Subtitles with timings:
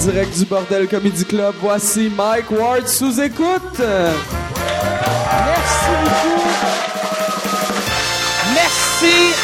[0.00, 3.78] direct du Bordel Comedy Club, voici Mike Ward sous écoute.
[5.44, 6.42] Merci beaucoup.
[8.54, 9.34] Merci.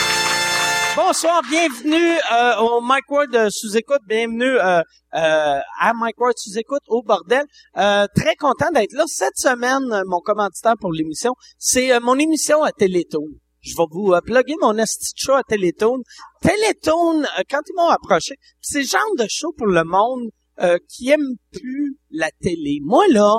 [0.96, 4.80] Bonsoir, bienvenue euh, au Mike Ward euh, sous écoute, bienvenue euh,
[5.14, 7.44] euh, à Mike Ward sous écoute au bordel.
[7.76, 9.92] Euh, très content d'être là cette semaine.
[9.92, 13.26] euh, Mon commanditaire pour l'émission, c'est mon émission à Télétoon.
[13.60, 14.72] Je vais vous euh, plugger mon
[15.16, 16.02] show à Télétoon.
[16.42, 20.30] Télétoon, quand ils m'ont approché, c'est le genre de show pour le monde
[20.60, 22.78] euh, qui aime plus la télé.
[22.82, 23.38] Moi là,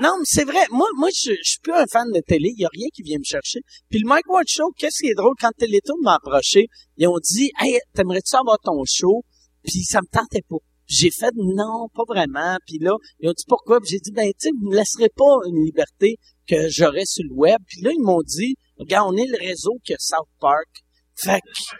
[0.00, 0.66] non, mais c'est vrai.
[0.70, 2.52] Moi, moi, je, je suis plus un fan de télé.
[2.56, 3.60] Il y a rien qui vient me chercher.
[3.88, 5.34] Puis le Mike Ward Show, qu'est-ce qui est drôle?
[5.40, 6.66] Quand Télétoon m'a approché,
[6.96, 9.22] ils ont dit, hey, t'aimerais-tu avoir ton show?
[9.62, 10.56] Puis ça me tentait pas.
[10.86, 12.56] J'ai fait non, pas vraiment.
[12.66, 13.80] Puis là, ils ont dit pourquoi?
[13.80, 16.16] Puis j'ai dit ben tu vous me laisserez pas une liberté
[16.48, 17.58] que j'aurais sur le web.
[17.68, 20.68] Puis là, ils m'ont dit, regarde, on est le réseau que South Park.
[21.14, 21.76] Fait que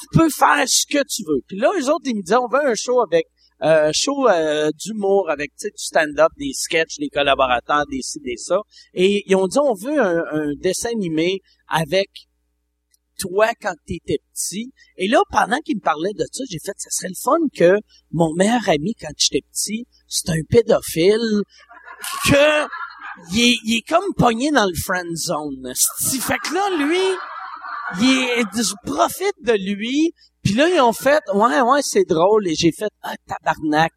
[0.00, 1.42] tu peux faire ce que tu veux.
[1.46, 3.26] Puis là, les autres, ils me disaient, on veut un show avec
[3.62, 8.36] euh, show euh, d'humour avec tu du stand-up, des sketchs, des collaborateurs, des ci, des
[8.36, 8.58] ça.
[8.92, 12.08] Et ils ont dit, on veut un, dessin animé avec
[13.18, 14.72] toi quand t'étais petit.
[14.96, 17.78] Et là, pendant qu'ils me parlaient de ça, j'ai fait, ça serait le fun que
[18.10, 21.42] mon meilleur ami quand j'étais petit, c'est un pédophile,
[22.28, 22.66] que
[23.32, 25.72] il est, il comme pogné dans le friend zone.
[26.20, 27.16] Fait que là, lui,
[28.00, 30.12] il est, je profite de lui.
[30.44, 32.46] Puis là, ils ont fait, ouais, ouais, c'est drôle.
[32.46, 33.92] Et j'ai fait, ah, tabarnak,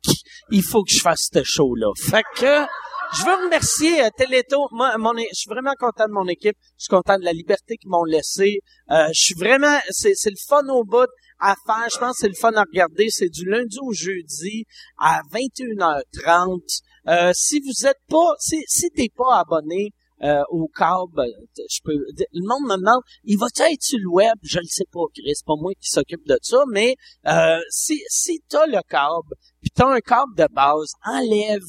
[0.50, 1.92] il faut que je fasse ce show-là.
[2.00, 2.66] Fait que,
[3.14, 4.68] je veux remercier euh, Téléto.
[4.72, 6.56] Moi, mon, je suis vraiment content de mon équipe.
[6.78, 8.60] Je suis content de la liberté qu'ils m'ont laissée.
[8.92, 11.10] Euh, je suis vraiment, c'est, c'est le fun au bout
[11.40, 11.88] à faire.
[11.92, 13.08] Je pense que c'est le fun à regarder.
[13.10, 14.66] C'est du lundi au jeudi
[15.00, 16.82] à 21h30.
[17.08, 19.92] Euh, si vous êtes pas, si, si t'es pas abonné
[20.24, 24.10] euh, au câble, euh, je peux, le monde me demande, il va être sur le
[24.10, 24.36] web?
[24.44, 26.96] Je le sais pas, Chris, pas moi qui s'occupe de ça, mais
[27.28, 31.62] euh, si, si t'as le câble, puis t'as un câble de base, enlève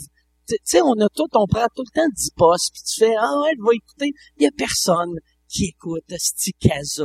[0.48, 3.04] tu tu sais, on a tout, on prend tout le temps 10 postes, puis tu
[3.04, 4.12] fais, ah ouais, vais écouter.
[4.38, 5.14] Il y a personne
[5.48, 7.04] qui écoute Sti Casa.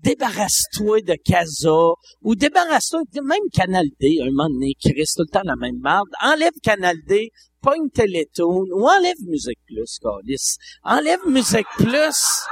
[0.00, 5.42] Débarrasse-toi de Casa, ou débarrasse-toi, même Canal D, un moment donné, reste tout le temps
[5.44, 6.08] la même merde.
[6.20, 7.30] Enlève Canal D,
[7.64, 10.58] pogne Télétoon, ou enlève Musique Plus, câlisse.
[10.82, 12.46] Enlève Musique Plus,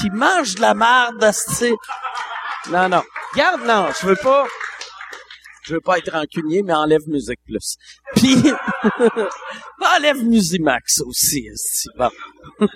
[0.00, 1.72] qui mange de la merde, Sti.
[2.70, 3.02] Non, non.
[3.34, 4.46] Garde, non, je veux pas...
[5.64, 7.76] Je veux pas être rancunier, mais enlève Musique Plus.
[8.16, 8.34] Puis,
[9.96, 11.46] enlève Musimax aussi.
[11.46, 11.88] esti.
[11.96, 12.10] Bon.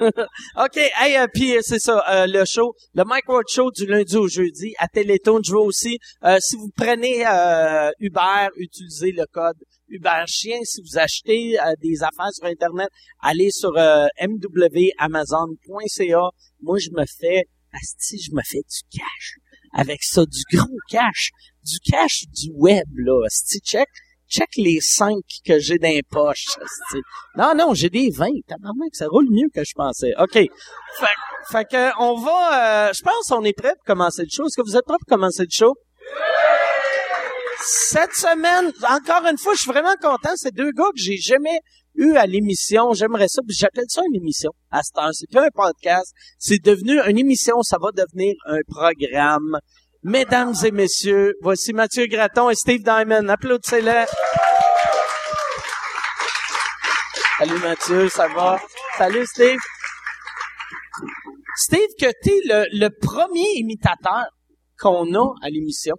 [0.56, 3.86] OK, hey, euh, puis euh, c'est ça, euh, le show, le Mike Ward Show du
[3.86, 5.40] lundi au jeudi à Télétoon.
[5.44, 5.98] Je veux aussi,
[6.38, 7.24] si vous prenez
[7.98, 9.56] Uber, utilisez le code
[9.88, 10.58] Uber Chien.
[10.64, 12.88] Si vous achetez euh, des affaires sur Internet,
[13.20, 16.30] allez sur euh, mwamazon.ca.
[16.62, 19.38] Moi, je me fais, asti, je me fais du cash
[19.76, 21.30] avec ça, du gros cash,
[21.62, 23.88] du cash du web, là, asti, check,
[24.28, 26.46] check les cinq que j'ai dans les poches.
[27.36, 30.12] Non, non, j'ai des 20, tabarnak, ça roule mieux que je pensais.
[30.18, 30.32] OK.
[30.32, 30.50] Fait,
[31.50, 34.46] fait que, on va, euh, je pense qu'on est prêt pour commencer le show.
[34.46, 35.74] Est-ce que vous êtes prêts pour commencer le show?
[37.58, 40.32] Cette semaine, encore une fois, je suis vraiment content.
[40.36, 41.58] C'est deux gars que j'ai jamais
[41.94, 42.92] eu à l'émission.
[42.92, 43.40] J'aimerais ça.
[43.48, 44.50] J'appelle ça une émission.
[44.70, 46.12] À cette heure, c'est plus un podcast.
[46.38, 47.62] C'est devenu une émission.
[47.62, 49.58] Ça va devenir un programme.
[50.02, 53.28] Mesdames et messieurs, voici Mathieu Graton et Steve Diamond.
[53.28, 54.04] Applaudissez-les.
[57.38, 58.60] Salut Mathieu, ça va?
[58.96, 59.58] Salut Steve.
[61.56, 64.26] Steve, que t'es le, le premier imitateur
[64.78, 65.94] qu'on a à l'émission.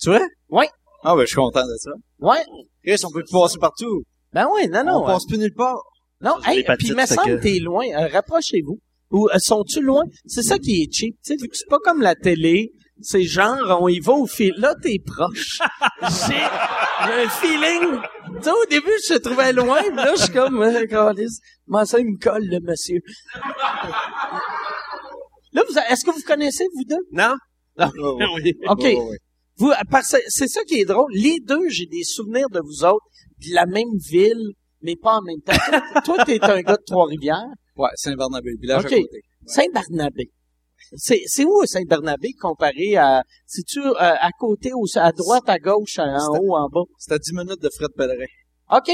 [0.00, 0.26] Tu vois?
[0.48, 0.66] Oui.
[1.02, 1.90] Ah, ben, je suis content de ça.
[2.20, 2.44] Ouais.
[2.84, 4.02] Chris, on peut plus passer partout.
[4.32, 5.02] Ben oui, non, non.
[5.02, 5.82] on passe plus nulle part.
[6.20, 7.84] Non, hey, puis il me semble que- t'es loin.
[7.86, 8.78] Euh, Rapprochez-vous.
[9.10, 10.04] Ou euh, sont-tu loin?
[10.24, 11.16] C'est ça qui est cheap.
[11.16, 12.70] Tu sais, vu que c'est pas comme la télé,
[13.00, 14.52] c'est genre, on y va au fil.
[14.56, 15.58] Là, t'es proche.
[16.00, 16.34] J'ai
[17.04, 18.00] j'ai un feeling.
[18.36, 21.98] Tu sais, au début, je te trouvais loin, là, je suis comme, euh, comment ça,
[21.98, 23.00] il me colle, le monsieur.
[25.52, 27.04] Là, vous, est-ce que vous connaissez, vous deux?
[27.12, 27.34] Non?
[27.78, 27.90] Non.
[28.36, 28.54] oui.
[28.68, 28.78] OK.
[28.80, 29.18] Ouais, ouais, ouais.
[29.56, 31.10] Vous, parce que c'est ça qui est drôle.
[31.12, 33.04] Les deux, j'ai des souvenirs de vous autres,
[33.38, 34.52] de la même ville,
[34.82, 35.52] mais pas en même temps.
[36.04, 37.48] Toi, t'es un gars de Trois-Rivières.
[37.76, 39.22] Ouais, Saint-Barnabé, le village à côté.
[39.46, 40.30] Saint-Barnabé.
[40.94, 45.98] C'est, c'est où Saint-Barnabé comparé à, c'est-tu euh, à côté, ou à droite, à gauche,
[45.98, 46.84] en haut, en bas?
[46.98, 48.26] C'est à 10 minutes de Fred Pellerin.
[48.70, 48.90] OK.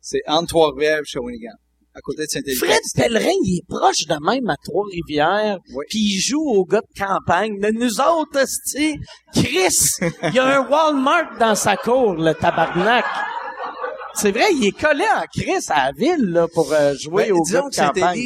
[0.00, 1.54] C'est entre Trois-Rivières et Shawinigan.
[1.94, 2.56] À côté de Saint-Élie.
[2.56, 5.84] Fred Pellerin, il est proche de même à Trois-Rivières, Oui.
[5.88, 7.56] puis il joue aux gars de campagne.
[7.58, 8.94] Mais nous autres, esti,
[9.34, 9.76] Chris,
[10.22, 13.04] il y a un Walmart dans sa cour, le tabarnak.
[14.14, 17.32] C'est vrai, il est collé en Chris à la ville là, pour euh, jouer Ben,
[17.32, 18.18] aux gars disons de que campagne.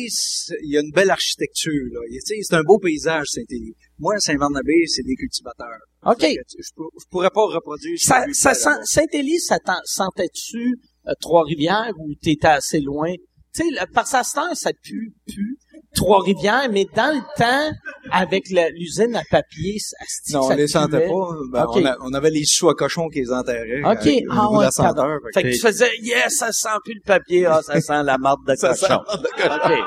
[0.63, 2.01] Il y a une belle architecture, là.
[2.27, 3.75] Tu C'est un beau paysage, Saint-Élie.
[3.99, 5.79] Moi, Saint-Barnabé, c'est des cultivateurs.
[6.07, 6.19] OK.
[6.21, 6.27] Que
[6.59, 7.97] Je, pour- je pourrais pas reproduire.
[7.99, 8.55] Ça, ça.
[8.85, 10.75] Saint-Élie, ça sentait-tu
[11.07, 13.13] euh, Trois-Rivières ou t'étais assez loin?
[13.55, 15.57] Tu sais, par sa star, ça pue, pue.
[15.95, 17.71] Trois-Rivières, mais dans le temps,
[18.11, 21.29] avec l'usine à papier, ça, asti Non, ça on les sentait pas.
[21.53, 21.77] Ben, OK.
[21.77, 23.81] on, a- on avait les sous à cochon qui les enterraient.
[23.85, 23.87] OK.
[24.01, 25.19] avec- au Ah ouais, senteur.
[25.33, 28.41] Fait que tu faisais, yes, ça sent plus le papier, ah, ça sent la marde
[28.49, 28.87] de Ça cochon.
[29.09, 29.61] sent de cochon.
[29.65, 29.79] OK.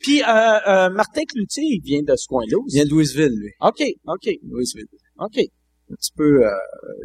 [0.00, 0.26] Puis, euh,
[0.66, 3.52] euh, Martin Cloutier, il vient de ce coin-là Il vient de Louisville, lui.
[3.60, 4.86] OK, OK, Louisville.
[5.20, 6.50] OK, Un petit peu, euh,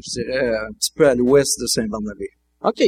[0.04, 2.27] je dirais, un petit peu à l'ouest de Saint-Barnabé.
[2.63, 2.83] OK.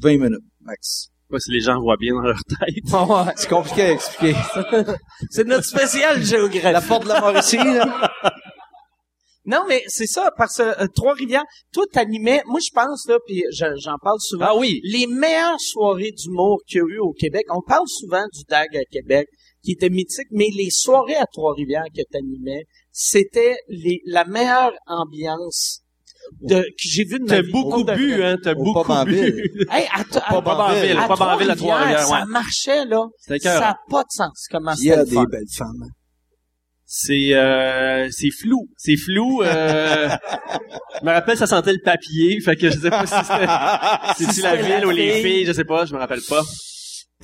[0.00, 1.08] 20 minutes, max.
[1.34, 2.84] Pas si les gens voient bien dans leur tête.
[2.92, 3.32] Ouais.
[3.36, 4.34] C'est compliqué à expliquer.
[5.30, 6.72] C'est notre spécial géographie.
[6.72, 8.10] La porte de la Mauricie, là.
[9.46, 13.44] Non, mais c'est ça, parce que euh, Trois-Rivières, toi, t'animais, moi, je pense, là, puis
[13.52, 14.80] je- j'en parle souvent, Ah oui.
[14.84, 18.74] les meilleures soirées d'humour qu'il y a eu au Québec, on parle souvent du DAG
[18.74, 19.28] à Québec,
[19.62, 25.80] qui était mythique, mais les soirées à Trois-Rivières que t'animais, c'était les, la meilleure ambiance
[26.42, 28.24] de, que j'ai vue de ma T'as beaucoup bu, vrai.
[28.32, 28.36] hein.
[28.42, 29.42] T'as Au beaucoup bu.
[29.70, 32.26] Hey, à, à, Pas en ville, à pas en ville à Trois-Rivières, ça ouais.
[32.28, 33.04] marchait, là.
[33.18, 35.24] Ça n'a pas de sens, comment Il y a des fun.
[35.24, 35.88] belles femmes.
[36.86, 39.42] C'est euh, c'est flou, c'est flou.
[39.42, 40.08] Euh,
[41.00, 44.42] je me rappelle, ça sentait le papier, fait que je sais pas si c'était c'est-tu
[44.42, 45.22] la ville ou les fille.
[45.22, 46.42] filles, je sais pas, je me rappelle pas.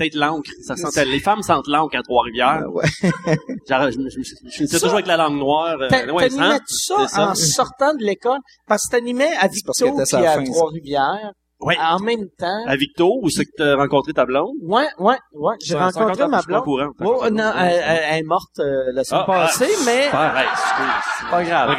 [0.00, 1.05] Peut-être l'encre, ça sentait.
[1.05, 2.62] Les femmes sentent l'encre à Trois-Rivières.
[2.64, 2.85] Ah ouais.
[3.69, 5.76] Genre, je, me- je, me- je finissais Ça, toujours avec la langue noire.
[5.79, 6.58] euh, T'animais hein?
[6.58, 7.29] tout ça, ça.
[7.29, 8.38] en sortant de l'école?
[8.67, 10.43] Parce que t'animais à Victo sa à.
[10.43, 11.32] Trois-Rivières.
[11.61, 11.76] Ouais.
[11.79, 12.64] En même temps.
[12.67, 14.55] À Victo, où c'est que t'as rencontré ta blonde?
[14.62, 15.55] Ouais, ouais, ouais.
[15.62, 16.64] J'ai rencontré ma blonde.
[16.64, 16.88] courant.
[17.05, 21.31] Oh, non, elle, est morte euh, la semaine Ah, passée, mais Ah, hey, excuse.
[21.31, 21.76] pas grave.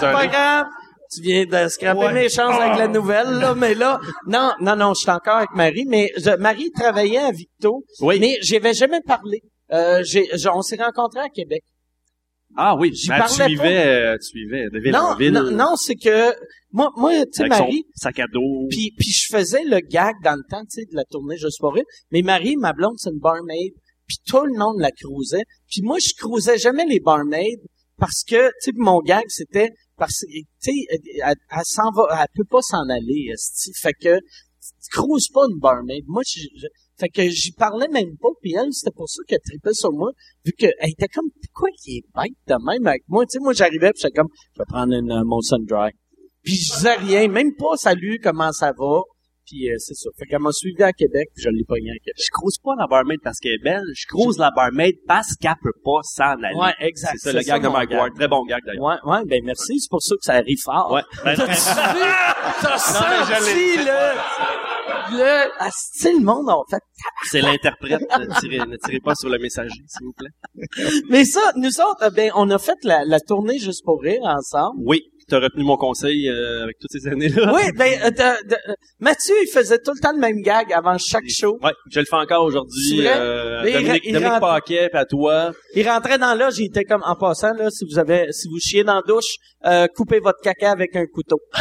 [0.00, 0.66] Pas grave.
[1.12, 2.12] Tu viens de scraper Ouais.
[2.12, 5.50] mes chances avec la nouvelle, là, mais là, non, non, non, je suis encore avec
[5.56, 8.18] Marie, mais je- Marie travaillait à Victo, Oui.
[8.20, 9.40] mais j'y avais jamais parlé.
[9.72, 11.62] Euh, j'ai, j'ai- on s'est rencontrés à Québec.
[12.56, 15.32] Ah oui, J'y ben, tu parlais suivais, euh, tu suivais de ville Non, en ville.
[15.32, 16.32] non, non, c'est que
[16.72, 18.66] moi, moi, tu sais, son Marie, sac à dos.
[18.70, 21.48] Puis, puis je faisais le gag dans le temps, tu sais, de la tournée Je
[21.48, 21.84] suis pas rire.
[22.10, 23.72] Mais Marie, ma blonde, c'est une barmaid.
[24.08, 25.44] Puis tout le monde la cruisait.
[25.70, 27.54] Puis moi, je cruisais jamais les barmaids
[27.98, 30.72] parce que, tu sais, mon gag, c'était parce que, tu sais,
[31.22, 33.70] elle, elle s'en va, elle peut pas s'en aller, esti.
[33.78, 34.18] Fait que,
[34.90, 36.04] cruises pas une barmaid.
[36.06, 36.66] Moi, je,
[36.98, 38.30] fait que j'y parlais même pas.
[38.40, 40.10] Puis elle, c'était pour ça qu'elle tripait sur moi,
[40.44, 43.24] vu qu'elle était comme, pourquoi qu'il est bête de même avec moi?
[43.26, 45.90] Tu sais, moi, j'arrivais, puis j'étais comme, je vais prendre une euh, Molson Dry.
[46.42, 49.02] Puis je disais rien, même pas salut, comment ça va.
[49.50, 50.10] Puis euh, c'est ça.
[50.16, 52.14] Fait qu'elle m'a suivi à Québec, puis je l'ai pogné à Québec.
[52.16, 55.58] Je crouse pas la barmaid parce qu'elle est belle, je crouse la barmaid parce qu'elle
[55.60, 56.54] peut pas s'en aller.
[56.54, 57.16] Ouais, exact.
[57.18, 58.14] C'est ça le gag de Mike Ward.
[58.14, 58.84] Très bon gag d'ailleurs.
[58.84, 59.80] Ouais, ouais, ben merci.
[59.80, 60.92] C'est pour ça que ça arrive fort.
[60.92, 61.02] Ouais.
[61.24, 61.34] Ben?
[62.62, 64.14] T'as senti, là?
[65.12, 66.82] Le, asti, le monde en fait.
[67.24, 68.00] c'est l'interprète.
[68.00, 70.30] Ne tirez, ne tirez pas sur le messager, s'il vous plaît.
[71.08, 74.22] Mais ça, nous autres, euh, ben, on a fait la, la tournée juste pour rire
[74.22, 74.80] ensemble.
[74.84, 77.52] Oui, t'as retenu mon conseil euh, avec toutes ces années-là.
[77.54, 80.72] Oui, ben, euh, de- de- euh, Mathieu, il faisait tout le temps le même gag
[80.72, 81.58] avant chaque show.
[81.62, 82.98] Ouais, je le fais encore aujourd'hui.
[82.98, 83.06] C'est?
[83.08, 85.52] Euh, il Dominique, il Dominique rentre- Paquet, puis à toi.
[85.74, 88.84] Il rentrait dans là, j'étais comme en passant là, si vous avez, si vous chiez
[88.84, 91.38] dans la douche, euh, coupez votre caca avec un couteau.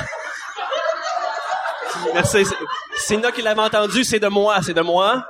[2.14, 2.46] Merci.
[2.46, 2.56] C'est-
[3.02, 5.24] C'est Nina qui l'avait entendu, c'est de moi, c'est de moi.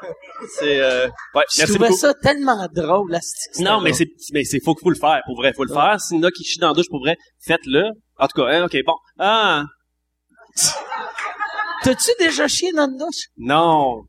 [0.57, 1.05] C'est euh,
[1.35, 1.99] ouais, Je merci trouvais beaucoup.
[1.99, 5.53] ça tellement drôle, c'était Non, mais c'est mais c'est faut faut le faire pour vrai,
[5.55, 6.01] faut le faire.
[6.01, 7.15] Si Nina qui chie dans la douche pour vrai,
[7.45, 7.83] faites-le.
[8.19, 8.95] En tout cas, hein, OK, bon.
[9.17, 9.63] Ah,
[11.83, 13.27] T'as-tu déjà chié dans une douche?
[13.37, 14.03] non.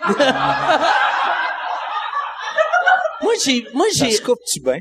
[3.20, 4.78] Moi, j'ai, moi, Ça j'ai, se coupe-tu bien?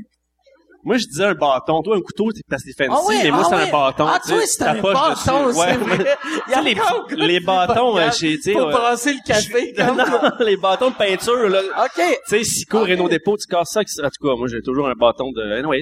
[0.83, 1.81] Moi, je disais un bâton.
[1.81, 3.67] Toi, un couteau, c'est parce que c'est fancy, Ah mais moi, ah c'est ouais.
[3.67, 4.05] un bâton.
[4.07, 5.59] Ah, tu toi, sais, c'est ta un poche bâton, dessus.
[5.59, 6.17] c'est Ouais, vrai.
[6.47, 8.71] Il y a Tu sais, les, encore les bâtons, euh, chez, tu sais, Pour euh,
[8.71, 9.97] brasser le café, comme.
[9.97, 11.61] non, les bâtons de peinture, là.
[11.85, 11.95] OK.
[11.95, 13.79] Tu sais, Sico, Renault Dépôt, tu casses ça.
[13.79, 15.41] avec- En tout cas, moi, j'ai toujours un bâton de...
[15.57, 15.81] Anyways.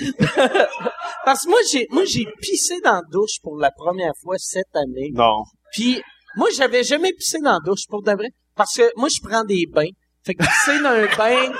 [1.24, 4.74] Parce que moi, j'ai, moi, j'ai pissé dans la douche pour la première fois cette
[4.74, 5.10] année.
[5.12, 5.44] Non.
[5.72, 6.00] Puis,
[6.36, 8.28] moi, j'avais jamais pissé dans la douche, pour de vrai.
[8.56, 9.88] Parce que moi, je prends des bains.
[10.24, 11.52] Fait que pisser dans un bain,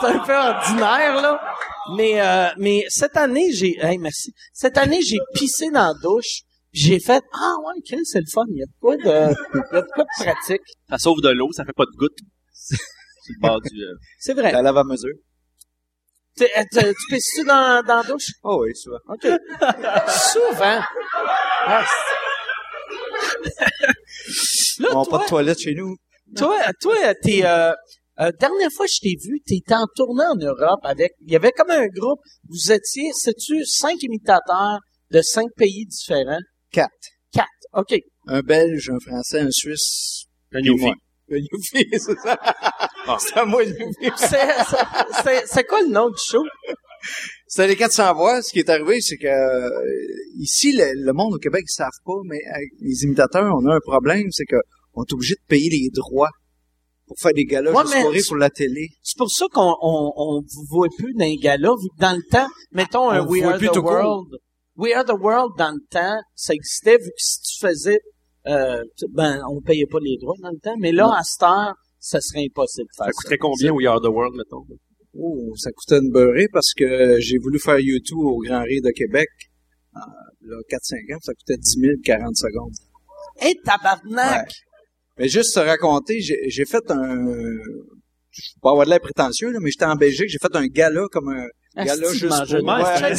[0.00, 1.40] c'est un peu ordinaire, là.
[1.96, 4.32] Mais, euh, mais cette année, j'ai, hey, merci.
[4.52, 6.42] Cette année, j'ai pissé dans la douche.
[6.72, 8.42] J'ai fait, ah ouais, Chris, c'est le fun.
[8.50, 10.62] Il y a de quoi de, il y a de quoi de pratique.
[10.88, 12.18] Ça sauve de l'eau, ça fait pas de gouttes.
[12.54, 13.80] Sur le bord du...
[13.80, 14.52] euh, C'est vrai.
[14.52, 15.14] La lave à mesure.
[16.36, 18.26] Tu, euh, tu, tu pisses-tu dans, dans la douche?
[18.42, 18.98] Oh oui, souvent.
[19.08, 19.22] OK.
[20.08, 20.80] Souvent.
[21.66, 21.84] Ah,
[24.78, 25.96] là, On n'a toi, pas de toilette chez nous.
[26.36, 27.72] toi, toi, t'es, euh,
[28.20, 31.36] euh, dernière fois que je t'ai vu, t'étais en tournée en Europe avec, il y
[31.36, 34.78] avait comme un groupe, vous étiez, sais-tu, cinq imitateurs
[35.10, 36.38] de cinq pays différents?
[36.72, 36.90] Quatre.
[37.32, 37.48] Quatre.
[37.74, 37.94] OK.
[38.26, 40.24] Un Belge, un Français, un Suisse.
[40.52, 40.92] Un Newfie.
[41.30, 42.38] Un Newfie, c'est ça.
[43.18, 44.10] C'est à moi, le Newfie.
[44.16, 46.42] C'est, c'est, quoi le nom du show?
[47.46, 48.42] C'était les 400 voix.
[48.42, 49.68] Ce qui est arrivé, c'est que euh,
[50.38, 53.74] ici, le, le monde au Québec, ils savent pas, mais avec les imitateurs, on a
[53.74, 54.56] un problème, c'est que
[54.94, 56.30] on est obligé de payer les droits
[57.06, 58.88] pour faire des galas Ouais, pour la télé.
[59.02, 62.48] C'est pour ça qu'on on, on vous voit plus dans les que dans le temps,
[62.72, 63.84] mettons un On We Are the court.
[63.84, 64.36] World.
[64.76, 67.98] We Are the World, dans le temps, ça existait, vu que si tu faisais,
[68.46, 68.82] euh,
[69.12, 71.74] ben, on payait pas les droits dans le temps, mais là, à cette heure,
[72.06, 73.16] ça serait impossible de faire Ça ça.
[73.16, 74.64] coûterait combien We Are the World, mettons?
[75.18, 78.90] Oh, ça coûtait une beurrée parce que j'ai voulu faire YouTube au Grand Rire de
[78.90, 79.28] Québec.
[79.96, 80.00] euh,
[80.42, 82.72] là, 4-5 ans, ça coûtait 10 000 40 secondes.
[83.40, 84.46] Hey, tabarnak!
[84.46, 84.52] Ouais.
[85.18, 87.26] Mais juste te raconter, j'ai j'ai fait un...
[88.36, 90.66] Je vais pas avoir de l'air prétentieux, là, mais j'étais en Belgique, j'ai fait un
[90.66, 91.46] gala comme un
[91.84, 92.64] gala Asti, juste pour...
[92.64, 93.12] Ouais,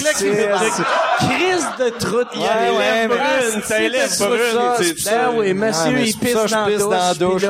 [1.19, 2.35] Crise de troute.
[2.35, 5.31] Ouais, ouais, mais- Asti, ça élève c'est brune, ça, c'est c'est- ça.
[5.31, 7.43] Ben oui, monsieur, Ah, il pisse ça que je dans la douche.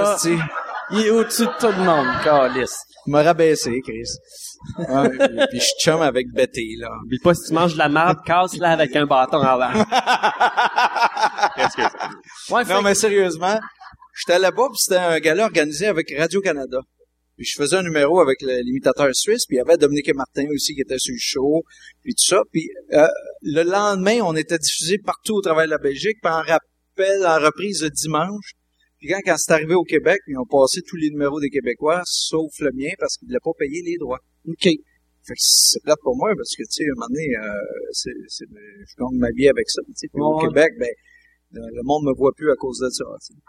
[0.92, 2.75] Il est au-dessus de tout le monde, calice.
[3.08, 4.10] Il m'a rabaissé, Chris.
[4.80, 6.89] Ouais, puis- puis je chum avec Betty, là.
[7.04, 9.74] Oublie pas, si tu manges de la merde, casse-la avec un bâton en l'air.
[11.56, 12.54] Qu'est-ce que c'est?
[12.54, 13.60] Ouais, fait Non, mais sérieusement,
[14.15, 16.80] j'étais là-bas, puis c'était un gala organisé avec Radio-Canada.
[17.38, 20.46] Puis je faisais un numéro avec l'imitateur suisse, puis il y avait Dominique et Martin
[20.54, 21.63] aussi qui était sur le show,
[22.01, 22.42] puis tout ça.
[22.51, 23.08] Puis euh,
[23.42, 27.36] le lendemain, on était diffusé partout au travers de la Belgique, puis en rappel, en
[27.39, 28.54] reprise le dimanche.
[29.05, 32.01] Puis quand, quand c'est arrivé au Québec, ils ont passé tous les numéros des Québécois,
[32.05, 34.17] sauf le mien, parce qu'ils ne voulaient pas payer les droits.
[34.47, 34.63] OK.
[34.65, 37.85] Fait que c'est plate pour moi, parce que, tu sais, à un moment donné, euh,
[37.91, 39.81] c'est, c'est- je gagne ma vie avec ça.
[39.85, 40.39] Puis au.
[40.50, 40.89] Québec, ben,
[41.53, 43.39] le monde me voit plus à cause de ça, tu sais.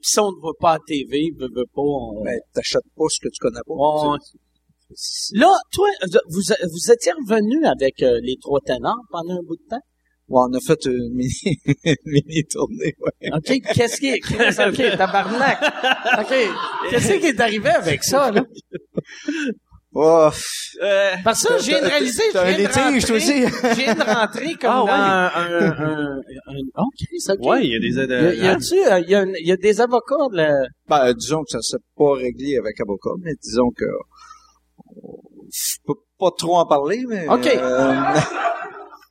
[0.00, 2.24] Puis si on ne voit pas à TV, veut, veut pas, on...
[2.24, 3.74] Ben, t'achètes pas ce que tu connais pas.
[5.34, 5.88] Là, toi,
[6.30, 9.84] vous, vous étiez revenu avec euh, les trois ténors pendant un bout de temps?
[10.30, 13.30] Ouais, on a fait une mini, une mini tournée, ouais.
[13.34, 14.20] OK, qu'est-ce qui est...
[14.68, 15.58] OK, tabarnak.
[16.20, 16.34] OK,
[16.90, 18.44] qu'est-ce qui est arrivé avec ça, là?
[19.92, 20.28] Oh,
[20.82, 23.42] Euh, Parce que j'ai réalisé, de litige, aussi?
[23.42, 25.56] je viens de rentrer comme Ah, dans ouais.
[25.56, 27.44] un, un, un, un- OK, c'est OK.
[27.48, 28.36] ouais, il y a des aides.
[28.38, 30.52] Y a-tu, euh, y a, une- y a des avocats, là?
[30.88, 33.84] Ben, euh, disons que ça s'est pas réglé avec avocat, mais disons que
[35.52, 37.48] je peux pas trop en parler, mais OK.
[37.48, 37.94] euh,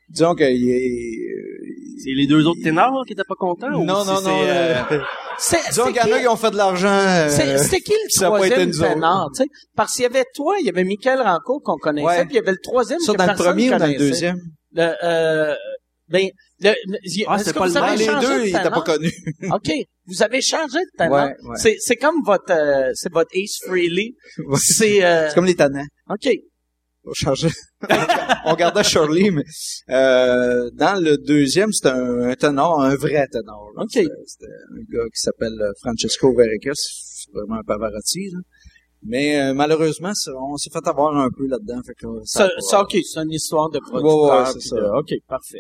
[0.10, 3.74] disons que il est C'est les deux autres ténors qui étaient pas contents?
[3.74, 5.00] ou non si non non c'est, euh, euh,
[5.38, 7.82] C'est, disons qu'il y en qui, a qui ont fait de l'argent euh, c'est, c'était
[7.82, 9.50] qui le troisième ténor, tu sais?
[9.76, 12.26] Parce qu'il y avait toi, il y avait Michael Rancourt qu'on connaissait, Ouais.
[12.26, 13.82] puis il y avait le troisième ça que dans le personne premier ou dans le
[13.94, 14.00] connaissait.
[14.10, 14.38] deuxième?
[14.74, 15.56] Le, euh,
[16.10, 16.28] ben,
[16.62, 16.98] le, le-
[17.28, 17.96] Ah, c'est pas le même.
[17.98, 18.84] les deux de ils étaient ténor?
[18.84, 19.14] pas connus
[19.52, 19.72] OK.
[20.08, 21.16] Vous avez changé de ténor.
[21.28, 21.56] Ouais, ouais.
[21.58, 24.14] C'est, c'est comme votre, euh, c'est votre Ace Frehley.
[24.48, 24.58] Ouais.
[24.62, 26.30] C'est, euh, c'est comme les tannants OK.
[28.46, 29.44] on gardait Shirley mais
[29.90, 33.84] euh, dans le deuxième c'était un, un ténor un vrai ténor là.
[33.84, 33.92] OK.
[33.92, 38.40] C'était- un gars qui s'appelle euh, Francesco Verrecas c'est vraiment un Pavarotti là.
[39.04, 42.50] mais euh, malheureusement ça- on s'est fait avoir un peu là-dedans fait que là, ça
[42.60, 44.04] Ça, OK, c'est une histoire de producteur.
[44.32, 44.76] Ouais, ouais, c'est ça.
[44.78, 45.60] de- OK, parfait.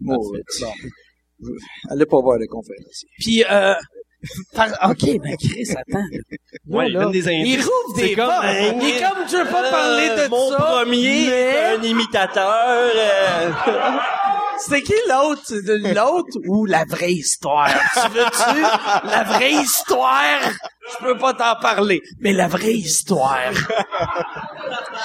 [0.00, 0.40] Bon, ouais.
[1.90, 3.74] allez pas voir les conférences Puis, euh,
[4.84, 6.04] OK, ben Chris, attends.
[6.68, 7.54] Ouais, Là, il des indices.
[7.54, 10.28] Il rouvre des C'est comme un- Il est comme, je veux pas parler de Euh,
[10.28, 10.56] mon ça.
[10.58, 12.90] premier, mais- un imitateur.
[12.94, 13.50] euh,
[14.58, 15.42] C'était qui l'autre?
[15.50, 17.68] De L'autre ou la vraie histoire?
[17.94, 18.60] Tu veux-tu
[19.10, 20.40] la vraie histoire?
[21.00, 23.50] Je peux pas t'en parler, mais la vraie histoire.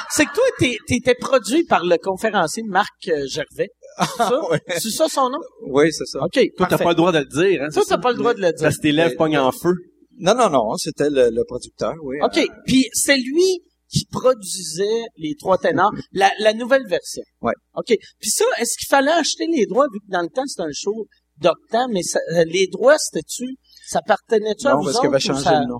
[0.09, 3.69] C'est que toi, t'es- t'étais produit par le conférencier Marc euh, Gervais.
[3.99, 4.41] C'est ça?
[4.51, 4.61] ouais.
[4.79, 5.39] C'est ça son nom?
[5.67, 7.69] oui c'est ça OK, Toi, t'as pas le droit de le dire, hein?
[7.73, 7.97] Toi, t'as ça?
[7.97, 8.61] pas le droit de le dire.
[8.63, 9.73] Parce que tes lèvres pognent en feu.
[10.19, 12.37] non non non c'était le, le producteur oui OK.
[12.37, 17.23] Euh, Puis c'est lui qui produisait les trois ténors, la, la nouvelle version.
[17.41, 17.53] Ouais.
[17.75, 17.95] OK.
[18.19, 20.73] Puis ça, est-ce qu'il fallait acheter les droits, vu que dans le temps, c'était un
[20.73, 21.05] show
[21.39, 23.55] d'octant, mais ça- euh, les droits, c'était-tu,
[23.87, 25.79] ça appartenait-tu à non vous parce qu'il avait changé ça- le nom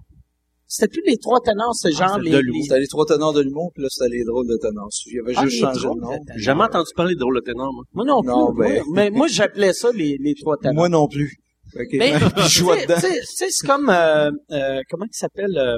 [0.68, 2.32] C'était plus les trois ténors, c'est genre c'était les...
[2.32, 2.58] de l'humour.
[2.58, 5.20] les- c'était les trois tenants de l'humour puis là c'était les drôles de tenants il
[5.22, 6.36] avait Ah, juste changé drôles le nom de ténors.
[6.38, 7.84] J'ai jamais entendu parler de drôle de ténor, moi.
[7.94, 8.30] Moi non plus.
[8.32, 10.76] Non, ben- moi- mais moi, j'appelais ça les, les trois ténors.
[10.76, 11.38] moi non plus
[11.76, 11.88] Ok.
[11.94, 15.06] Mais, je tu jouais sais- dedans tu sais- tu sais, c'est comme, euh, euh, comment
[15.06, 15.78] il s'appelle, euh,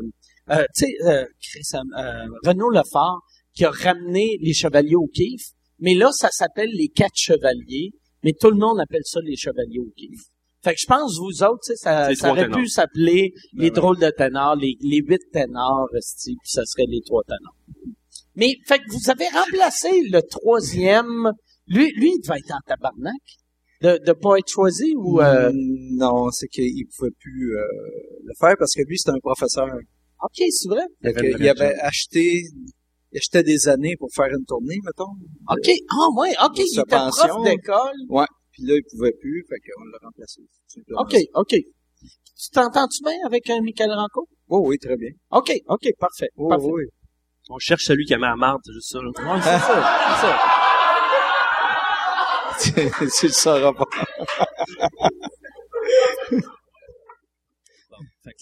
[0.55, 1.25] euh, tu sais, euh,
[1.98, 3.22] euh, Renaud Lefort,
[3.55, 5.41] qui a ramené les chevaliers au kiff,
[5.79, 7.91] mais là, ça s'appelle les quatre chevaliers,
[8.24, 10.19] mais tout le monde appelle ça les chevaliers au kiff.
[10.63, 12.58] Fait que je pense, vous autres, tu sais, ça, Les ça aurait ténors.
[12.60, 13.72] pu s'appeler les ouais.
[13.72, 17.56] drôles de ténors, les, les huit ténors, puis ça serait les trois ténors.
[18.36, 21.32] Mais, fait que vous avez remplacé le troisième,
[21.68, 23.13] lui, lui, il devait être en tabarnak,
[23.82, 27.63] de, de pas être choisi, ou, euh, Mm, Non, c'est qu'il pouvait plus euh,
[28.25, 29.68] le faire parce que lui, c'était un professeur.
[30.24, 30.84] ok, c'est vrai?
[31.04, 32.44] Avait il avait acheté,
[33.12, 35.12] il achetait des années pour faire une tournée, mettons.
[35.50, 35.72] OK.
[35.92, 36.34] Ah, ouais.
[36.46, 36.58] OK.
[36.60, 37.28] Il était pension.
[37.28, 37.96] prof d'école.
[38.10, 38.25] Ouais.
[38.60, 40.42] Puis là, il pouvait plus, fait qu'on l'a remplacé.
[40.98, 41.16] OK.
[41.36, 41.50] OK.
[41.51, 44.28] Tu t'entends-tu bien avec un Michael Ranco?
[44.50, 45.12] Oh, oui, très bien.
[45.32, 45.51] OK.
[45.68, 45.88] OK.
[45.98, 46.28] Parfait.
[46.36, 46.66] Oh, parfait.
[46.70, 46.84] oui.
[47.50, 49.00] On cherche celui qui a mis la marde, c'est juste ça.
[49.00, 49.10] là.
[49.10, 50.39] Ouais, c'est ça,
[52.60, 53.10] c'est ça.
[53.20, 53.86] tu le sauras pas.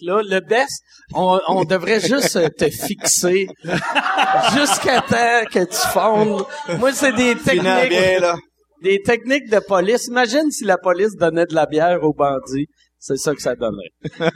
[0.01, 0.83] Là, le best,
[1.13, 3.47] on, on devrait juste euh, te fixer
[4.53, 6.45] jusqu'à temps que tu fondes.
[6.77, 8.35] Moi, c'est des Finis bien, techniques, là.
[8.83, 10.07] Des techniques de police.
[10.07, 12.67] Imagine si la police donnait de la bière aux bandits.
[12.99, 13.91] C'est ça que ça donnerait.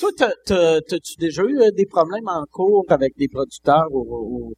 [0.00, 4.48] Toi, t'as- t'as- t'as-tu déjà eu euh, des problèmes en cours avec des producteurs ou,
[4.48, 4.54] ou-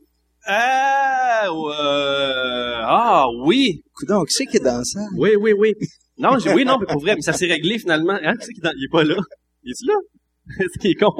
[0.46, 3.82] Ah, euh, ah, oui.
[3.94, 5.00] Coudon, qui c'est qui est dans ça?
[5.16, 5.74] Oui, oui, oui.
[6.18, 8.18] Non, j'ai, oui, non, mais pour vrai, mais ça s'est réglé finalement.
[8.22, 9.16] Hein, qui c'est qui est dans- il est pas là?
[9.64, 9.94] Il est là?
[10.58, 11.12] C'est qui est con?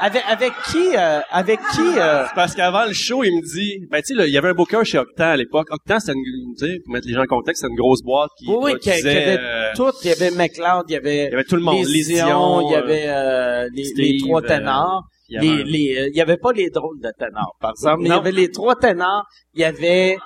[0.00, 4.00] avec avec qui euh, avec qui euh, Parce qu'avant le show, il me dit, ben,
[4.02, 5.68] tu sais, il y avait un booker chez Octan à l'époque.
[5.70, 8.30] Octan, c'était une, tu sais, pour mettre les gens en contexte, c'était une grosse boîte
[8.38, 9.90] qui Oui, oui, qui, avait euh, tout.
[10.04, 11.84] Il y avait McLeod, il y avait, il y avait tout le monde.
[11.86, 15.02] les Les Dion, Dion, il y avait euh, les, Steve, les trois euh, ténors.
[15.28, 17.56] il y avait les, un- les, euh, il y avait pas les drôles de ténors,
[17.60, 18.02] par exemple.
[18.02, 19.24] mais Il y avait les trois ténors.
[19.54, 20.16] Il y avait...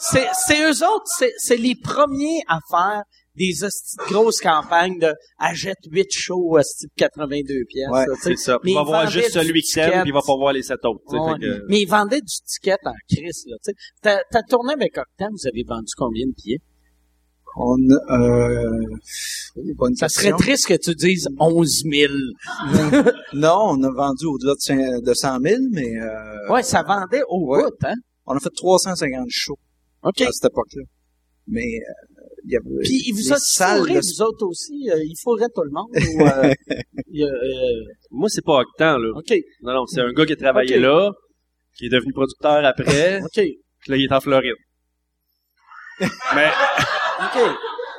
[0.00, 3.02] C'est, c'est eux autres, c'est, c'est les premiers à faire
[3.38, 3.52] des
[4.10, 8.04] grosses campagnes de «achète 8 shows, hostie de 82 pièces Ouais.
[8.20, 8.58] C'est ça.
[8.64, 9.90] Mais il va voir juste celui qui ticket.
[10.02, 11.00] puis il va pas voir les sept autres.
[11.08, 11.32] tu sais, Ouais.
[11.34, 13.76] fait que- Mais ils vendaient du ticket en crise, là, tu sais.
[14.02, 16.58] T'as, t'as tourné avec Octan, vous avez vendu combien de billets?
[17.60, 17.76] On,
[18.12, 18.70] euh,
[19.76, 22.12] bonne Ça serait triste que tu dises 11 000.
[23.32, 27.22] Non, on a vendu au-delà de, cin- de 100 000, mais euh, Ouais, ça vendait
[27.28, 27.62] au Ouais.
[27.62, 27.94] bout, hein?
[28.26, 29.58] on a fait 350 shows
[30.02, 30.82] à cette époque-là.
[31.48, 32.17] Mais euh,
[32.50, 33.36] il y avait Puis il vous les a
[33.76, 34.88] fourré, de- vous autres aussi?
[34.90, 35.90] euh, il fourrait tout le monde?
[35.94, 36.52] Ou, euh,
[37.12, 39.10] il a, euh, Moi, c'est pas Octan, là.
[39.16, 41.10] OK, Non, non, c'est un gars qui a travaillé là,
[41.76, 44.54] qui est devenu producteur après, OK, puis là, il est en Floride.
[46.00, 46.48] mais,
[47.20, 47.54] OK.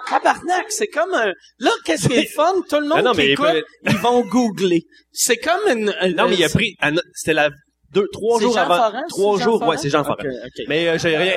[0.09, 1.31] Tabarnak, c'est comme un...
[1.59, 2.53] Là, qu'est-ce qui est fun?
[2.67, 4.81] Tout le monde non, qui mais il écoute, peut- ils vont googler.
[5.11, 5.93] C'est comme une...
[6.15, 6.75] non, mais il a pris,
[7.13, 7.51] c'était la,
[7.93, 10.27] deux, trois jours Jean avant, trois c'est Jean jours, ouais, c'est Jean OK, Forest.
[10.45, 10.65] OK.
[10.67, 11.33] Mais euh, j'ai rien.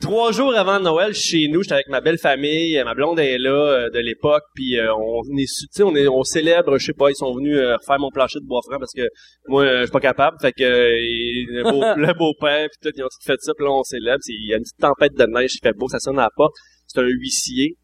[0.00, 3.50] Trois jours avant Noël, chez nous, j'étais avec ma belle famille, ma blonde est là
[3.50, 6.92] euh, de l'époque, puis euh, on est, tu sais, on est, on célèbre, je sais
[6.94, 9.06] pas, ils sont venus euh, refaire mon plancher de bois franc parce que
[9.48, 12.66] moi, euh, je suis pas capable, fait que euh, et le beau, le beau père,
[12.70, 14.62] puis tout, ils ont tout fait ça, puis là on célèbre, il y a une
[14.62, 16.54] petite tempête de neige, il fait beau, ça sonne à la porte,
[16.86, 17.76] c'est un huissier,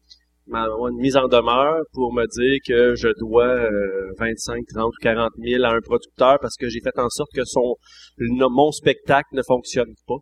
[0.47, 3.69] m'a une mise en demeure pour me dire que je dois euh,
[4.17, 7.43] 25, 30 ou 40 000 à un producteur parce que j'ai fait en sorte que
[7.45, 7.75] son
[8.15, 10.15] le- mon spectacle ne fonctionne pas.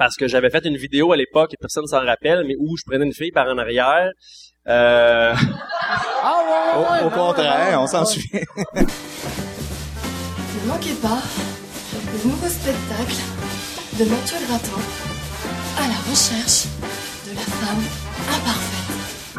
[0.00, 2.84] Parce que j'avais fait une vidéo à l'époque, et personne s'en rappelle, mais où je
[2.86, 4.10] prenais une fille par en arrière.
[4.66, 5.34] Euh,
[6.22, 8.06] Ah ouais, ouais, Au, contraire, on s'en ouais.
[8.06, 8.40] souvient.
[8.76, 11.18] Ne manquez pas
[12.14, 13.20] le nouveau spectacle
[13.98, 14.80] de Mathieu Graton
[15.76, 16.64] à la recherche
[17.26, 17.84] de la femme
[18.26, 18.79] imparfaite.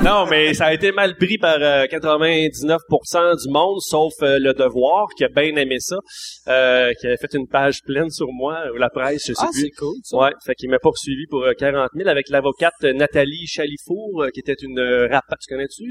[0.04, 4.54] Non, mais ça a été mal pris par euh, 99% du monde, sauf euh, Le
[4.54, 5.98] Devoir, qui a bien aimé ça,
[6.48, 9.50] euh, qui avait fait une page pleine sur moi, ou la presse, je sais Ah,
[9.52, 9.62] plus.
[9.62, 10.18] c'est cool, ça.
[10.18, 14.30] Ouais, fait qu'il m'a poursuivi pour euh, 40 000 avec l'avocate euh, Nathalie Chalifour, euh,
[14.34, 15.84] qui était une euh, rapa- Tu connais-tu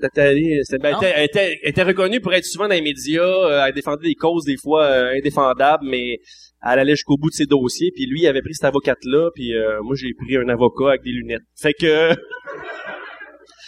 [0.00, 1.00] ben, Non.
[1.02, 3.22] elle, était, elle était reconnue pour être souvent dans les médias.
[3.22, 6.18] euh, elle défendait des causes des fois euh, indéfendables, mais
[6.62, 7.90] elle allait jusqu'au bout de ses dossiers.
[7.94, 11.02] Puis lui, il avait pris cette avocate-là, puis euh, moi, j'ai pris un avocat avec
[11.02, 11.42] des lunettes.
[11.60, 12.10] Fait que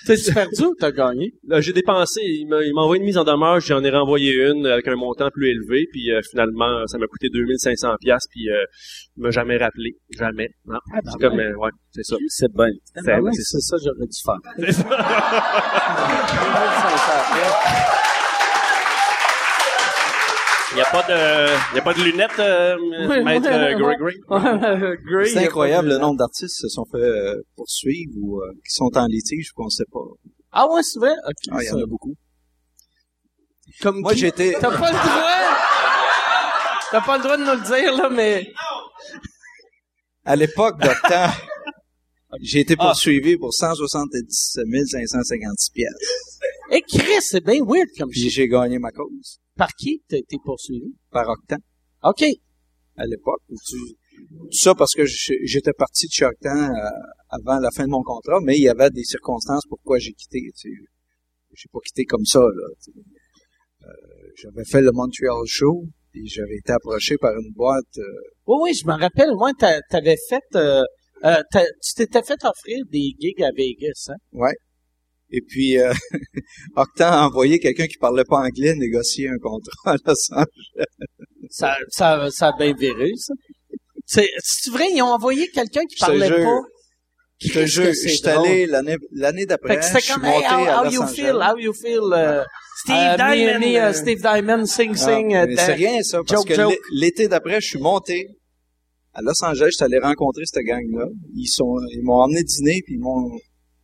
[0.07, 1.33] T'as-tu perdu ou t'as gagné?
[1.47, 2.21] là, j'ai dépensé.
[2.23, 4.97] Il m'a il m'a envoyé une mise en demeure, j'en ai renvoyé une avec un
[4.97, 5.87] montant plus élevé.
[5.93, 8.27] Puis euh, finalement, ça m'a coûté 2500 pièces.
[8.31, 8.63] Puis euh,
[9.17, 10.49] il m'a jamais rappelé, jamais.
[10.67, 11.45] Non, Ah, ben c'est comme, ouais.
[11.47, 12.17] euh, ouais, c'est ça.
[12.29, 12.47] C'est.
[12.47, 14.41] C'est- Ah ouais, c'est c'est ça que j'aurais dû faire.
[14.59, 14.89] C'est ça.
[20.79, 23.53] Il n'y a pas de, il y a pas de lunettes, euh, Oui, maître ouais,
[23.53, 23.97] euh, ouais.
[23.97, 25.29] Gregory.
[25.29, 28.89] C'est incroyable le nombre d'artistes qui se sont fait euh, poursuivre ou euh, qui sont
[28.95, 29.99] en litige qu'on sait pas.
[30.53, 31.15] Ah ouais, c'est vrai?
[31.27, 32.15] Ok, Ah, il y en a beaucoup.
[33.83, 34.53] Comme Moi, été...
[34.61, 35.31] T'as pas le droit!
[36.93, 38.47] T'as pas le droit de nous le dire, là, mais...
[40.25, 41.27] À l'époque d'Octan,
[42.41, 42.85] j'ai été Ah.
[42.85, 46.39] poursuivi pour 177 556 pièces.
[46.71, 50.37] Eh, Chris, c'est bien weird comme Puis j'ai gagné ma cause Par qui t'as été
[50.45, 50.91] poursuivi?
[51.11, 51.57] par Octan
[52.05, 52.23] OK.
[52.97, 53.43] à l'époque.
[53.69, 53.77] Tu-
[54.31, 56.89] Tout ça parce que je- j'étais parti de chez Octan euh,
[57.29, 60.41] avant la fin de mon contrat, mais il y avait des circonstances pourquoi j'ai quitté.
[60.57, 60.85] Tu sais.
[61.55, 62.41] J'ai pas quitté comme ça.
[62.41, 63.91] Euh,
[64.37, 68.03] j'avais fait le Montreal Show, et j'avais été approché par une boîte euh,
[68.47, 70.43] Oui, oui, je me rappelle, moi, t'a- t'avais fait...
[70.57, 70.83] Euh,
[71.25, 74.17] euh, tu t'étais fait offrir des gigs à Vegas, hein?
[74.33, 74.55] Ouais.
[75.31, 75.93] Et puis, euh,
[76.77, 80.87] Octan a envoyé quelqu'un qui parlait pas anglais négocier un contrat à Los Angeles.
[81.51, 83.35] Ça, ça, ça a bien viré, ça.
[84.07, 86.45] C'est, c'est vrai, ils ont envoyé quelqu'un qui Je parlait jure.
[86.45, 86.61] pas.
[87.41, 90.13] Je te jure, je c'est suis allé l'année, l'année d'après, Fait que je c'était suis
[90.15, 91.15] comme, monté hey, how, à how Los you Angeles.
[91.15, 92.45] feel, how you feel, euh,
[92.83, 93.35] Steve Euh, Diamond.
[93.61, 95.29] Miami, euh, euh, Steve Diamond, Sing Ah, Sing.
[95.29, 96.73] mais Dan- c'est rien, ça, parce Joke, que joke.
[96.73, 98.27] l'é- l'été d'après, je suis monté
[99.13, 101.07] à Los Angeles, j'étais allé rencontrer cette gang-là.
[101.37, 103.31] Ils sont, ils m'ont emmené dîner, puis ils m'ont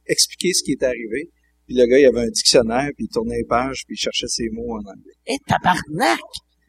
[0.07, 1.31] expliqué ce qui était arrivé.
[1.67, 4.29] Puis le gars, il avait un dictionnaire, puis il tournait les pages, puis il cherchait
[4.29, 5.15] ses mots en anglais.
[5.27, 6.21] Eh, tabarnak!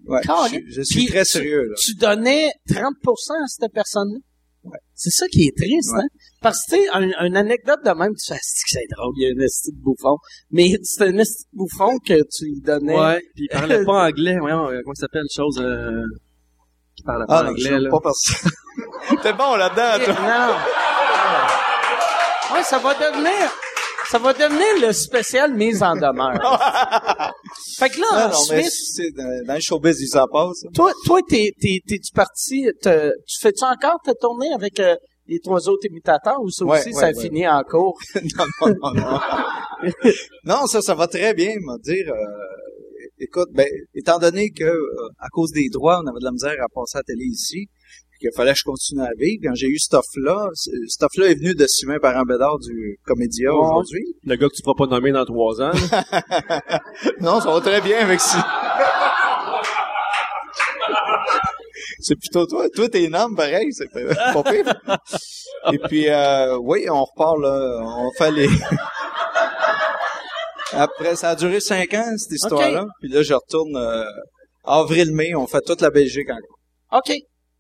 [0.08, 1.76] Ouais, je, je suis Puis très sérieux, là.
[1.80, 4.20] Tu donnais 30% à cette personne-là?
[4.64, 4.78] Ouais.
[4.94, 6.04] C'est ça qui est triste, Ouais.
[6.04, 6.08] hein?
[6.42, 9.14] Parce que, tu sais, un, une anecdote de même, tu fais, c'est que c'est drôle,
[9.18, 10.16] il y a un esti de bouffon.
[10.52, 12.98] Mais c'est un esti de bouffon que tu lui donnais.
[12.98, 14.38] Ouais, puis il parlait pas anglais.
[14.40, 16.04] Voyons, euh, comment ça s'appelle, chose euh,
[16.96, 17.90] qui parlait pas Ah, non, je anglais, là?
[17.90, 18.46] pas parce
[19.24, 20.14] T'es bon là-dedans, toi.
[20.14, 20.56] Non.
[22.54, 23.52] Ouais, ça va devenir,
[24.10, 26.34] ça va devenir le spécial mise en demeure.
[27.78, 30.64] fait que là, Non, en non, Suisse, c'est dans, dans le showbiz, il s'en passe.
[30.66, 30.70] hein.
[30.74, 34.96] toi, toi, t'es, t'es, t'es-tu parti, te- tu fais-tu encore ta tournée avec euh,
[35.28, 37.22] les trois autres imitateurs ou ça Ouais, aussi, ouais, ça a ouais.
[37.22, 37.98] fini en cours?
[38.16, 39.20] non, non, non, non.
[40.46, 42.12] non, ça, ça va très bien, me dire.
[42.14, 46.32] euh, écoute, ben, étant donné que euh, à cause des droits, on avait de la
[46.32, 47.68] misère à passer à la télé ici,
[48.20, 49.42] qu'il fallait que je continue à vivre.
[49.44, 53.52] Quand j'ai eu cet offre-là, c- cet offre-là est venu de Sylvain Parent-Bédard du Comédia
[53.54, 53.60] Ouais.
[53.60, 54.04] aujourd'hui.
[54.24, 55.72] Le gars que tu feras pas nommer dans trois ans.
[55.72, 56.80] là.
[57.22, 58.46] Non, ça va très bien avec ça.
[62.00, 62.68] C'est plutôt toi.
[62.70, 63.72] Toi, t'es énorme, pareil.
[63.74, 64.74] C'est pas pas pire.
[65.74, 67.80] Et puis, euh, oui, on repart, là.
[67.84, 68.48] On fait les...
[70.74, 72.86] Après, ça a duré cinq ans, cette histoire-là.
[73.00, 74.04] Puis là, je retourne euh,
[74.66, 75.34] avril-mai.
[75.36, 76.60] On fait toute la Belgique encore.
[77.00, 77.14] OK.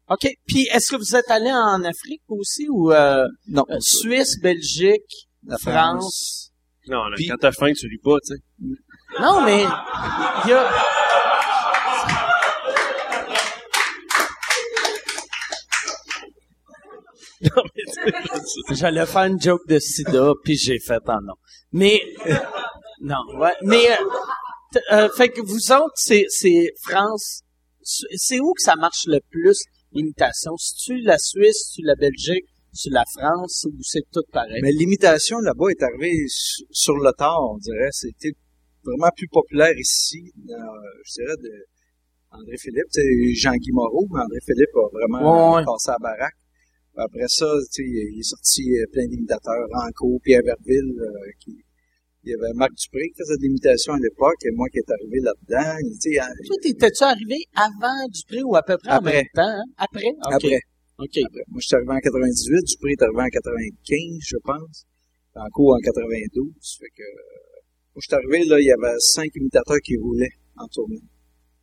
[0.09, 0.27] OK.
[0.47, 3.65] Puis, est-ce que vous êtes allé en Afrique aussi ou euh, Non.
[3.69, 6.51] euh, Suisse, Belgique, La France?
[6.87, 8.41] non, là, Puis- quand t'as faim, tu ris pas, tu sais.
[9.19, 9.63] Non, mais
[10.43, 10.71] il y a...
[18.71, 21.33] J'allais faire une joke de sida, puis j'ai fait en non.
[21.71, 22.01] Mais,
[23.01, 23.53] non, ouais.
[23.61, 27.41] Mais, euh, euh, fait que vous autres, c'est, c'est France.
[27.81, 29.57] C'est où que ça marche le plus,
[29.95, 30.55] l'imitation?
[30.57, 34.59] C'est-tu la Suisse, c'est-tu la Belgique, c'est la France, c'est tout pareil?
[34.61, 37.89] Mais l'imitation là-bas est arrivée su- sur le tard, on dirait.
[37.91, 38.33] C'était
[38.83, 40.53] vraiment plus populaire ici, euh,
[41.05, 41.51] je dirais, de
[42.31, 42.89] André Philippe.
[42.93, 45.65] Tu sais, Jean-Guy Moreau, mais André Philippe a vraiment Ouais, ouais.
[45.65, 46.35] passé à la baraque.
[46.97, 51.57] Après ça, tu sais, il est sorti euh, plein d'imitateurs, Ranco, Pierre Verville, euh, qui,
[52.25, 54.89] il y avait Marc Dupré qui faisait de l'imitation à l'époque, et moi qui est
[54.89, 55.77] arrivé là-dedans.
[55.85, 59.13] Il- Tu sais, hein, Toi, t'étais-tu arrivé avant Dupré ou à peu près en Après.
[59.13, 59.55] même temps?
[59.61, 59.63] hein?
[59.77, 60.11] Après?
[60.21, 60.59] Après.
[60.97, 61.17] OK.
[61.21, 61.43] Après.
[61.47, 64.85] Moi, je suis arrivé en 98, Dupré est arrivé en 95, je pense.
[65.35, 66.49] Ranco en 92.
[66.79, 67.03] Fait que,
[67.93, 71.01] moi, je suis arrivé, là, il y avait cinq imitateurs qui roulaient en tournée.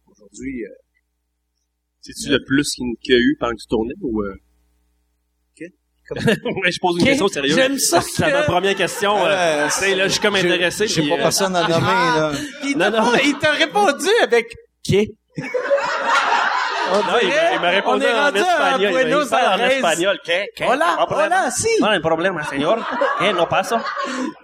[0.07, 0.75] Aujourd'hui, euh,
[2.01, 4.22] C'est-tu le plus qu'il qu'il y a eu pendant que tu tournais ou...
[4.22, 4.35] Euh...
[6.17, 7.55] Ouais, je pose une question sérieuse.
[7.57, 9.17] J'aime ça C'est que- ma première question.
[9.25, 10.87] Euh, Euh, sais, là, je suis comme intéressé.
[10.87, 11.73] j'ai puis, pas euh, personne à nommer,
[12.17, 12.33] là.
[12.65, 15.15] Il Non, t'a non, il t'a répondu avec «Qui?
[16.93, 18.81] Non, il m'a- m'a répondu on est en espagnol.
[18.83, 19.73] Il Buenos parle en Aires.
[19.73, 20.21] espagnol.
[20.23, 20.47] ¿Qué?
[20.55, 20.65] ¿Qué?
[20.67, 21.69] Hola, hola, sí.
[21.81, 22.85] No hay problema, señor.
[23.19, 23.33] ¿Qué?
[23.33, 23.83] No pasa.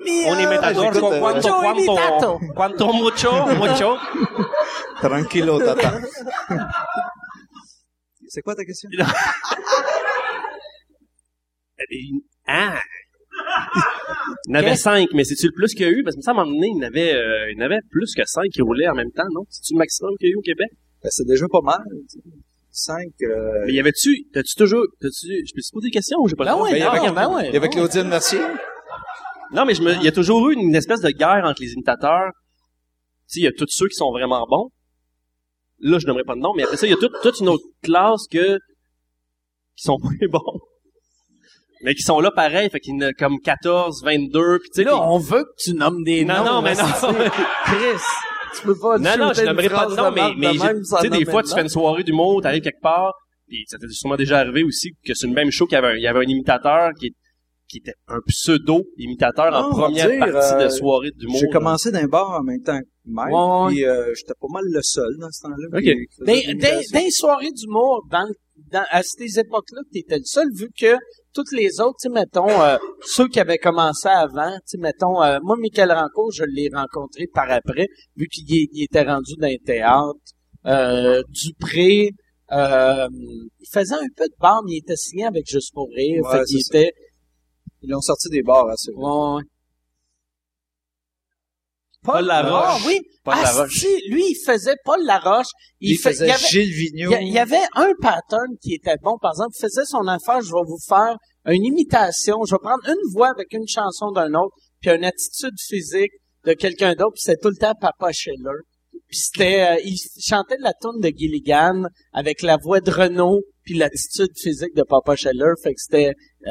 [0.07, 3.99] Un imitador con euh, cuánto, cuánto, cuánto, mucho, mucho?
[5.03, 6.01] Tranquilo, tata.
[8.31, 8.89] C'est quoi ta question?
[12.47, 12.81] Ah!
[14.49, 16.03] Il y en avait cinq, mais c'est-tu le plus qu'il y a eu?
[16.03, 17.65] Parce que ça, à un moment donné, il y en avait, euh, il y en
[17.67, 19.43] avait plus que cinq qui roulaient en même temps, non?
[19.49, 20.69] C'est-tu le maximum qu'il y a eu au Québec?
[21.03, 21.79] Ben, c'est déjà pas mal.
[22.11, 22.29] tu sais.
[22.71, 26.29] Cinq, euh, Mais y avait-tu, t'as-tu toujours, t'as-tu, je peux te poser des questions ou
[26.29, 27.49] j'ai pas le Ben ouais, y avait- non, ben ouais.
[27.49, 28.41] il y avait Claudine Mercier.
[29.53, 31.73] Non, mais je me, il y a toujours eu une espèce de guerre entre les
[31.73, 32.31] imitateurs.
[32.33, 34.69] Tu sais, il y a tous ceux qui sont vraiment bons.
[35.81, 37.49] Là, je n'aimerais pas de nom, mais après ça, il y a toute, toute une
[37.49, 38.59] autre classe que,
[39.77, 40.61] qui sont moins bons.
[41.83, 44.77] Mais qui sont là pareil, fait qu'il y en a comme 14, 22, puis tu
[44.83, 46.45] sais, Là, on veut que tu nommes des Non, noms.
[46.45, 46.85] non, mais non.
[47.65, 48.01] Chris,
[48.57, 51.25] tu peux pas Non, non, je n'aimerais pas de nom, mais, mais tu sais, des
[51.25, 53.13] fois, tu fais une soirée d'humour, t'arrives quelque part,
[53.47, 55.89] puis ça t'est sûrement déjà arrivé aussi, que c'est une même show qu'il y avait
[55.89, 57.15] un, il y avait un imitateur qui,
[57.69, 61.39] qui était un pseudo-imitateur en Non, on va première dire, partie de euh, soirée d'humour.
[61.41, 64.65] J'ai commencé d'un bar en même temps que Mike, Ouais, puis euh, j'étais pas mal
[64.67, 65.79] le seul dans ce temps-là.
[65.79, 65.83] Ok.
[65.83, 66.61] qui- qui faisait Mais de
[66.93, 68.27] dans, les soirées d'humour, dans,
[68.71, 70.97] dans, à ces époques-là, tu étais le seul, vu que
[71.35, 75.39] toutes les autres, tu sais, mettons, euh, ceux qui avaient commencé avant, tu mettons, euh,
[75.43, 80.19] moi, Michael Ranco, je l'ai rencontré par après, vu qu'il était rendu dans les théâtres.
[80.67, 82.11] Euh, Dupré,
[82.53, 83.09] euh,
[83.61, 86.23] il faisait un peu de bar, mais il était signé avec Juste pour rire.
[86.25, 86.93] Ouais, fait était...
[87.83, 88.99] Ils ont sorti des bars assez vite.
[88.99, 89.43] Ouais, ouais.
[92.05, 92.53] Paul Laroche.
[92.53, 93.01] Ah oui.
[93.25, 93.85] Paul ah, Laroche.
[94.09, 95.49] lui, il faisait Paul Laroche.
[95.81, 97.11] Il, faisait il y avait- Gilles Vigneault.
[97.11, 99.19] il y, a- il y avait un pattern qui était bon.
[99.21, 102.45] Par exemple, il faisait son affaire, je vais vous faire une imitation.
[102.47, 106.13] Je vais prendre une voix avec une chanson d'un autre, puis une attitude physique
[106.45, 108.63] de quelqu'un d'autre, puis c'était tout le temps Papa Scheller.
[109.09, 113.75] Puis c'était, euh, il chantait la tune de Gilligan avec la voix de Renault puis
[113.77, 115.53] l'attitude physique de Papa Scheller.
[115.63, 116.13] Fait que c'était,
[116.47, 116.51] euh,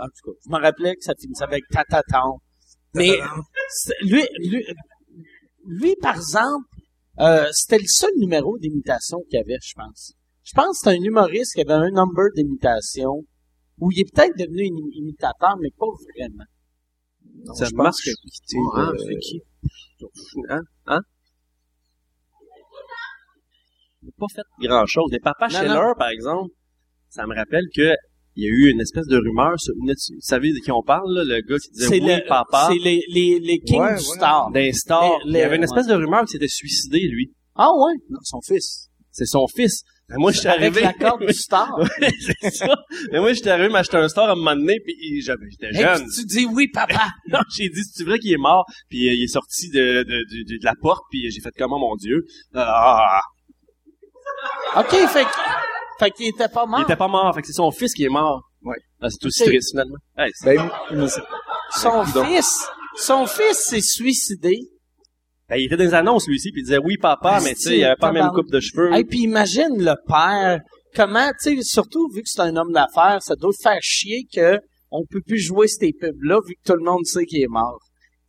[0.00, 2.38] en tout cas, je me rappelais que ça finissait avec Tataton.
[2.94, 3.18] Mais
[3.70, 4.64] c'est- lui, lui,
[5.66, 6.66] lui, par exemple,
[7.20, 10.12] euh, c'était le seul numéro d'imitation qu'il y avait, je pense.
[10.44, 13.24] Je pense que c'était un humoriste qui avait un number d'imitation
[13.78, 16.44] où il est peut-être devenu un imitateur, mais pas vraiment.
[17.54, 18.04] Ça je pense marche.
[18.04, 18.10] que
[18.76, 19.42] Ah, de- c'est qui?
[20.48, 20.60] Hein?
[20.86, 21.00] Hein?
[24.02, 25.10] Il n'a pas fait grand chose.
[25.12, 26.52] Les Papa Non, Scheller, par exemple,
[27.08, 27.94] ça me rappelle que
[28.40, 31.24] il y a eu une espèce de rumeur vous savez de qui on parle, là,
[31.24, 34.08] le gars qui disait C'est oui, le- papa, C'est les, les, les Kings Ouais, du
[34.08, 34.16] ouais.
[34.16, 34.50] Star.
[34.52, 35.18] d'un star.
[35.24, 37.32] Les- il y avait une espèce de rumeur qu'il s'était suicidé, lui.
[37.56, 37.94] Ah ouais?
[38.10, 38.88] Non, son fils.
[39.10, 39.82] C'est son fils.
[40.08, 40.80] Ben, moi, je suis Avec arrivé.
[40.82, 41.76] la corde du Star.
[41.78, 42.74] Ouais, c'est ça.
[43.12, 45.98] Mais moi, j'étais arrivé m'acheter un star à un moment donné, puis j'avais- j'étais jeune.
[46.06, 47.08] puis tu dis oui, papa.
[47.32, 50.04] Non, j'ai dit, c'est vrai qu'il est mort, puis euh, il est sorti de, de,
[50.04, 52.22] de, de- de la porte, puis j'ai fait comment, mon Dieu?
[52.54, 53.20] Ah,
[54.76, 55.28] OK, fait que,
[55.98, 56.80] fait qu'il était pas mort.
[56.80, 58.42] il était pas mort, fait que c'est son fils qui est mort.
[58.62, 58.76] Ouais.
[59.00, 59.96] Ah, c'est aussi triste, finalement.
[60.16, 61.06] Hey, Ben, mais
[61.76, 62.26] Son donc.
[62.26, 64.58] fils, son fils s'est suicidé.
[65.48, 67.54] ben, il était dans les annonces, lui aussi, puis il disait oui, papa, Ah, mais
[67.54, 68.94] tu sais, il avait pas la même coupe de cheveux.
[68.96, 70.60] Et puis imagine le père,
[70.94, 74.26] comment, tu sais, surtout vu que c'est un homme d'affaires, ça doit le faire chier
[74.34, 74.58] que
[74.90, 77.78] on peut plus jouer ces pubs-là vu que tout le monde sait qu'il est mort.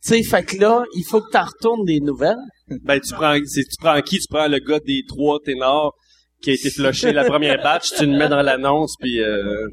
[0.04, 2.36] Tu sais, fait que là, il faut que tu retournes des nouvelles.
[2.84, 4.18] Ben, tu prends, tu prends qui?
[4.18, 5.94] Tu prends le gars des trois ténors
[6.42, 9.68] qui a été flushé la première batch, tu le mets dans l'annonce, puis euh,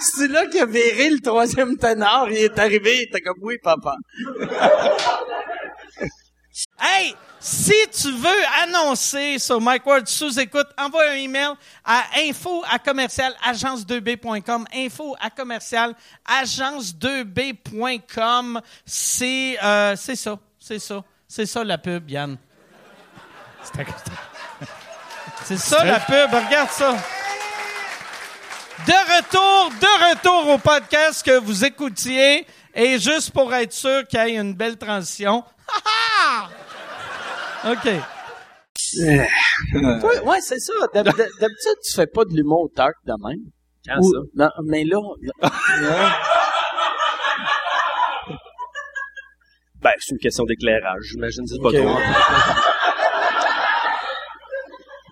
[0.00, 3.56] C'est là qu'il a viré le troisième ténor, il est arrivé, il était comme oui,
[3.62, 3.94] papa.
[6.80, 11.54] hey, si tu veux annoncer sur Mike Ward sous écoute, envoie un email
[11.84, 14.66] à info à commercial agence2b.com.
[14.74, 15.94] Info à commercial
[16.28, 18.60] agence2b.com.
[18.84, 22.36] C'est euh, c'est ça, c'est ça, c'est ça la pub, Yann.
[23.62, 23.72] C'est
[25.44, 26.96] ça la pub, regarde ça.
[28.86, 32.46] De retour, de retour au podcast que vous écoutiez.
[32.74, 35.42] Et juste pour être sûr qu'il y ait une belle transition.
[35.68, 36.48] Ha,
[37.64, 37.72] ha!
[37.72, 37.88] OK.
[40.00, 40.72] Toi, ouais, c'est ça.
[40.94, 43.40] D'hab- d'hab- D'habitude, tu fais pas de l'humour dark de même.
[43.86, 44.18] quand Ou- ça?
[44.36, 44.98] non, mais là,
[45.42, 46.10] là-
[49.82, 51.86] Ben, c'est une question d'éclairage, j'imagine, c'est pas Ok, trop.
[51.86, 52.04] ouais.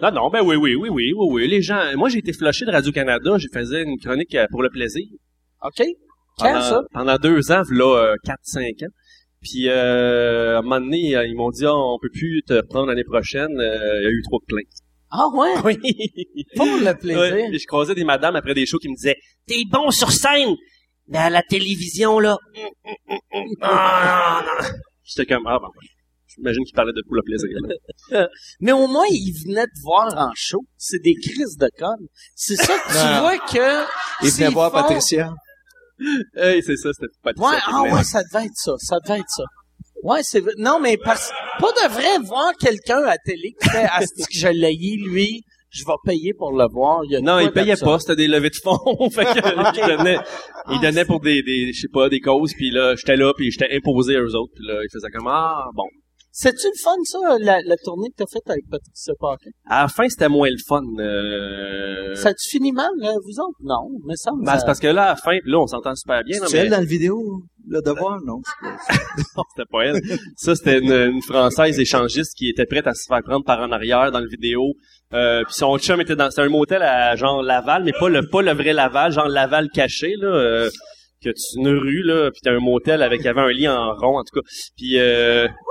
[0.00, 1.48] Non, non, ben oui, oui, oui, oui, oui, oui.
[1.48, 4.70] Les gens, moi, j'ai été flushé de Radio-Canada, j'ai faisais une chronique euh, pour le
[4.70, 5.04] plaisir.
[5.62, 5.82] OK.
[6.38, 6.82] Quand pendant, ça?
[6.92, 8.92] pendant deux ans, là, 4-5 ans.
[9.40, 12.54] Puis, euh, à un moment donné, euh, ils m'ont dit, Ah, on peut plus te
[12.54, 14.66] reprendre l'année prochaine, euh, il y a eu trop de plaintes.
[15.10, 15.54] Ah ouais?
[15.64, 15.78] Oui.
[16.56, 17.20] Pour le plaisir.
[17.20, 20.10] Ouais, puis je croisais des madames après des shows qui me disaient, t'es bon sur
[20.10, 20.54] scène,
[21.08, 22.36] mais à la télévision, là.
[23.62, 24.68] Ah, non, non.
[25.04, 25.68] J'étais comme, ah, ben,
[26.38, 27.48] j'imagine qu'ils parlaient de pour le plaisir.
[28.10, 28.28] là.
[28.60, 30.60] Mais au moins, ils venaient te voir en show.
[30.76, 32.06] C'est des crises de connes.
[32.34, 33.84] C'est ça que tu vois que...
[34.24, 35.30] Il venait voir font- Patricia.
[36.36, 38.72] hey, c'est ça, c'était pas Ouais, ah ouais, ça devait être ça.
[38.78, 39.44] Ça devait être ça.
[40.04, 40.52] Ouais, c'est vrai.
[40.58, 44.46] Non, mais parce, pas de vrai voir quelqu'un à télé qui fait, asti que je
[44.48, 47.00] l'ai, lui, je vais payer pour le voir.
[47.04, 47.90] Il y a de Non, payaient d'absurde.
[47.90, 48.78] pas, c'était des levées de fonds.
[49.10, 50.18] fait que, ils donnaient,
[50.70, 53.50] ils donnaient pour des, des, je sais pas, des causes, puis là, j'étais là, puis
[53.50, 55.84] j'étais imposé à eux autres, puis là, ils faisaient comme, ah, bon.
[56.40, 59.50] C'est-tu le fun, ça, la, la tournée que t'as faite avec Patricia Paquin?
[59.68, 60.82] À la fin, c'était moins le fun.
[61.00, 62.14] Euh...
[62.14, 63.58] Ça a-tu fini mal, là, vous autres?
[63.60, 65.96] Non, mais ça me Ben, c'est parce que là, à la fin, là, on s'entend
[65.96, 68.36] super bien, non, C'est elle mais dans la vidéo, le devoir, non?
[68.62, 70.00] non, c'était pas elle.
[70.36, 73.72] Ça, c'était une, une Française échangiste qui était prête à se faire prendre par en
[73.72, 74.74] arrière dans le vidéo.
[75.14, 78.24] Euh, puis son chum était dans, c'était un motel à genre Laval, mais pas le,
[78.28, 80.28] pas le vrai Laval, genre Laval caché, là.
[80.28, 80.70] euh,
[81.20, 83.68] que tu, une rue, là, puis t'as un motel avec, il y avait un lit
[83.68, 84.46] en rond, en tout cas.
[84.76, 85.67] Puis, euh, puis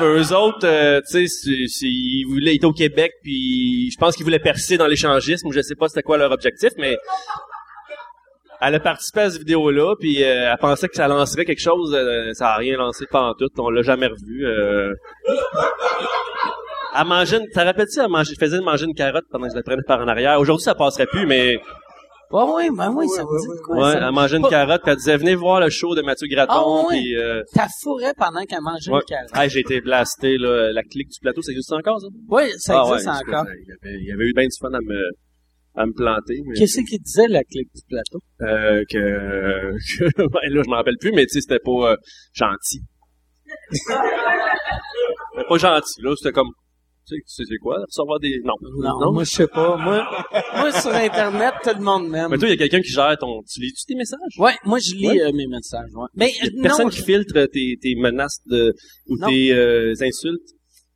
[0.00, 4.38] eux autres, euh, tu sais, ils voulaient, étaient au Québec, puis je pense qu'ils voulaient
[4.38, 6.96] percer dans l'échangisme, ou je sais pas c'était quoi leur objectif, mais
[8.60, 11.94] elle a participé à cette vidéo-là, puis euh, elle pensait que ça lancerait quelque chose,
[11.94, 14.46] euh, ça a rien lancé en tout, on l'a jamais revu.
[16.94, 20.00] Elle mangeait, une, rappelles-tu, elle faisait manger une carotte pendant que je la prenais par
[20.00, 20.38] en arrière?
[20.38, 21.58] Aujourd'hui, ça passerait plus, mais
[22.32, 24.06] Ouais, ouais, ben oui, ça me dit de quoi, ouais, ça.
[24.06, 26.54] elle mangeait une Pas- carotte, puis elle disait venez voir le show de Mathieu Graton,
[26.54, 26.98] Ah, ouais.
[26.98, 28.98] puis euh, T'as fourré pendant qu'elle mangeait ouais.
[29.00, 29.30] le carotte.
[29.36, 32.06] Hey, j'ai été blasté là, la clique du plateau, ça existe encore ça?
[32.28, 33.44] Oui, ça Ah ouais, existe c'est- encore.
[33.46, 35.00] Il y, avait, il y avait eu bien du fun à me
[35.74, 38.18] à me planter, mais Qu'est-ce qu'il disait, la clique du plateau?
[38.42, 41.96] euh, que, que ouais, là je m'en rappelle plus, mais tu sais c'était pas euh,
[42.34, 42.80] gentil.
[43.72, 46.50] C'était pas gentil là, c'était comme
[47.04, 48.40] Tu sais, tu sais c'est quoi, recevoir des...
[48.44, 48.54] Non.
[49.00, 49.76] Non, moi, je sais pas.
[49.76, 50.06] Moi,
[50.56, 52.28] moi, sur Internet, tout le monde m'aime.
[52.30, 53.42] Mais toi, il y a quelqu'un qui gère ton...
[53.42, 54.18] Tu lis-tu tes messages?
[54.38, 55.20] Ouais, moi, je lis Ouais.
[55.22, 56.06] euh, mes messages, ouais.
[56.14, 58.72] Mais, Il y a euh, personne non, qui filtre tes, tes menaces de,
[59.08, 59.26] ou Non.
[59.28, 60.48] tes euh, insultes?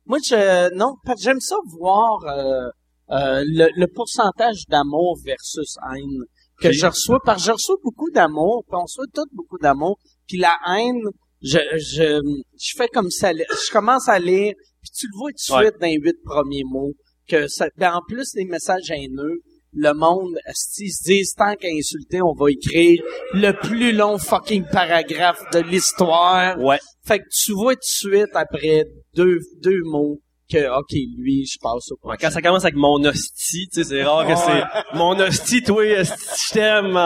[0.05, 2.69] Moi, je, non, j'aime ça voir euh,
[3.11, 6.23] euh, le, le pourcentage d'amour versus haine
[6.61, 7.19] que je reçois.
[7.25, 9.99] Parce que je reçois beaucoup d'amour, puis on reçoit tous beaucoup d'amour.
[10.25, 11.01] Puis la haine,
[11.41, 12.21] je, je,
[12.57, 13.33] je fais comme ça.
[13.33, 14.53] Je commence à lire,
[14.91, 15.65] puis tu le vois tout de Ouais.
[15.69, 16.93] suite dans les huit premiers mots.
[17.29, 19.41] que ça, ben, En plus des messages haineux,
[19.73, 24.17] le monde, esti, ils se disent, tant qu'à insulter, on va écrire le plus long
[24.17, 26.57] fucking paragraphe de l'histoire.
[26.59, 26.79] Ouais.
[27.05, 30.19] Fait que tu vois tout de suite après deux, deux mots
[30.49, 32.17] que, OK, lui, je passe au Ouais, prochain.
[32.21, 34.63] quand ça commence avec mon hostie, tu sais, c'est rare que c'est
[34.97, 36.97] mon hostie, toi, je t'aime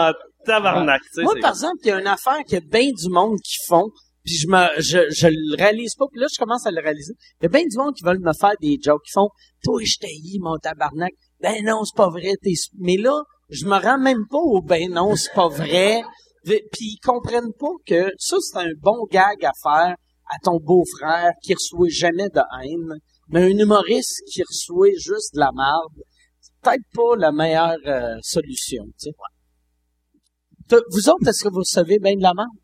[0.46, 1.22] tabarnak, tu sais.
[1.24, 3.56] Moi, par exemple, il y a une affaire qu'il y a bien du monde qui
[3.66, 3.88] font,
[4.24, 7.14] puis je me, je, je le réalise pas, puis là, je commence à le réaliser.
[7.40, 9.28] Il y a bien du monde qui veulent me faire des jokes, qui font,
[9.62, 11.12] toi, je t'haïs, mon tabarnak.
[11.40, 14.90] Ben non, c'est pas vrai, t'es, mais là, je me rends même pas au ben
[14.90, 16.02] non, c'est pas vrai.
[16.44, 19.94] Puis ils comprennent pas que ça, c'est un bon gag à faire
[20.30, 25.40] à ton beau-frère qui reçoit jamais de haine, mais un humoriste qui reçoit juste de
[25.40, 26.04] la merde,
[26.40, 30.80] c'est peut-être pas la meilleure euh, solution, tu sais.
[30.90, 32.61] Vous autres, est-ce que vous recevez bien de la merde?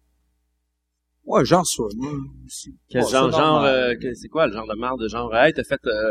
[1.28, 1.62] Ouais, moi,
[2.46, 2.74] aussi.
[2.88, 5.52] Quel Ouais, genre, c'est genre, euh, c'est quoi le genre de marde de genre, hey,
[5.52, 6.10] t'as fait, euh,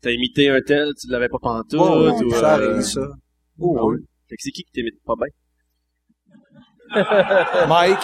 [0.00, 3.00] t'as imité un tel, tu l'avais pas pantoute, Ouais, ouais, ou, ça euh, arrive, ça.
[3.02, 3.98] ah ouais.
[4.30, 5.26] Fait que c'est qui qui t'imite pas bien?
[7.68, 7.98] Mike,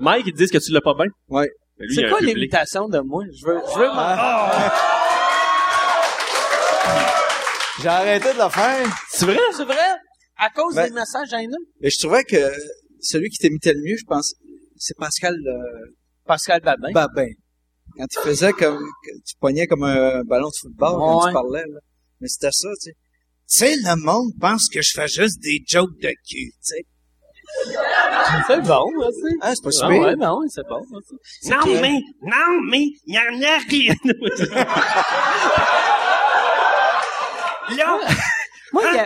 [0.00, 1.06] Mike, ils te disent que tu l'as pas bien?
[1.28, 1.50] Ouais.
[1.78, 3.22] Mais y C'est quoi l'imitation de moi?
[3.30, 4.72] Je veux, je veux Ah.
[7.82, 8.86] j'ai arrêté de le faire.
[9.10, 9.76] C'est vrai, c'est vrai?
[10.38, 11.58] À cause Ben- des messages haineux?
[11.82, 12.50] Et je trouvais que
[13.00, 14.34] celui qui t'imitait le mieux, je pense,
[14.78, 15.86] c'est Pascal euh,
[16.26, 16.92] Pascal Babin.
[16.92, 17.28] Babin.
[17.96, 18.78] Quand il faisait comme,
[19.26, 21.80] tu poignais comme un ballon de football quand tu parlais, là.
[22.20, 22.92] Mais c'était ça, tu sais.
[22.92, 22.96] Tu
[23.46, 26.84] sais, le monde pense que je fais juste des jokes de cul, tu sais.
[28.46, 29.34] C'est bon, aussi.
[29.40, 29.88] Ah, c'est pas Ah super.
[29.88, 30.82] ouais, ben oui, c'est bon.
[30.92, 31.14] aussi.
[31.40, 33.94] C'est Non, mais, non, mais, il y en a rien.
[37.76, 37.98] Là,
[38.72, 38.98] Moi, il y,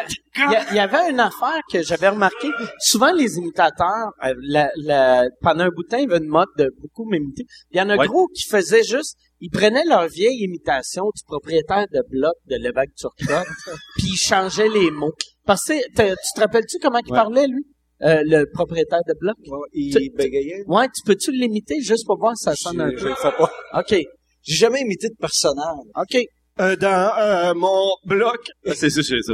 [0.57, 2.48] a- il y avait une affaire que j'avais remarqué.
[2.81, 6.31] Souvent, les imitateurs, euh, la, la- pendant un bout de temps, il y avait une
[6.31, 7.44] mode de beaucoup m'imiter.
[7.70, 8.07] Il y en a Ouais.
[8.07, 12.90] gros qui faisaient juste, ils prenaient leur vieille imitation du propriétaire de bloc de l'évêque
[12.96, 13.46] Turcotte,
[13.96, 15.12] puis ils changeaient les mots.
[15.44, 15.94] Parce que, tu
[16.35, 17.16] te rappelles-tu comment il Ouais.
[17.18, 17.64] parlait, lui?
[18.03, 19.37] Euh, le propriétaire de bloc?
[19.46, 20.64] Ouais, il Tu- bégayait.
[20.66, 23.09] Ouais, tu peux-tu l'imiter juste pour voir si ça sonne un Je, je peu?
[23.11, 23.51] le fais pas.
[23.79, 23.96] OK.
[24.44, 25.77] J'ai jamais imité de personnage.
[25.96, 26.18] OK.
[26.61, 28.41] Euh, dans euh, mon bloc.
[28.67, 29.33] Ah, c'est ça, c'est ça.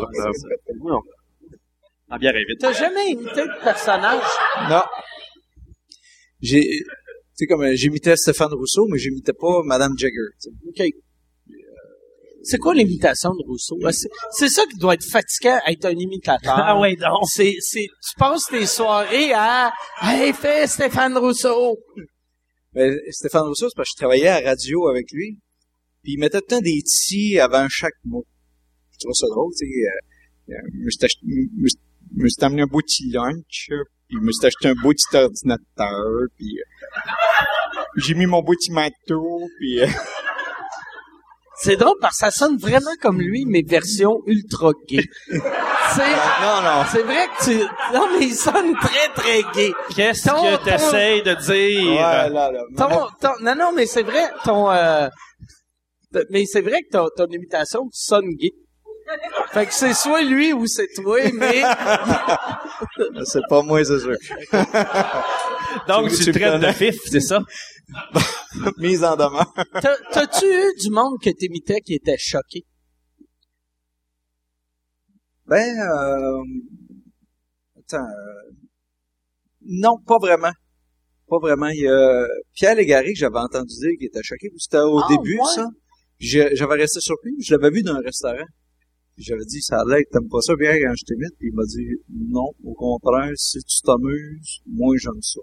[0.85, 1.01] Non.
[2.11, 2.55] Ah, bien rêvé.
[2.59, 4.23] T'as jamais imité de personnage?
[4.71, 4.83] Non.
[6.41, 6.85] J'ai, tu
[7.35, 10.85] sais, comme, euh, j'imitais Stéphane Rousseau, mais j'imitais pas Madame Jagger, tu sais.
[10.87, 10.93] OK.
[12.45, 13.77] C'est quoi l'imitation de Rousseau?
[13.85, 13.91] Ah,
[14.31, 16.55] C'est, ça qui doit être fatigant, être un imitateur.
[16.57, 17.25] Ah ouais, donc.
[17.27, 21.77] C'est, c'est, tu passes tes soirées à, hey, fais Stéphane Rousseau.
[22.75, 25.39] Mais Stéphane Rousseau, c'est parce que je travaillais à la radio avec lui.
[26.03, 28.25] Puis il mettait tout le temps des petits avant chaque mot.
[28.93, 29.73] Je trouve ça drôle, tu sais.
[30.53, 31.79] Euh, euh, je me suis acheté- me suis-
[32.17, 33.69] me suis amené un beau petit lunch,
[34.09, 38.53] puis je me suis acheté un beau petit ordinateur, puis euh, j'ai mis mon beau
[38.53, 39.81] petit manteau, puis...
[39.81, 39.87] euh,
[41.61, 45.03] C'est drôle parce que ça sonne vraiment comme lui, mais version ultra gay.
[45.29, 46.85] c'est, non, non.
[46.89, 47.59] c'est vrai que tu,
[47.93, 49.73] non, mais il sonne très, très gay.
[49.93, 51.91] Qu'est-ce Ton- que t'essayes de dire?
[51.95, 52.63] Ouais, là, là.
[52.77, 55.09] Ton, ton, non, non, mais c'est vrai, ton, euh,
[56.31, 58.51] mais c'est vrai que ton, ton imitation sonne gay.
[59.53, 61.63] Fait que c'est soit lui ou c'est toi, mais
[63.25, 64.17] C'est pas moi, c'est sûr.
[65.89, 67.41] Donc, Tu- tu, tu traites de fif, c'est ça?
[68.79, 69.53] Mise en demeure.
[69.81, 72.65] T'as- T'as-tu eu du monde que t'imitais qui était choqué?
[75.47, 76.43] Ben, euh...
[77.79, 78.05] Attends.
[78.05, 78.51] euh,
[79.63, 80.53] Non, pas vraiment.
[81.29, 81.69] Pas vraiment.
[81.69, 84.51] Il y a Pierre Légaré que j'avais entendu dire qu'il était choqué.
[84.59, 85.55] C'était au Ah, début, ouais?
[85.55, 85.67] ça.
[86.21, 87.35] J'avais resté surpris.
[87.41, 88.47] Je l'avais vu dans un restaurant.
[89.17, 91.35] J'avais dit, ça allait, t'aimes pas ça, Pierre, quand je t'imite?
[91.39, 91.89] Puis il m'a dit,
[92.31, 95.41] non, au contraire, si tu t'amuses, moi, j'aime ça.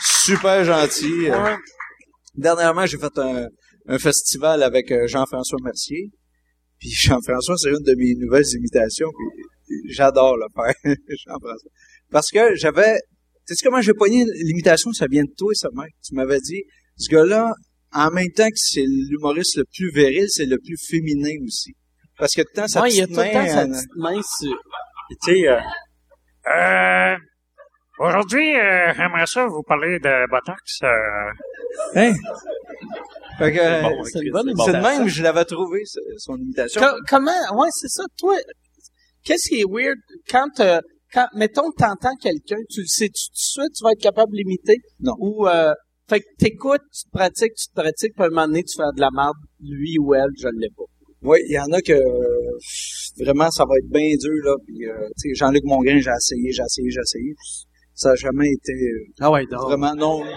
[0.00, 1.30] Super gentil.
[2.34, 3.46] Dernièrement, j'ai fait un,
[3.86, 6.10] un festival avec euh, Jean-François Mercier.
[6.78, 9.10] Puis Jean-François, c'est une de mes nouvelles imitations.
[9.88, 10.94] J'adore le faire,
[11.26, 11.70] Jean-François.
[12.10, 12.98] Parce que j'avais...
[13.46, 14.90] Tu sais comment j'ai pogné l'imitation?
[14.92, 15.92] Ça vient de toi, ça, mec.
[16.02, 16.62] Tu m'avais dit,
[16.96, 17.52] ce gars-là,
[17.92, 21.72] en même temps que c'est l'humoriste le plus viril, c'est le plus féminin aussi.
[22.18, 23.96] Parce que tout le temps, ça Ouais, il y a tout le temps sa petite
[23.96, 24.56] main sur...
[25.22, 25.58] tu sais, euh,
[26.50, 27.16] euh,
[27.98, 30.80] Aujourd'hui, euh, j'aimerais ça vous parler de Botox.
[30.82, 30.88] euh,
[31.96, 32.12] Hein?
[33.38, 34.04] Fait que, euh, bon.
[34.04, 35.82] c'est de même, je l'avais trouvé,
[36.18, 36.80] son imitation.
[36.80, 38.04] Co- comment, ouais, c'est ça.
[38.18, 38.36] Toi,
[39.24, 39.98] qu'est-ce qui est weird?
[40.30, 40.80] Quand, euh,
[41.14, 44.32] quand, mettons, t'entends quelqu'un, tu le sais, tu, tout de suite, tu vas être capable
[44.32, 44.76] de l'imiter?
[45.00, 45.14] Non.
[45.18, 45.72] Ou, euh,
[46.08, 48.76] fait que t'écoutes, tu te pratiques, tu te pratiques, puis à un moment donné, tu
[48.76, 50.84] fais de la merde, lui ou elle, je l'ai pas.
[51.22, 52.58] Oui, il y en a que euh,
[53.24, 54.56] vraiment ça va être bien dur là.
[54.66, 57.34] Puis euh, tu sais, Jean-Luc Mongrain, j'ai essayé, j'ai essayé, j'ai essayé.
[57.94, 59.62] Ça n'a jamais été euh, Ah ouais, donc.
[59.62, 60.22] vraiment non.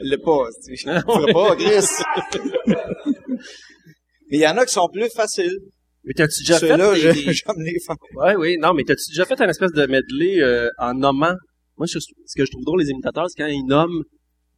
[0.00, 1.00] L'est pas, tu sais.
[1.32, 1.86] Pas, Chris.
[4.30, 5.56] Mais il y en a qui sont plus faciles.
[6.04, 7.96] Mais t'as-tu déjà fait des- je- les faire.
[8.16, 11.34] Ouais, oui, non, mais t'as-tu déjà fait un espèce de medley euh, en nommant...
[11.76, 14.02] Moi, je- ce que je trouve drôle, les imitateurs, c'est quand ils nomment...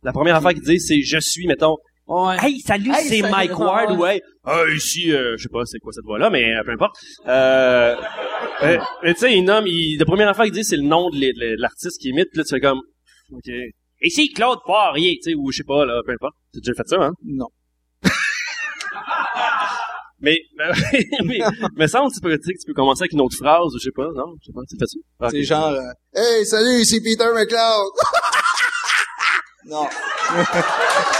[0.04, 1.76] La première affaire qu'ils disent, c'est «Je suis», mettons.
[2.08, 2.36] Ouais.
[2.42, 4.20] Hey, salut, Hey, c'est Mike Ward, ouais.
[4.44, 6.96] Ah, ici, euh, je sais pas c'est quoi cette voix-là, mais euh, peu importe.
[7.28, 7.94] Euh,
[8.64, 11.08] euh, mais tu sais, il nomme, il, la première affaire qu'il dit, c'est le nom
[11.10, 12.80] de l'artiste qui imite, puis là, tu fais comme,
[13.32, 13.48] OK.
[14.02, 16.34] Ici, Claude Poirier, tu sais, ou je sais pas, là, peu importe.
[16.52, 17.12] T'as déjà fait ça, hein?
[17.24, 17.46] Non.
[20.24, 20.38] Mais,
[21.24, 21.38] mais,
[21.76, 23.78] mais ça, tu peux, tu sais, que tu peux commencer avec une autre phrase, ou
[23.78, 24.34] je sais pas, non?
[24.40, 24.98] Je sais pas, tu fais ça?
[25.18, 25.82] Ah, C'est genre euh,
[26.14, 27.92] Hey, salut, c'est Peter McLeod.
[29.66, 29.88] non.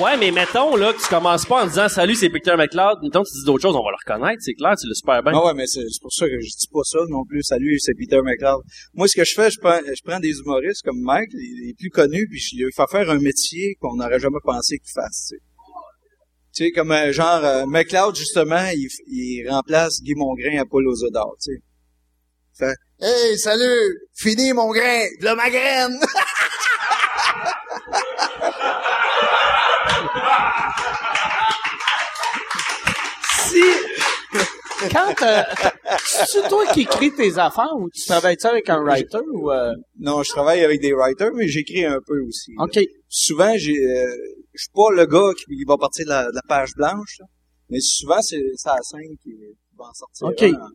[0.00, 3.24] Ouais, mais mettons, là, que tu commences pas en disant, salut, c'est Peter McLeod, mettons,
[3.24, 5.32] tu dis d'autres choses, on va le reconnaître, c'est clair, tu l'as super bien.
[5.34, 7.42] Ah ouais, mais c'est c'est pour ça que je dis pas ça non plus.
[7.42, 8.60] Salut, c'est Peter McLeod.
[8.94, 11.74] Moi, ce que je fais, je prends, je prends des humoristes comme Mike, les, les
[11.74, 15.32] plus connus, puis je lui fais faire un métier qu'on n'aurait jamais pensé qu'il fasse.
[16.54, 20.86] Tu sais, comme euh, genre euh, McLeod justement, il, il remplace Guy Mongrain à Paul
[20.88, 21.36] aux d'or.
[21.42, 21.62] Tu sais,
[22.58, 25.98] fait Hey, salut, fini mon grain, de ma graine.
[33.50, 33.62] Si,
[34.92, 35.42] quand, euh,
[36.04, 40.22] c'est toi qui écris tes affaires ou tu travailles-tu avec un writer ou, euh, non,
[40.22, 42.52] je travaille avec des writers, mais j'écris un peu aussi.
[42.56, 42.64] là.
[42.64, 42.78] OK.
[43.08, 44.06] souvent j'ai euh,
[44.52, 47.26] je suis pas le gars qui va partir de la, de la page blanche là.
[47.68, 49.32] mais souvent c'est c'est la scène qui,
[49.78, 50.42] va en sortir OK.
[50.42, 50.68] un.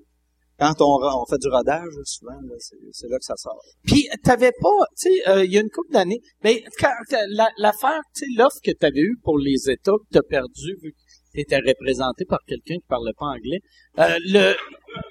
[0.60, 4.08] quand on, on fait du rodage souvent là, c'est c'est là que ça sort Puis
[4.24, 7.52] t'avais pas, tu sais, euh, il y a une couple d'années, mais quand, quand- la-
[7.58, 10.98] l'affaire, tu sais, l'offre que t'avais eue pour les États que t'as perdu vu que
[11.34, 13.60] t'étais représenté par quelqu'un qui parlait pas anglais,
[14.00, 14.56] euh, le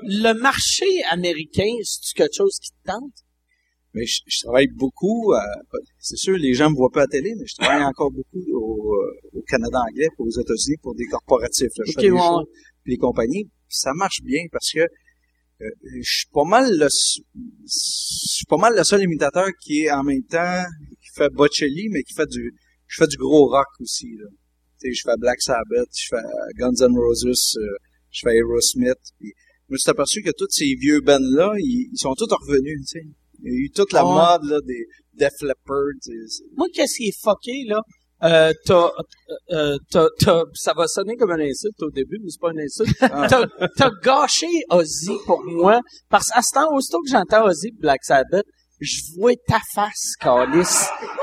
[0.02, 3.12] le marché américain, c'est quelque chose qui te tente?
[3.94, 5.38] Mais je, je travaille beaucoup euh,
[5.98, 8.42] c'est sûr les gens me voient pas à la télé mais je travaille encore beaucoup
[8.52, 11.84] au, euh, au Canada anglais puis aux États-Unis pour des corporatifs là.
[11.86, 12.10] puis
[12.86, 15.70] les compagnies puis ça marche bien parce que euh,
[16.02, 20.02] je suis pas mal le je suis pas mal le seul imitateur qui est en
[20.02, 20.64] même temps
[21.00, 22.52] qui fait Bocelli mais qui fait du
[22.86, 24.28] je fais du gros rock aussi là.
[24.80, 26.22] Tu sais, je fais Black Sabbath, je fais
[26.56, 27.76] Guns N' Roses, euh,
[28.10, 29.00] je fais Aerosmith.
[29.18, 29.32] Puis,
[29.68, 32.80] je me suis aperçu que tous ces vieux bands là, ils, ils sont tous revenus,
[32.86, 33.06] tu sais.
[33.44, 35.92] Il y a eu toute la Ah mode là des Def Leppard,
[36.56, 37.80] Moi, qu'est-ce qui est fucké, là?
[38.22, 38.90] Euh, t'as,
[39.52, 42.58] euh, t'as, t'as, ça va sonner comme un insulte au début, mais c'est pas un
[42.58, 42.96] insulte.
[43.28, 48.02] T'as, t'as gâché Ozzy pour moi, parce qu'à ce temps, aussitôt que j'entends Ozzy Black
[48.02, 48.46] Sabbath,
[48.80, 50.62] je vois ta face, Calis.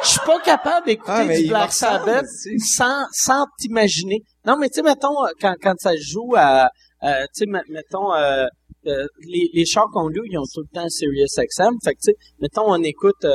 [0.03, 2.25] Je suis pas capable d'écouter Ah, du Black Sabbath
[2.59, 4.19] sans, sans t'imaginer.
[4.45, 6.69] Non, mais tu sais, mettons, euh, quand, quand ça joue à,
[7.03, 8.45] euh, tu sais, me- mettons, euh,
[8.87, 11.75] euh, les, les chars qu'on loue, ils ont tout le temps Sirius XM.
[11.83, 13.29] Fait que, tu sais, mettons, on écoute euh,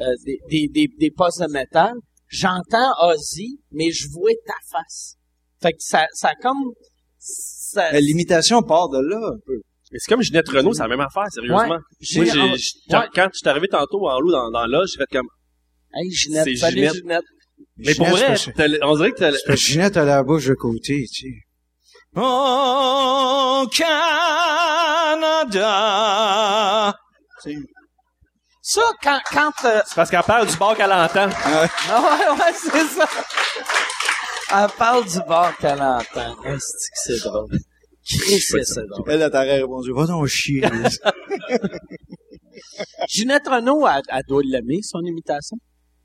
[0.00, 1.92] euh, des, des, des, des postes de métal.
[2.28, 5.16] J'entends Ozzy, mais je vois ta face.
[5.60, 6.72] Fait que ça, ça comme...
[7.18, 9.60] Ça, Euh, L'imitation part de là un peu.
[9.92, 11.58] Mais c'est comme Ginette Renault, c'est la même affaire, sérieusement.
[11.60, 11.66] Ouais.
[11.68, 12.40] Moi, J'ai- j'ai,
[12.90, 13.06] ah, ouais.
[13.14, 15.28] quand je suis arrivé tantôt en loup dans, dans l'âge, j'ai fait comme,
[15.94, 16.94] Hey, Ginette, salut Ginette.
[16.94, 17.24] Ginette.
[17.76, 18.34] mais pour vrai,
[18.82, 21.36] on dirait que t'as Ginette a la bouche de côté, tu sais.
[22.14, 23.66] Oh,
[25.52, 25.62] Canada!
[27.42, 27.58] Tu sais,
[28.60, 29.18] Ça, quand...
[29.30, 31.30] quand euh, c'est parce qu'elle parle du bar qu'elle entend.
[31.44, 31.66] Ah
[32.02, 33.08] ouais, ouais, c'est ça.
[34.54, 36.42] Elle parle du bar qu'elle entend.
[36.44, 37.48] Est-ce que c'est drôle?
[38.06, 39.10] Christ, c'est drôle.
[39.10, 40.62] Elle, elle t'aurait répondu, va donc chier.
[43.08, 45.56] Ginette Renault, elle, elle doit l'aimer, son imitation.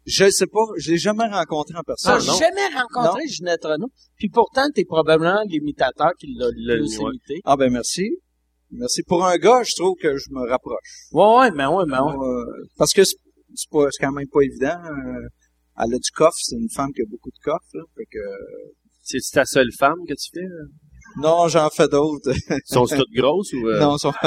[0.08, 2.22] Je sais pas, je l'ai jamais rencontré en Ah, personne.
[2.22, 3.28] j'ai jamais rencontré?
[3.28, 3.92] Ginette Renault.
[4.18, 7.04] Puis pourtant, t'es probablement l'imitateur qui l'a le plus ouais.
[7.10, 7.42] imité.
[7.46, 8.10] Ah ben merci.
[8.72, 9.04] Merci.
[9.04, 11.08] Pour un gars, je trouve que je me rapproche.
[11.12, 12.14] Ouais, ouais, mais ouais, mais ouais.
[12.28, 12.46] Euh,
[12.78, 13.16] parce que c'est
[13.54, 14.80] c'est pas c'est quand même pas évident.
[14.86, 15.28] euh,
[15.80, 17.64] elle a du coffre, c'est une femme qui a beaucoup de coffre.
[17.74, 18.20] Là, fait que,
[19.04, 20.42] C'est-tu ta seule femme que tu fais?
[20.42, 20.66] là?
[21.22, 22.34] non, j'en fais d'autres.
[22.66, 24.12] Sont toutes grosses ou, euh, non, sont...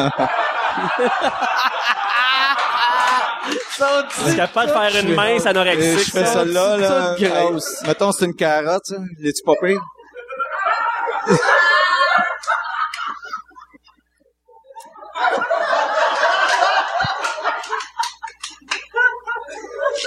[3.81, 6.07] est-ce capable de faire une mince anorexique?
[6.07, 6.33] je fais ça?
[6.45, 7.15] celle-là, là.
[7.19, 7.83] toute grosse.
[7.87, 8.97] Mettons, c'est une carotte, ça.
[9.19, 9.81] L'es-tu pas pire?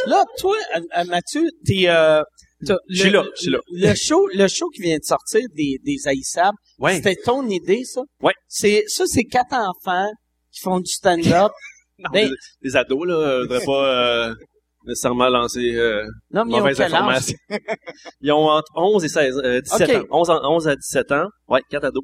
[0.07, 1.87] Là, toi, euh, euh, Mathieu, t'es...
[1.87, 2.21] Euh,
[2.65, 3.59] t'as- Je suis le- là, je suis là.
[3.71, 6.95] Le show, le show qui vient de sortir des, des haïssables, Ouais.
[6.95, 8.01] c'était ton idée, ça?
[8.21, 8.33] Ouais.
[8.47, 10.09] C'est, ça, c'est quatre enfants
[10.51, 11.51] qui font du stand-up.
[11.99, 12.35] Non, Ben- des,
[12.69, 14.33] des ados, là, euh, devraient pas euh,
[14.85, 17.37] nécessairement lancer euh, non, mais ils mauvaise information.
[18.21, 19.95] Ils ont entre 11 et 16, euh, 17 Ok.
[19.95, 20.05] ans.
[20.11, 21.27] 11, en- 11 à 17 ans.
[21.47, 22.03] Ouais, quatre ados.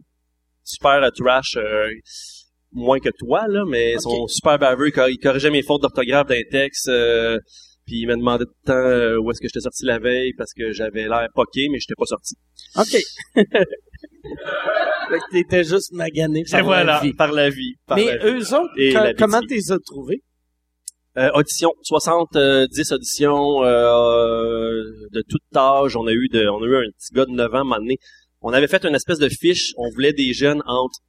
[0.64, 1.90] Super euh, trash, euh,
[2.72, 4.02] moins que toi, là, mais ils Ok.
[4.04, 4.90] sont super baveux.
[5.10, 6.88] Ils corrigeaient mes fautes d'orthographe d'un texte.
[7.90, 10.34] Puis ils me demandaient tout le temps euh, où est-ce que j'étais sorti la veille
[10.38, 12.36] parce que j'avais l'air poqué, mais j'étais pas sorti.
[12.78, 12.98] OK.
[13.36, 17.14] fait que t'étais juste magané par Et voilà, la vie.
[17.14, 17.74] par la vie.
[17.88, 18.26] par Mais la vie.
[18.28, 19.68] eux autres, Et la comment bêtise.
[19.68, 20.22] t'es as trouvés?
[21.18, 25.96] Euh, audition, 70 auditions euh, de tout âge.
[25.96, 27.98] On a eu de, on a eu un petit gars de 9 ans, donné.
[28.42, 29.74] On avait fait une espèce de fiche.
[29.78, 31.00] On voulait des jeunes entre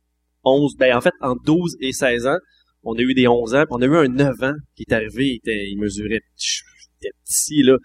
[0.45, 2.39] 11, ben en fait entre 12 et 16 ans.
[2.83, 3.64] On a eu des 11 ans.
[3.64, 5.26] puis on a eu un 9 ans qui est arrivé.
[5.26, 6.69] Il, était, il mesurait, il
[7.01, 7.76] était petit là.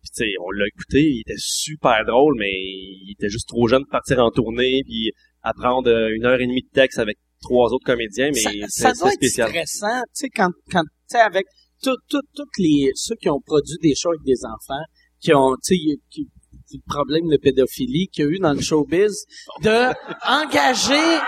[0.00, 1.02] Puis tu sais, on l'a écouté.
[1.02, 5.12] Il était super drôle, mais il était juste trop jeune pour partir en tournée puis
[5.42, 8.30] apprendre euh, une heure et demie de texte avec trois autres comédiens.
[8.32, 11.46] Mais ça, ça doit être stressant, tu sais, quand, quand, tu sais, avec
[11.82, 14.84] toutes les, ceux qui ont produit des shows avec des enfants,
[15.20, 16.26] qui ont, tu sais,
[16.72, 19.24] le problème de pédophilie qu'il y a eu dans le showbiz,
[19.62, 19.68] de
[20.26, 21.20] engager,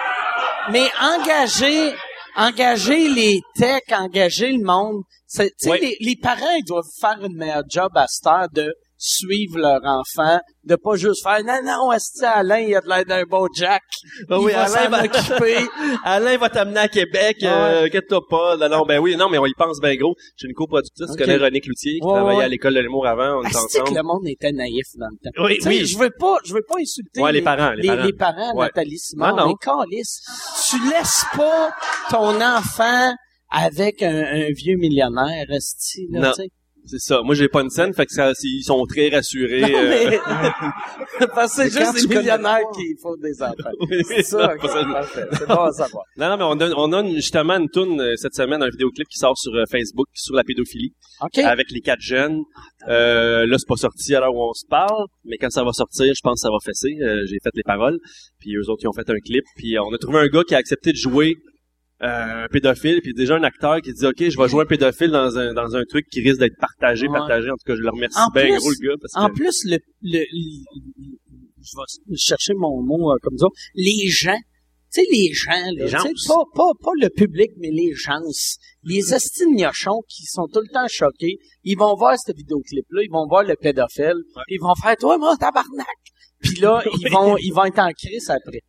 [0.72, 1.92] mais engager,
[2.37, 5.03] engager les techs, engager le monde.
[5.26, 5.80] C'est- Tu sais, Ouais.
[5.80, 8.74] les, les parents, ils doivent faire une meilleure job à cette heure de
[9.07, 13.05] suivre leur enfant, de pas juste faire non non est Alain il a de l'air
[13.05, 13.82] d'un bon Jack?
[14.30, 15.02] Ah il oui, va Alain va-
[16.05, 17.48] Alain va t'amener à Québec, Ouais.
[17.48, 18.57] euh, inquiète-toi pas.
[18.57, 20.14] Non, non, ben oui, non, mais on y pense bien gros.
[20.36, 21.16] J'ai une coproductrice, Ok.
[21.18, 22.44] tu connais René Cloutier, qui Ouais, travaillait ouais.
[22.44, 23.96] à l'école de l'humour avant, on Asti que ensemble.
[23.98, 25.44] le monde était naïf dans le temps?
[25.44, 25.84] Oui, oui.
[25.86, 28.05] Je veux pas, je veux pas insulter Ouais, les parents, les parents.
[28.05, 28.55] les parents.
[28.59, 29.46] Nathalie Simon, Ah, non.
[29.48, 30.00] mais
[30.70, 31.70] tu laisses pas
[32.11, 33.12] ton enfant
[33.50, 36.48] avec un, un vieux millionnaire, esti, là, tu sais.
[36.87, 37.20] C'est ça.
[37.22, 39.62] Moi, j'ai pas une scène, fait que ça, ils sont très rassurés.
[39.62, 40.18] Non, euh, mais,
[41.35, 43.70] parce que c'est juste des millionnaires pas- qui font des enfants.
[43.91, 44.53] oui, C'est ça.
[44.62, 46.05] C'est bon à savoir.
[46.16, 48.68] Non, non, mais on a, on a une- justement une toune euh, cette semaine, un
[48.68, 51.39] vidéoclip qui sort sur euh, Facebook sur la pédophilie OK.
[51.39, 52.43] avec les quatre jeunes.
[52.89, 55.72] Euh, là, c'est pas sorti à l'heure où on se parle, mais quand ça va
[55.72, 56.95] sortir, je pense que ça va fesser.
[57.03, 57.99] Euh, j'ai fait les paroles,
[58.39, 60.55] puis eux autres ils ont fait un clip, puis on a trouvé un gars qui
[60.55, 61.35] a accepté de jouer
[62.05, 65.11] euh, un pédophile, puis déjà un acteur qui dit OK, je vais jouer un pédophile
[65.11, 67.18] dans un dans un truc qui risque d'être partagé, Ouais.
[67.18, 67.50] partagé.
[67.50, 69.34] En tout cas, je le remercie En bien plus- gros le gars parce En que
[69.34, 71.18] plus, le, le, le-
[71.62, 73.46] je vais chercher mon mot euh, comme ça.
[73.74, 74.36] Les gens,
[74.92, 75.98] tu sais, les gens, Les gens.
[76.28, 78.20] pas, pas, pas le public, mais les gens,
[78.82, 83.26] les estignochons qui sont tout le temps choqués, ils vont voir cette vidéoclip-là, ils vont
[83.26, 85.86] voir le pédophile, puis ils vont faire, toi, moi, tabarnak!
[86.42, 88.61] Puis là, ils vont, ils vont être en crise après.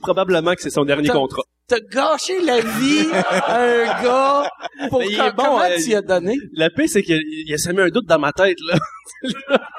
[0.00, 1.42] probablement que c'est son dernier contrat.
[1.66, 4.50] T'as gâché la vie à un gars
[4.90, 6.34] pour il est bon, comment euh, tu y as donné?
[6.52, 8.78] La paix, c'est qu'il il a semé un doute dans ma tête là.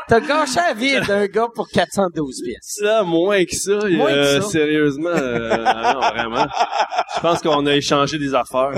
[0.07, 2.57] T'as gâché la vie d'un gars pour 412 pièces.
[2.81, 3.87] Ça, moins que ça.
[3.87, 4.49] Moins que euh, ça.
[4.49, 6.47] Sérieusement, euh, non, vraiment.
[7.15, 8.71] Je pense qu'on a échangé des affaires.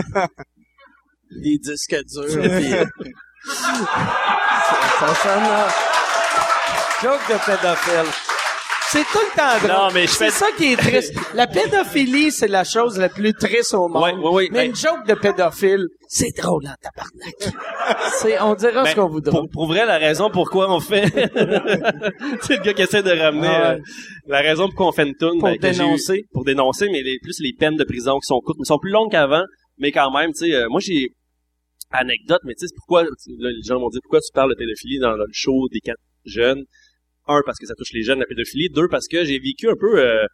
[1.32, 2.26] des disques durs.
[2.28, 3.54] puis-
[5.00, 5.68] ça sonne là.
[7.02, 8.27] Joke de pédophile.
[8.90, 9.70] C'est tout le temps drôle.
[9.70, 11.14] Non, mais je c'est fais- ça qui est triste.
[11.34, 14.02] La pédophilie, c'est la chose la plus triste au monde.
[14.02, 14.48] Ouais, ouais, ouais.
[14.52, 17.58] mais Ben- une joke de pédophile, c'est drôle en tabarnak.
[18.22, 19.32] c'est, on dira Ben, ce qu'on voudra.
[19.32, 21.04] Pour, pour vrai, la raison pourquoi on fait...
[22.42, 23.48] c'est le gars qui essaie de ramener...
[23.48, 23.76] Ah ouais.
[23.76, 23.82] euh,
[24.28, 25.40] la raison pourquoi on fait une toune...
[25.40, 26.24] Pour ben, que j'ai eu- dénoncer.
[26.32, 28.92] Pour dénoncer, mais les, plus les peines de prison qui sont courtes, mais sont plus
[28.92, 29.44] longues qu'avant,
[29.80, 31.10] mais quand même, tu sais, euh, moi j'ai...
[31.92, 33.04] Anecdote, mais tu sais, c'est pourquoi...
[33.04, 36.00] là, les gens m'ont dit, pourquoi tu parles de pédophilie dans le show des quatre
[36.26, 36.64] jeunes?
[37.28, 38.70] Un, parce que ça touche les jeunes, la pédophilie.
[38.70, 40.26] Deux, parce que j'ai vécu un peu euh,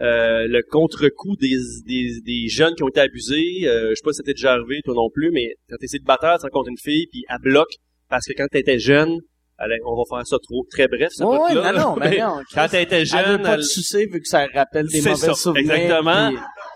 [0.00, 3.62] euh, le contre-coup des, des, des jeunes qui ont été abusés.
[3.66, 6.36] Euh, je sais pas si c'était déjà arrivé, toi non plus, mais quand t'es célibataire,
[6.38, 7.72] tu rencontres une fille, puis elle bloque,
[8.08, 9.16] parce que quand t'étais jeune,
[9.58, 11.96] allez, on va faire ça trop très bref, ce Ouais, ouais, non, non, là.
[12.10, 14.86] mais non, Quand t'étais Elle jeune, veut pas elle- te sucer vu que ça rappelle
[14.88, 15.72] des mauvais ça, souvenirs.
[15.72, 16.30] exactement.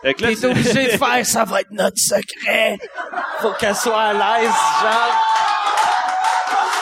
[0.05, 2.79] puis là, T'es obligé de faire, ça va être notre secret.
[3.41, 4.51] Faut qu'elle soit à l'aise,
[4.83, 5.23] genre.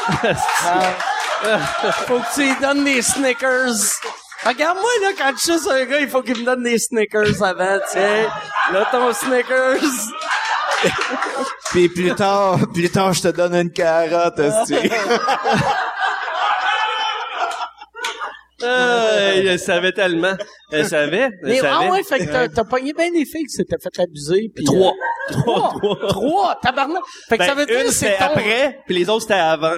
[0.66, 0.96] Ah.
[2.06, 3.74] Faut que tu lui donnes des Snickers.
[4.44, 7.78] Regarde-moi, là, quand je suis un gars, il faut qu'il me donne des Snickers avant,
[7.90, 8.28] tiens.
[8.72, 9.80] Là, ton Snickers.
[11.70, 14.76] Puis plus tard, plus tard, je te donne une carotte, esti.
[18.62, 20.34] Ah, elle savait tellement.
[20.70, 21.18] Elle savait.
[21.18, 21.86] Elle Mais, savait.
[21.86, 24.50] ah ouais, fait que t'as, t'as pogné bien des filles qui s'étaient fait abuser.
[24.54, 24.92] Puis, Trois.
[24.92, 25.72] euh, trois.
[26.08, 26.58] Trois.
[26.62, 27.02] Tabarnak.
[27.28, 28.24] Fait que Ben, ça veut dire une que c'est c'était ton...
[28.26, 29.72] après, puis les autres c'était avant.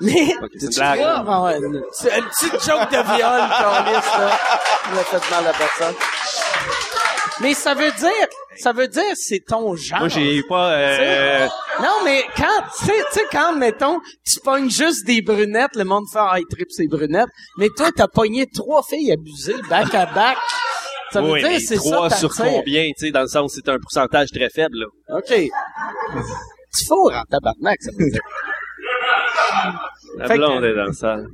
[0.00, 0.12] Mais,
[0.58, 0.98] c'est une tu blague.
[1.00, 4.38] vois, ah ouais, une- c'est une petite joke de viol, Carlis, là.
[4.92, 5.94] On a fait mal à personne.
[7.40, 8.26] Mais ça veut dire,
[8.58, 10.00] ça veut dire c'est ton genre.
[10.00, 10.72] Moi, j'ai pas...
[10.72, 11.46] Euh,
[11.80, 16.18] Non, mais quand, tu sais, quand, mettons, tu pognes juste des brunettes, le monde fait,
[16.20, 17.28] ah, il tripe ses brunettes.
[17.56, 20.36] Mais toi, t'as pogné trois filles abusées, back à back.
[21.12, 22.52] Ça veut oui, dire, c'est trois ça, sur t'attires.
[22.58, 25.18] combien, tu sais, dans le sens, c'est un pourcentage très faible, là.
[25.18, 25.32] OK.
[26.76, 28.20] Tu fourres en tabarnak, ça veut dire.
[30.16, 31.26] La Fait que- blonde est dans le salle.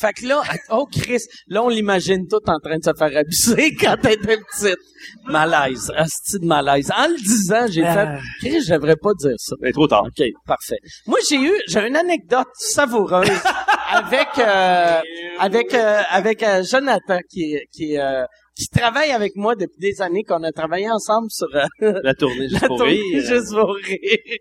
[0.00, 3.74] Fait que là, oh Chris, là on l'imagine tout en train de se faire abuser
[3.80, 4.78] quand elle était petite.
[5.26, 6.90] Malaise, asti de malaise.
[6.96, 8.08] En le disant, j'ai fait,
[8.40, 9.54] Chris, je devrais pas dire ça.
[9.60, 10.04] Mais trop tard.
[10.06, 10.78] OK, parfait.
[11.06, 13.28] Moi, j'ai eu, j'ai une anecdote savoureuse
[13.90, 15.00] avec, euh,
[15.38, 17.54] avec, euh, avec euh, Jonathan qui,
[17.98, 18.24] euh,
[18.56, 22.48] qui travaille avec moi depuis des années, qu'on a travaillé ensemble sur euh, La tournée
[22.48, 23.22] juste la pour tournée rire.
[23.26, 24.38] juste pour rire.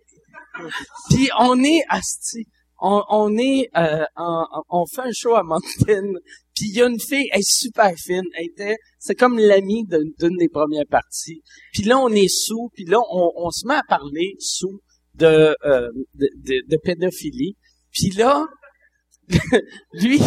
[1.10, 2.46] Puis on est asti,
[2.80, 6.14] on, on est, euh, en- on fait un show à Moncton.
[6.56, 9.84] Puis il y a une fille, elle est super fine, elle était, c'est comme l'amie
[9.88, 11.42] d'une des premières parties.
[11.74, 14.80] Puis là on est sous, puis là on, on se met à parler sous
[15.16, 16.28] de euh, de,
[16.68, 17.56] de, pédophilie.
[17.92, 18.46] Puis là,
[19.94, 20.20] lui,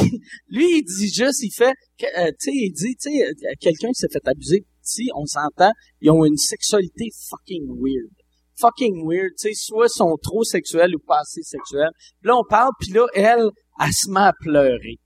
[0.48, 1.74] lui, il dit juste, il fait,
[2.18, 5.24] euh, tu sais, il dit, tu sais, euh, quelqu'un qui s'est fait abuser petit, on
[5.26, 8.12] s'entend, ils ont une sexualité fucking weird.
[8.60, 11.90] Fucking weird, tu sais, soit sont trop sexuels ou pas assez sexuels.
[12.22, 13.50] Là, on parle, puis là, elle,
[13.80, 14.98] elle se met à pleurer.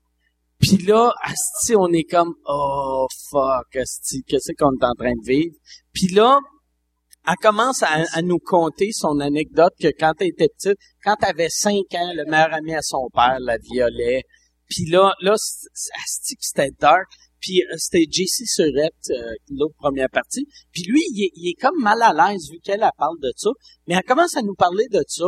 [0.59, 5.25] Puis là, asti, on est comme, oh, fuck, asti, qu'est-ce qu'on est en train de
[5.25, 5.55] vivre?
[5.93, 6.37] Puis là,
[7.27, 11.49] elle commence à, nous conter son anecdote que quand elle était petite, quand elle avait
[11.49, 14.23] cinq ans, le meilleur ami à son père la violait.
[14.67, 17.07] Puis là, là, asti c'était dark.
[17.39, 20.45] Puis euh, c'était JC Surette, euh, l'autre première partie.
[20.71, 23.31] Puis lui, il est, il est comme mal à l'aise vu qu'elle elle parle de
[23.35, 23.49] ça.
[23.87, 25.25] Mais elle commence à nous parler de ça.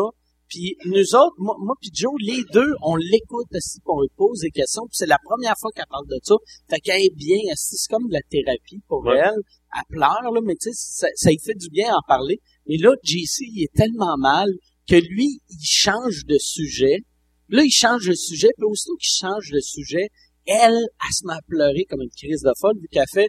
[0.47, 4.09] Puis nous autres, moi, moi puis Joe, les deux, on l'écoute aussi, puis on lui
[4.17, 4.81] pose des questions.
[4.83, 6.35] Puis c'est la première fois qu'elle parle de ça.
[6.69, 7.83] Fait qu'elle est bien assise.
[7.87, 9.17] C'est comme de la thérapie pour Ouais.
[9.17, 9.39] elle.
[9.73, 12.41] Elle pleure, là, mais tu sais, ça, ça lui fait du bien en parler.
[12.67, 14.49] Mais là, JC, il est tellement mal
[14.89, 16.97] que lui, il change de sujet.
[17.47, 20.09] Là, il change de sujet, puis aussitôt qu'il change de sujet,
[20.45, 23.27] elle, elle se met à pleurer comme une crise de folle, vu qu'elle fait,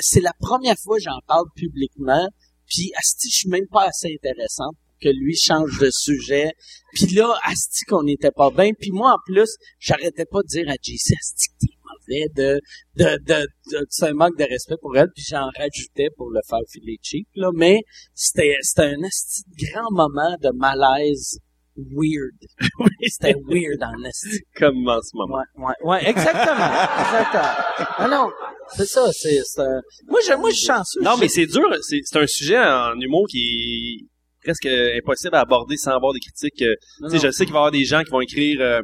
[0.00, 2.28] c'est la première fois que j'en parle publiquement,
[2.66, 6.52] puis asti, je suis même pas assez intéressante pour que lui change de sujet.
[6.94, 8.70] Puis là, asti qu'on n'était pas bien.
[8.78, 12.60] Puis moi, en plus, j'arrêtais pas de dire à JC, asti t'es mauvais, de,
[12.96, 13.46] de, de,
[13.90, 17.28] c'est un manque de respect pour elle, puis j'en rajoutais pour le faire filer cheap,
[17.34, 17.50] là.
[17.54, 17.80] Mais
[18.14, 21.38] c'était, c'était un asti grand moment de malaise
[21.76, 22.34] weird.
[23.08, 24.40] c'était weird en asti.
[24.56, 25.38] Comme en ce moment.
[25.56, 26.70] Ouais, ouais, ouais, exactement,
[27.00, 27.54] exactement.
[27.98, 28.30] Ah non,
[28.76, 31.00] c'est ça, c'est, c'est un- moi, je, moi, je suis chanceux.
[31.02, 31.68] Non, mais c'est dur.
[31.82, 36.20] C'est c'est un sujet en humour qui est presque impossible à aborder sans avoir des
[36.20, 36.62] critiques.
[36.62, 37.30] euh, Non, Tu sais, non.
[37.32, 38.80] je sais qu'il va y avoir des gens qui vont écrire euh,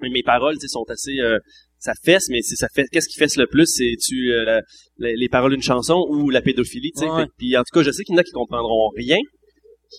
[0.00, 1.38] mes paroles, tu sais, sont assez euh,
[1.78, 4.60] ça fesse, mais c'est ça fait qu'est-ce qui fesse le plus, c'est tu euh, la-
[4.98, 7.26] la- les paroles d'une chanson ou la pédophilie, tu sais.
[7.38, 9.18] Puis en tout cas, je sais qu'il y en a qui comprendront rien,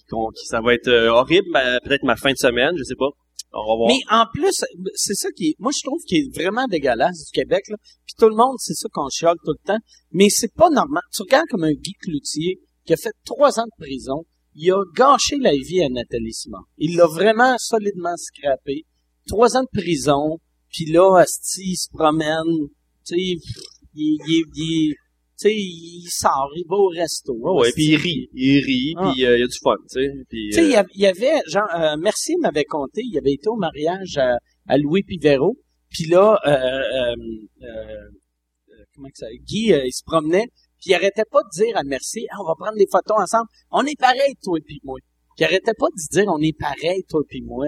[0.08, 3.10] qui, ça va être euh, horrible, ben, peut-être ma fin de semaine, je sais pas.
[3.58, 3.88] On va voir.
[3.90, 4.52] Mais en plus,
[4.96, 7.78] c'est ça qui est, moi je trouve qui est vraiment dégueulasse du Québec là.
[8.06, 9.80] Puis tout le monde, c'est ça qu'on chiale tout le temps.
[10.12, 11.02] Mais c'est pas normal.
[11.14, 14.24] Tu regardes comme un Guy Cloutier qui a fait trois ans de prison.
[14.56, 16.60] Il a gâché la vie à Nathalie Simon.
[16.78, 18.84] Il l'a vraiment solidement scrappé.
[19.28, 20.38] Trois ans de prison.
[20.70, 22.68] Puis là, asti, il se promène.
[23.06, 23.40] Tu sais, il,
[23.96, 24.96] il, il, il-
[25.38, 27.34] tu sais, il sort, il va au resto.
[27.38, 29.12] Ouais, ouais, puis il rit, il rit, Ah.
[29.14, 30.12] puis euh, il y a du fun, tu sais.
[30.30, 33.34] Tu sais, il y euh, il y avait, genre, euh, Mercier m'avait conté, il avait
[33.34, 35.58] été au mariage à, à Louis Pivero,
[35.90, 37.16] puis là, euh, euh,
[37.64, 40.48] euh, euh, comment que ça, Guy, il se promenait,
[40.80, 43.48] puis il arrêtait pas de dire à Mercier, Ah, on va prendre des photos ensemble,
[43.72, 44.98] on est pareil, toi et puis moi.
[45.36, 47.68] Puis il arrêtait pas de dire, on est pareil, toi et puis moi.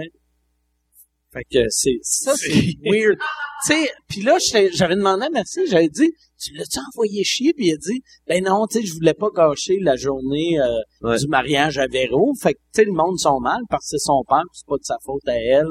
[1.33, 2.49] Fait que c'est, ça, c'est
[2.85, 3.17] weird.
[3.65, 4.37] Tu sais, puis là,
[4.73, 7.53] j'avais demandé à Mercier, j'avais dit, tu l'as-tu envoyé chier?
[7.53, 10.67] Puis il a dit, ben non, tu sais, je voulais pas gâcher la journée, euh,
[11.01, 11.17] Ouais.
[11.17, 12.33] du mariage à Véro.
[12.41, 14.77] Fait que, tu sais, le monde sont mal parce que c'est son père, c'est pas
[14.77, 15.65] de sa faute à elle.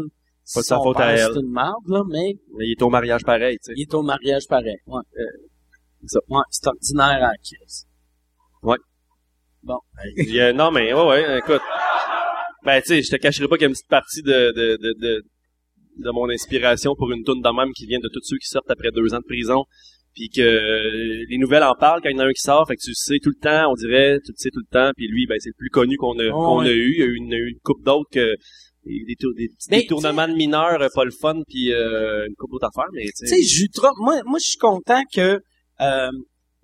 [0.54, 1.30] Pas de sa faute à elle.
[1.34, 3.72] C'est une marde, là, mais mais il est au mariage pareil, tu sais.
[3.76, 4.76] il est au mariage pareil.
[4.86, 5.24] Ouais, euh,
[6.06, 6.20] ça.
[6.28, 7.86] ouais c'est ordinaire en crise.
[10.18, 11.60] Il y a- non, mais ouais, ouais, écoute.
[12.64, 14.76] Ben, tu sais, je te cacherai pas qu'il y a une petite partie de, de,
[14.80, 15.22] de, de,
[15.98, 18.70] de mon inspiration pour une toune de même qui vient de tous ceux qui sortent
[18.70, 19.64] après deux ans de prison.
[20.14, 22.66] Puis que euh, les nouvelles en parlent quand il y en a un qui sort,
[22.66, 24.90] fait que tu sais tout le temps, on dirait, tu le sais tout le temps,
[24.96, 26.68] puis lui, ben c'est le plus connu qu'on a, qu'on ouais.
[26.70, 26.92] a eu.
[26.94, 28.34] Il y a eu une, une coupe d'autres que
[28.86, 32.24] des, des, tour- des petits Mais, détournements de mineurs, euh, pas le fun, puis euh,
[32.26, 35.38] une coupe d'autres affaires, mais tu sais, Jutra, moi, moi, je suis content que
[35.82, 36.10] euh,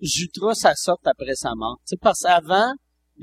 [0.01, 1.77] Jutra, ça sorte après sa mort.
[1.85, 2.73] Tu sais, parce qu'avant,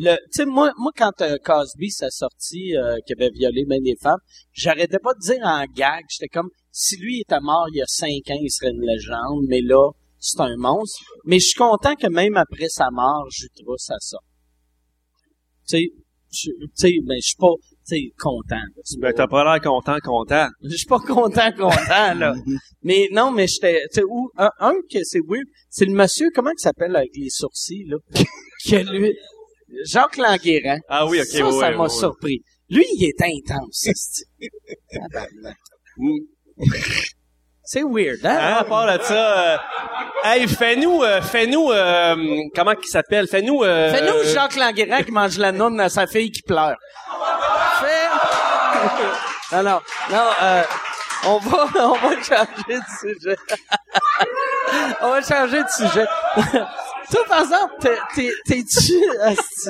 [0.03, 3.81] le, tu sais, moi, moi, quand euh, Cosby s'est sorti, euh, qui avait violé bien
[3.83, 4.19] des femmes,
[4.53, 7.87] j'arrêtais pas de dire en gag, j'étais comme, si lui était mort il y a
[7.87, 11.03] cinq ans, il serait une légende, mais là, c'est un monstre.
[11.27, 14.25] Mais je suis content que même après sa mort, Jutras, ça sort.
[15.69, 15.85] Tu sais,
[16.33, 17.53] je- tu sais, ben, je suis pas,
[17.87, 18.65] tu content.
[19.01, 20.49] Ben, t'as pas l'air content, content.
[20.63, 22.33] je suis pas content, content, là.
[22.83, 26.31] mais non, mais j'étais, tu sais, où, un, un que c'est weird, c'est le monsieur,
[26.35, 27.99] comment il s'appelle avec les sourcils, là?
[28.65, 29.15] que lui,
[29.87, 30.79] Jacques Languérin.
[30.89, 31.89] Ah oui, ok, ça, ouais, ça ouais, m'a ouais.
[31.89, 32.43] surpris.
[32.69, 33.89] Lui, il est intense.
[34.93, 35.57] Tabarnak.
[37.65, 38.39] c'est weird, hein?
[38.41, 39.59] Hein, à part de ça, euh,
[40.25, 42.17] hey, fais-nous, euh, fais-nous, euh,
[42.55, 43.27] comment qu'il s'appelle?
[43.29, 46.77] Fais-nous, euh, Fais-nous Jacques Languérin qui mange la noune à sa fille qui pleure.
[47.81, 48.09] Fais...
[49.57, 50.63] non, non, non, euh,
[51.27, 53.37] on va, on va changer de sujet.
[55.03, 56.07] On va changer de sujet.
[57.11, 58.95] Toi, par exemple, t'es, t'es, t'es-tu?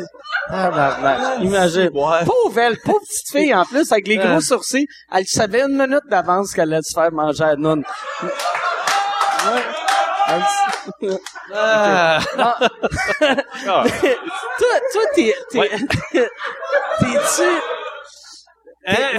[0.53, 1.91] Ah, ben, ben, imagine.
[2.25, 6.03] Pauvre elle, pauvre petite fille, en plus, avec les gros sourcils, elle savait une minute
[6.09, 7.55] d'avance qu'elle allait se faire manger à.
[7.55, 7.83] Ouais.
[10.29, 11.19] Elle-
[11.55, 12.19] Ah.
[12.39, 12.57] Ah.
[13.69, 13.85] Ah.
[14.01, 15.71] toi, toi, t'es, t'es,
[17.01, 17.43] t'es-tu?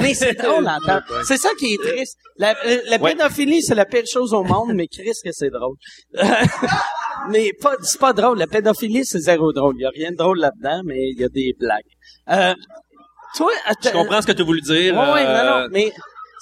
[0.02, 1.04] Mais c'est drôle, l'entendre.
[1.26, 2.18] C'est ça qui est triste.
[2.38, 3.12] La, euh, la Ouais.
[3.16, 5.76] pédophilie, c'est la pire chose au monde, mais Chris que c'est drôle.
[7.30, 8.38] mais pas, c'est pas drôle.
[8.40, 9.76] La pédophilie, c'est zéro drôle.
[9.78, 11.82] Il y a rien de drôle là-dedans, mais il y a des blagues.
[12.30, 12.54] Euh,
[13.36, 13.52] toi,
[13.84, 15.00] Je comprends ce que tu voulu dire.
[15.00, 15.92] Euh, non, non, mais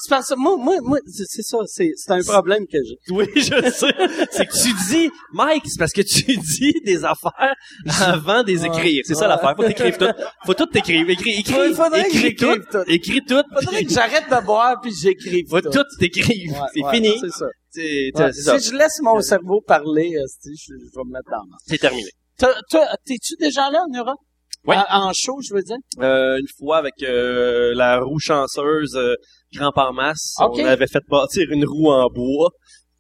[0.02, 2.98] c'est parce que moi, moi, moi, c'est ça, c'est, c'est un problème que j'ai.
[3.14, 3.42] Oui, je
[3.72, 3.94] sais.
[4.32, 7.56] C'est que tu dis, Mike, c'est parce que tu dis des affaires
[8.02, 9.02] avant de les écrire.
[9.06, 9.28] C'est ça Ouais.
[9.28, 9.56] l'affaire.
[9.56, 10.24] Faut t'écrire tout.
[10.46, 11.10] Faut tout t'écrire.
[11.10, 12.56] Écris, écris, Ouais, écris tout.
[12.72, 12.78] tout.
[12.88, 13.44] Écris tout.
[13.54, 15.84] Faudrait que j'arrête de boire puis j'écrive Faut tout.
[16.00, 16.52] t'écrire.
[16.52, 17.20] Ouais, C'est ouais, fini.
[17.20, 17.46] C'est ça.
[17.46, 18.32] Ouais.
[18.34, 22.10] Si je laisse mon cerveau parler, esti, je, vais me mettre dans C'est terminé.
[22.38, 24.20] T'es-tu déjà là en Europe?
[24.66, 24.76] Oui.
[24.90, 25.78] En, en show, je veux dire?
[26.00, 29.16] Euh, une fois avec euh, la roue chanceuse euh,
[29.54, 30.60] Grand Parmasse, Ok.
[30.60, 32.50] on avait fait bâtir une roue en bois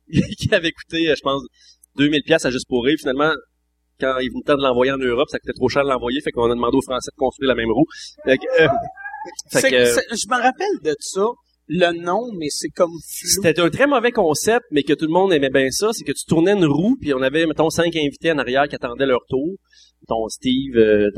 [0.37, 1.43] qui avait coûté, euh, je pense,
[1.95, 2.95] 2000 pièces à juste pour rire.
[2.99, 3.31] Finalement,
[3.99, 6.21] quand il venait le temps de l'envoyer en Europe, ça coûtait trop cher de l'envoyer,
[6.21, 7.85] fait qu'on a demandé aux Français de construire la même roue.
[8.25, 8.67] Fait que, euh,
[9.51, 11.25] fait que, je me rappelle de ça,
[11.69, 13.29] le nom, mais c'est comme flou.
[13.29, 15.91] C'était un très mauvais concept, mais que tout le monde aimait bien ça.
[15.93, 18.75] C'est que tu tournais une roue, puis on avait, mettons, cinq invités en arrière qui
[18.75, 19.55] attendaient leur tour.
[20.01, 21.09] Mettons, Steve, euh,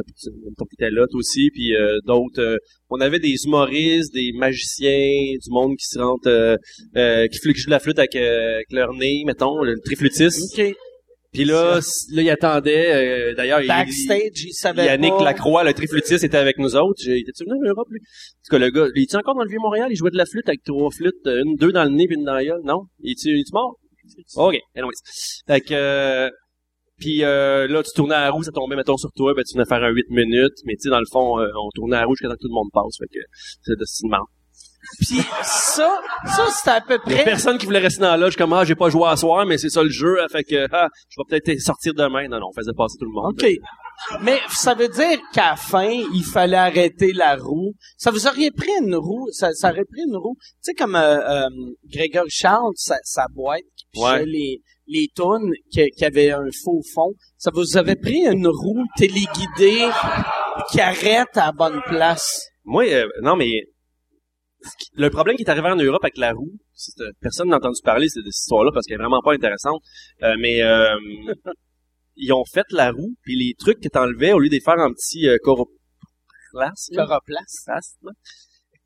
[0.80, 2.42] là, toi aussi, puis euh, d'autres.
[2.42, 2.58] euh,
[2.90, 6.58] on avait des humoristes, des magiciens, du monde qui se rentre, euh,
[6.98, 10.60] euh, qui flûtent de la flûte avec, euh, avec leur nez, mettons, le triflutiste.
[10.60, 10.76] OK.
[11.34, 11.80] Puis là,
[12.12, 12.92] là, il attendait.
[13.32, 15.24] euh, D'ailleurs, il- Backstage, il savait Yannick pas.
[15.24, 17.02] Lacroix, le triflutiste, était avec nous autres.
[17.02, 18.00] J'ai- Était-tu venu en Europe, lui?
[18.02, 19.88] En tout cas, le gars, il était encore dans le Vieux-Montréal?
[19.92, 22.16] Il jouait de la flûte avec trois flûtes, euh, une, deux dans le nez puis
[22.18, 22.84] une dans la gueule, non?
[23.00, 23.78] Il il est-tu mort?
[24.36, 24.94] OK, anyways.
[25.48, 26.30] Fait que, euh,
[27.00, 29.56] puis euh, là, tu tournais à la roue, ça tombait, mettons, sur toi, ben, tu
[29.56, 32.02] venais faire un 8 minutes, mais tu sais, dans le fond, euh, on tournait à
[32.02, 33.24] la roue jusqu'à temps que tout le monde passe, fait que
[33.62, 34.26] c'est destinement.
[35.00, 37.24] Puis ça, ça c'est à peu Il y a près...
[37.26, 39.58] personne qui voulait rester dans la loge comme, ah, j'ai pas joué à soir, mais
[39.58, 42.28] c'est ça le jeu, hein, fait que, ah, je vais peut-être sortir demain.
[42.28, 43.34] Non, non, on faisait passer tout le monde.
[43.34, 43.48] OK.
[44.24, 47.74] Mais ça veut dire qu'à la fin, il fallait arrêter la roue.
[47.98, 50.36] Ça vous aurait pris une roue, ça, ça aurait pris une roue.
[50.40, 51.50] Tu sais, comme euh, euh,
[51.88, 54.26] Grégory Charles, sa, sa boîte qui pichait Ouais.
[54.26, 57.12] les, les tunes qui, qui avait un faux fond.
[57.38, 59.88] Ça vous avait pris une roue téléguidée
[60.72, 62.48] qui arrête à la bonne place?
[62.66, 63.66] Moi, euh, non, mais
[64.94, 66.52] le problème qui est arrivé en Europe avec la roue,
[67.00, 69.82] euh, personne n'a entendu parler de cette histoire-là parce qu'elle est vraiment pas intéressante.
[70.24, 70.96] Euh, mais euh,
[72.16, 74.78] ils ont fait la roue, puis les trucs que t'enlevais, au lieu de les faire
[74.78, 76.90] en petits euh, Coroplace.
[76.94, 78.12] là,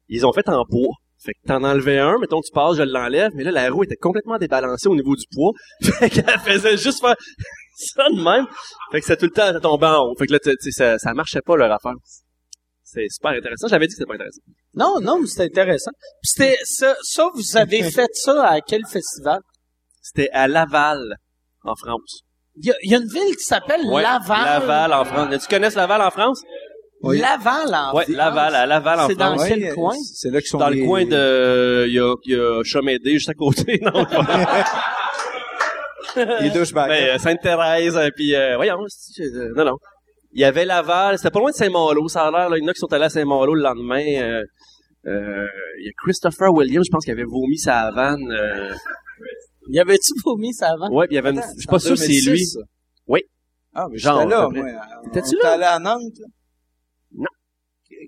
[0.08, 0.96] ils ont fait en bois.
[1.18, 3.96] Fait que t'en enlevais un, mettons tu passes, je l'enlève, mais là la roue était
[3.96, 5.54] complètement débalancée au niveau du poids.
[5.82, 7.16] Fait qu'elle faisait juste faire
[7.78, 8.46] ça de même.
[8.92, 10.16] Fait que c'est tout le temps ça tombait en haut.
[10.20, 11.96] Fait que là, tu sais, ça, ça marchait pas leur affaire.
[12.96, 13.68] C'est super intéressant.
[13.68, 14.42] J'avais dit que c'était pas intéressant.
[14.74, 15.92] Non, non, mais c'était intéressant.
[16.24, 19.40] Puis c'était ça, ça, vous avez fait ça à quel festival?
[20.02, 21.16] C'était à Laval,
[21.64, 22.22] en France.
[22.58, 24.46] Il y a, il y a une ville qui s'appelle Ouais, Laval.
[24.46, 25.36] Laval, en France.
[25.42, 26.42] Tu connais Laval, en France?
[27.02, 27.20] Oui.
[27.20, 28.16] Laval en Ouais, France.
[28.16, 29.96] Laval, à Laval, en C'est dans quel Ouais, coin?
[30.14, 31.86] C'est là qu'ils sont Dans le coin de...
[31.88, 33.80] Il y a, il y a Chomédé, juste à côté.
[36.16, 36.88] Non, les douchebags.
[36.88, 39.78] Ben, euh, Sainte-Thérèse, puis euh, voyons, c'est- euh, non, non.
[40.36, 42.66] Il y avait Laval, c'était pas loin de Saint-Malo, ça a l'air, là, il y
[42.66, 44.04] en a qui sont allés à Saint-Malo le lendemain.
[44.06, 44.44] euh,
[45.08, 45.48] euh,
[45.80, 48.32] il y a Christopher Williams, je pense qu'il avait vomi sa vanne.
[48.32, 48.74] Euh,
[49.70, 50.90] Y avait-tu vomi ça avant?
[50.92, 52.46] ouais, puis il y avait une, je suis pas sûr si c'est 2006, lui.
[52.46, 52.60] ça.
[53.08, 53.22] Oui.
[53.74, 54.66] Ah, mais Genre, là, moi.
[55.06, 55.54] T'étais-tu là?
[55.54, 56.28] allé à Nantes, là.
[57.14, 57.26] Non.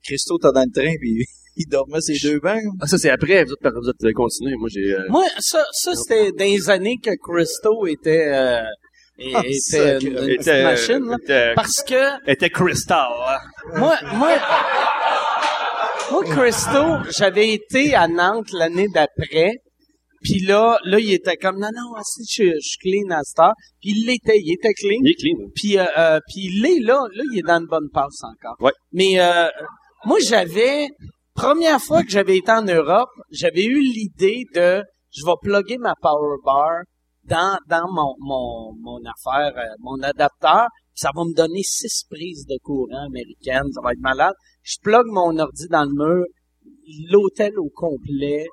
[0.04, 1.24] Christo, t'es dans le train, puis
[1.56, 2.62] il dormait ses deux bancs.
[2.82, 4.94] Ah, ça c'est après, vous êtes, vous êtes continué, moi j'ai...
[4.94, 8.64] euh, Moi, ça, ça c'était dans les années que Christo était, euh,
[9.34, 11.16] Ah, était une, une était- petite machine, là.
[11.22, 13.08] était, Parce que, était Crystal.
[13.28, 13.38] hein.
[13.76, 14.30] moi, moi,
[16.12, 19.52] moi, Christo, j'avais été à Nantes l'année d'après,
[20.24, 23.40] Puis là, là, il était comme, non, non, assis, je, je suis clean à cette
[23.40, 23.54] heure.
[23.82, 24.98] Puis il l'était, il était clean.
[25.04, 25.50] Il est clean.
[25.56, 28.56] Puis, euh, euh, puis il est là, là, il est dans une bonne passe encore.
[28.60, 28.72] Ouais.
[28.92, 29.48] Mais euh,
[30.06, 30.88] moi, j'avais,
[31.36, 34.82] première fois que j'avais été en Europe, j'avais eu l'idée de,
[35.16, 36.80] je vais plugger ma power bar
[37.28, 42.04] dans, dans mon, mon, mon affaire, euh, mon adapteur, puis ça va me donner six
[42.10, 44.34] prises de courant américaines, ça va être malade.
[44.64, 46.26] Je plug mon ordi dans le mur,
[47.10, 48.46] l'hôtel au complet,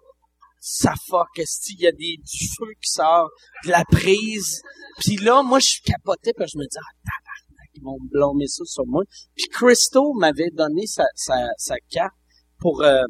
[0.60, 3.28] ça fuck, il y a des, du feu qui sort,
[3.66, 4.62] de la prise?
[4.98, 8.46] Puis là, moi, je capotais, parce que je me dis, ah, tabarnak, ils vont me
[8.46, 9.02] ça sur moi.
[9.36, 12.14] Puis Christo m'avait donné sa, sa, sa carte
[12.58, 13.02] pour euh,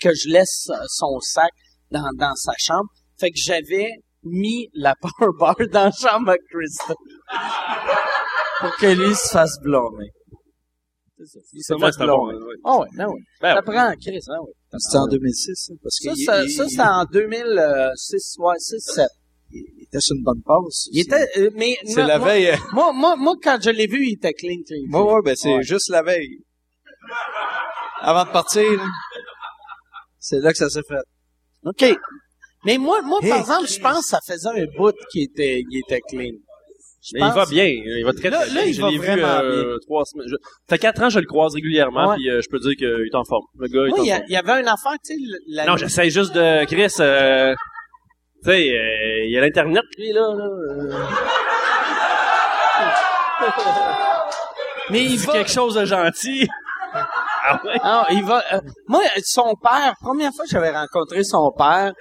[0.00, 1.52] que je laisse euh, son sac
[1.90, 2.88] dans, dans sa chambre.
[3.16, 3.88] Fait que j'avais
[4.24, 6.94] mis la power bar dans la chambre à Christo.
[8.60, 10.10] pour que lui se fasse blâmer.
[11.18, 11.38] C'est ça.
[11.52, 12.26] Il s'est Sûrement, fait c'est bon.
[12.26, 12.44] blâmer.
[12.44, 12.54] ouais.
[12.64, 13.20] Ah ouais, ben oui.
[13.40, 14.52] Ben, Ça prend Chris, hein, oui.
[14.78, 18.54] C'était en 2006, ça, parce Ça, qu'il ça, il- ça, il- c'était en 2006, ouais,
[18.58, 19.06] 6, 7.
[19.50, 20.88] il était sur une bonne passe.
[20.92, 22.56] Il était, euh, mais, C'est la moi- veille.
[22.72, 24.82] Moi, moi, moi, quand je l'ai vu, il était clean, clean.
[24.88, 25.62] Moi, ouais, ben c'est Ouais.
[25.62, 26.38] juste la veille.
[28.00, 28.84] Avant de partir, là.
[30.18, 31.02] C'est là que ça s'est fait.
[31.64, 31.96] OK.
[32.64, 35.62] Mais moi, moi, par Hey, exemple, je pense que ça faisait un bout qui était,
[35.68, 36.30] il était clean.
[37.14, 38.62] Mais il va bien, il va très Là- très là, bien.
[38.64, 40.28] il je va l'ai vu vraiment euh, trois semaines.
[40.28, 40.36] Je...
[40.36, 42.14] Ça fait quatre ans que je le croise régulièrement, Ouais.
[42.14, 43.44] puis euh, je peux dire qu'il est en forme.
[43.58, 44.26] Le gars est Moi, en il y, a- forme.
[44.28, 45.66] il y avait une affaire, tu sais, la...
[45.66, 46.64] Non, j'essaie juste de...
[46.66, 47.54] Chris, euh...
[48.44, 50.20] tu sais, euh, il y a l'Internet, lui, là.
[50.20, 51.04] là euh.
[54.90, 55.32] Mais il C'est va...
[55.32, 56.46] quelque chose de gentil.
[56.94, 57.78] ah ouais?
[57.82, 58.42] Ah, il va.
[58.52, 61.92] euh, moi, son père, première fois que j'avais rencontré son père,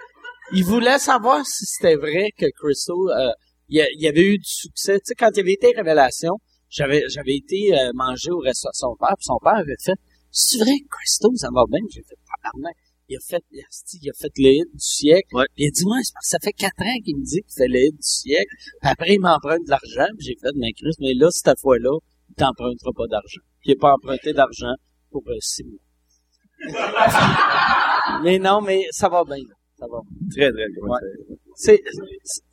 [0.53, 3.31] il voulait savoir si c'était vrai que Crystal, euh,
[3.69, 4.95] il, il avait eu du succès.
[4.95, 6.33] Tu sais, quand il avait été Révélation,
[6.69, 9.99] j'avais j'avais été euh, manger au restaurant de son père, puis son père avait fait
[10.31, 11.81] C'est vrai que Crystal, ça va bien?
[11.93, 12.75] J'ai fait tabarnak.
[13.09, 13.63] Il a fait, il a,
[14.01, 15.27] il a fait le hit du siècle.
[15.35, 15.45] Ouais.
[15.57, 17.67] Il a dit, c'est parce que ça fait quatre ans qu'il me dit qu'il fait
[17.67, 18.55] le hit du siècle.
[18.55, 20.07] Puis après, il m'emprunte de l'argent.
[20.17, 21.97] Puis j'ai fait, mais Chris, mais là, cette fois-là,
[22.29, 23.41] il t'empruntera pas d'argent.
[23.59, 24.73] Puis il n'a pas emprunté d'argent
[25.09, 25.81] pour euh, six mois.
[28.23, 29.35] mais non, mais ça va bien.
[29.35, 29.55] là.
[29.81, 30.27] Ça va bien.
[30.29, 30.83] Très, très bien.
[30.83, 30.99] Ouais.
[31.55, 31.81] C'est,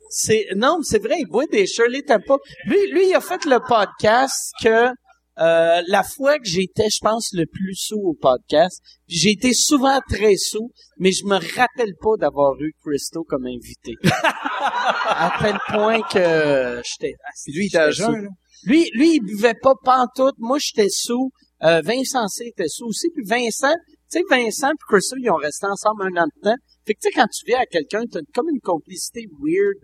[0.09, 2.37] c'est, non, mais c'est vrai, il boit des Shirley Temple.
[2.65, 7.29] Lui, lui, il a fait le podcast que, euh, la fois que j'étais, je pense,
[7.33, 11.93] le plus sous au podcast, puis j'ai été souvent très sous, mais je me rappelle
[12.01, 13.93] pas d'avoir eu Christo comme invité.
[14.01, 17.13] à tel point que j'étais...
[17.45, 18.21] Puis lui, il était à j'étais jeun, sous.
[18.23, 18.29] là.
[18.63, 20.35] Lui, lui, il buvait pas pantoute.
[20.39, 21.29] Moi, j'étais sous.
[21.63, 22.45] Euh, Vincent C.
[22.47, 23.09] était sous aussi.
[23.13, 23.73] Puis Vincent,
[24.11, 26.55] tu sais, Vincent puis Christo, ils ont resté ensemble un an de temps.
[26.89, 29.77] Fait que, tu sais, quand tu viens à quelqu'un, t'as une- comme une complicité weird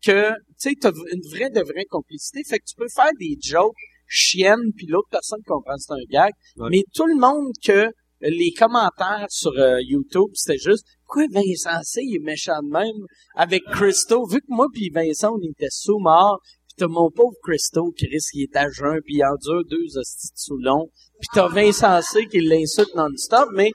[0.00, 2.42] que, tu sais, t'as une vraie de vraie complicité.
[2.48, 3.74] Fait que tu peux faire des jokes
[4.06, 6.32] chiennes puis l'autre personne comprend c'est un gag.
[6.56, 6.68] Ouais.
[6.70, 7.88] Mais tout le monde que
[8.20, 12.00] les commentaires sur euh, YouTube, c'était juste pourquoi Vincent C.
[12.04, 15.98] il est méchant de même avec Christo, vu que moi puis Vincent, on était sous
[15.98, 16.38] mort,
[16.68, 20.28] puis t'as mon pauvre Christo, Chris, qui est à jeun, puis il endure deux hosties
[20.32, 20.86] de Soulon,
[21.18, 22.26] puis t'as Vincent C.
[22.26, 23.72] qui l'insulte non-stop, mais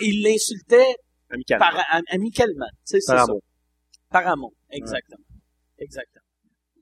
[0.00, 0.96] il l'insultait
[1.30, 1.58] Amical.
[1.58, 3.30] par, am- amicalement, tu sais, c'est Par ça.
[3.30, 3.42] amour.
[4.10, 5.24] Par amour, exactement.
[5.78, 6.24] Exactement.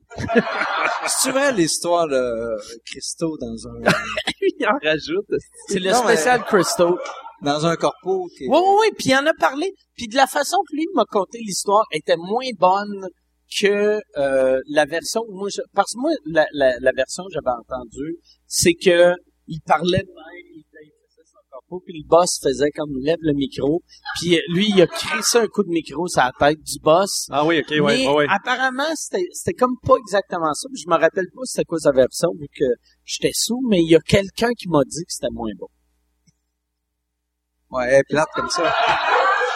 [1.07, 3.81] C'est vrai l'histoire de Christo dans un
[4.41, 5.25] il en rajoute.
[5.67, 6.97] C'est le Non, mais- spécial Christo.
[7.41, 9.73] dans un corpo qui Oui, oui, oui, puis il en a parlé.
[9.95, 13.07] Puis de la façon que lui m'a conté l'histoire était moins bonne
[13.59, 17.33] que euh, la version où moi je, parce que moi la, la, la version que
[17.33, 19.13] j'avais entendue c'est que
[19.47, 20.63] il parlait de même il,
[21.67, 23.81] corpo puis le boss faisait comme lève le micro
[24.19, 27.27] puis euh, lui il a crissé un coup de micro sur la tête du boss
[27.29, 28.25] Ah oui, ok, ouais, mais ouais, ouais.
[28.29, 31.91] apparemment c'était c'était comme pas exactement ça puis je me rappelle pas c'était quoi sa
[31.91, 32.65] version vu que
[33.03, 35.67] j'étais sous mais il y a quelqu'un qui m'a dit que c'était moins bon
[37.71, 38.73] ouais, elle est plate comme ça.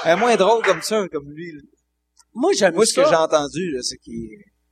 [0.03, 1.53] Elle est moins drôle comme ça, comme lui.
[2.33, 4.29] moi j'aime Moi, ce que ça j'ai entendu, là, c'est qu'il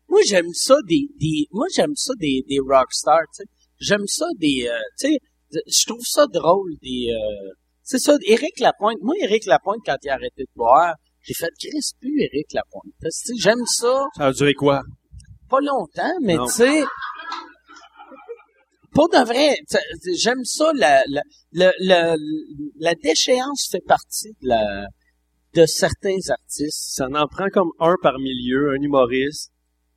[0.07, 3.49] Moi, j'aime ça des, des, moi, j'aime ça des, des rockstars, tu sais.
[3.79, 5.17] J'aime ça des, euh, tu sais,
[5.51, 8.97] je trouve ça drôle des, euh, c'est ça, Éric Lapointe.
[9.01, 12.93] Moi, Éric Lapointe, quand il a arrêté de boire, j'ai fait, Chris, plus Éric Lapointe.
[13.37, 14.81] J'aime ça, Ça a duré quoi?
[15.49, 16.83] pas longtemps, mais tu sais,
[18.93, 19.55] pas de vrai,
[20.15, 21.21] j'aime ça, la, la,
[21.51, 22.15] la, la,
[22.77, 24.85] la déchéance fait partie de la,
[25.55, 26.93] de certains artistes.
[26.93, 29.51] Ça en prend comme un par milieu, un humoriste,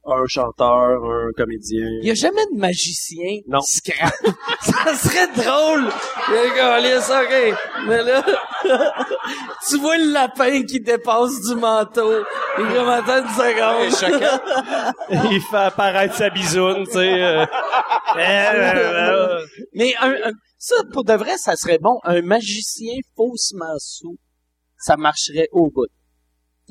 [0.05, 1.87] un chanteur, un comédien.
[2.03, 3.61] Il y a jamais de magicien Non.
[3.61, 4.13] scrap.
[4.63, 5.87] ça serait drôle.
[5.87, 7.55] Ok.
[7.87, 8.25] Mais là,
[9.69, 12.25] tu vois le lapin qui dépasse du manteau.
[12.59, 14.93] Il comme, attends une seconde.
[15.33, 17.23] Il fait apparaître sa bisoune, tu sais.
[17.23, 17.47] euh.
[19.75, 21.99] Mais un, un- ça, pour de vrai, ça serait bon.
[22.05, 24.17] Un magicien faussement sous,
[24.79, 25.87] ça marcherait au bout.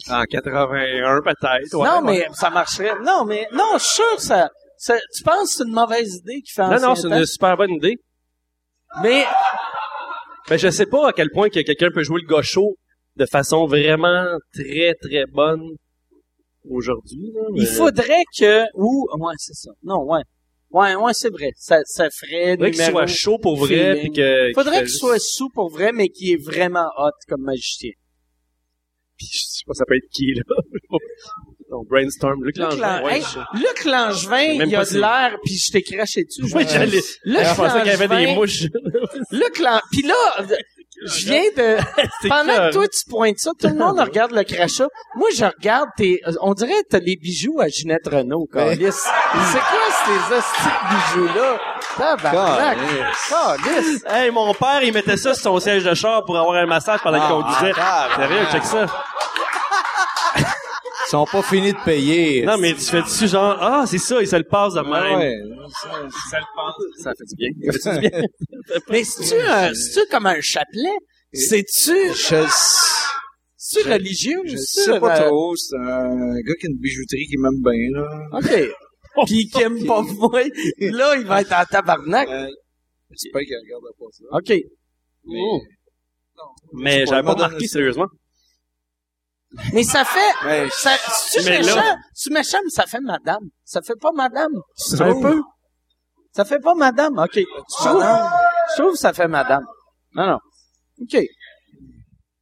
[0.10, 1.76] En 81, peut-être.
[1.78, 2.20] ouais, non, ouais.
[2.20, 2.94] mais ça marcherait.
[3.04, 6.42] Non, mais non, je suis sûr ça, ça- tu penses que c'est une mauvaise idée
[6.42, 7.98] qui fait Non, non, c'est une super bonne idée.
[9.04, 9.26] Mais
[10.50, 12.76] Ben, je sais pas à quel point que quelqu'un peut jouer le gaucho
[13.16, 15.62] de façon vraiment très, très bonne
[16.70, 17.32] aujourd'hui.
[17.56, 19.72] il faudrait que ou ouais, c'est ça.
[19.84, 20.22] Non, ouais.
[20.72, 21.52] Ouais, ouais, c'est vrai.
[21.58, 24.52] Ça, ça ferait faudrait qu'il soit chaud pour vrai, puis que...
[24.56, 27.92] Faudrait qu'il soit juste- sous pour vrai, mais qui est vraiment hot comme magicien.
[29.22, 30.42] Puis je sais pas, ça peut être qui, là.
[31.74, 32.44] On brainstorm.
[32.44, 35.72] Luc Luc Langevin, Lan- ouais, Hey, je- Luc Langevin, il a de l'air, puis je
[35.72, 36.42] t'ai craché dessus.
[36.54, 37.00] Oui, je- j'allais...
[37.24, 38.64] Luc Je pensais qu'il y avait des Langevin- mouches.
[39.32, 39.80] Luc Lan...
[39.92, 40.16] Puis là,
[41.06, 41.78] je viens de...
[42.28, 44.88] Pendant que toi, tu pointes ça, tout le monde regarde le crachat.
[45.16, 46.20] Moi, je regarde tes...
[46.42, 48.78] On dirait que t'as les bijoux à Ginette Renault, Carlis.
[48.92, 51.60] C'est quoi ces hosties bijoux-là?
[51.98, 52.78] Tabarnak!
[53.30, 54.02] Carlis!
[54.08, 57.02] Hey, mon père, il mettait ça sur son siège de char pour avoir un massage
[57.02, 57.74] pendant qu'il conduisait.
[58.16, 58.86] Sérieux, check ça.
[60.38, 62.46] Ils sont pas finis de payer.
[62.46, 64.92] Non, mais tu fais dessus genre, ah, c'est ça, il se le passe de même.
[64.94, 65.36] Ouais, ouais.
[66.30, 67.04] Ça le passe.
[67.04, 67.72] Ça fait du bien.
[67.74, 68.22] Ça fait du bien.
[68.90, 70.96] Mais c'est-tu un- c'est-tu comme un chapelet?
[71.34, 72.14] C'est-tu...
[72.14, 72.46] Je,
[73.58, 74.42] C'est religieux?
[74.46, 75.54] je sais pas trop.
[75.58, 78.40] C'est un gars qui a une bijouterie qui m'aime bien, là.
[78.40, 78.74] OK.
[79.26, 80.42] Puis qui aime pas moi.
[80.80, 82.28] Là, il va être en tabarnak.
[82.30, 82.48] Euh,
[83.12, 84.24] J'espère qu'il regarde pas ça.
[84.32, 84.54] OK.
[86.74, 87.74] Mais pas, j'avais pas remarqué, ça.
[87.74, 88.08] sérieusement.
[89.74, 90.46] Mais ça fait...
[90.48, 90.92] Ouais, Ça,
[91.46, 91.76] Mais méchant?
[91.76, 93.50] là- C'est méchant, mais ça fait madame.
[93.66, 94.54] Ça fait pas madame.
[95.00, 95.42] Un Un peu.
[96.32, 97.18] Ça fait pas madame.
[97.20, 97.36] OK.
[97.36, 97.44] Je
[97.86, 99.66] trouve, je trouve que ça fait madame.
[100.14, 100.38] Non, non.
[101.02, 101.18] OK.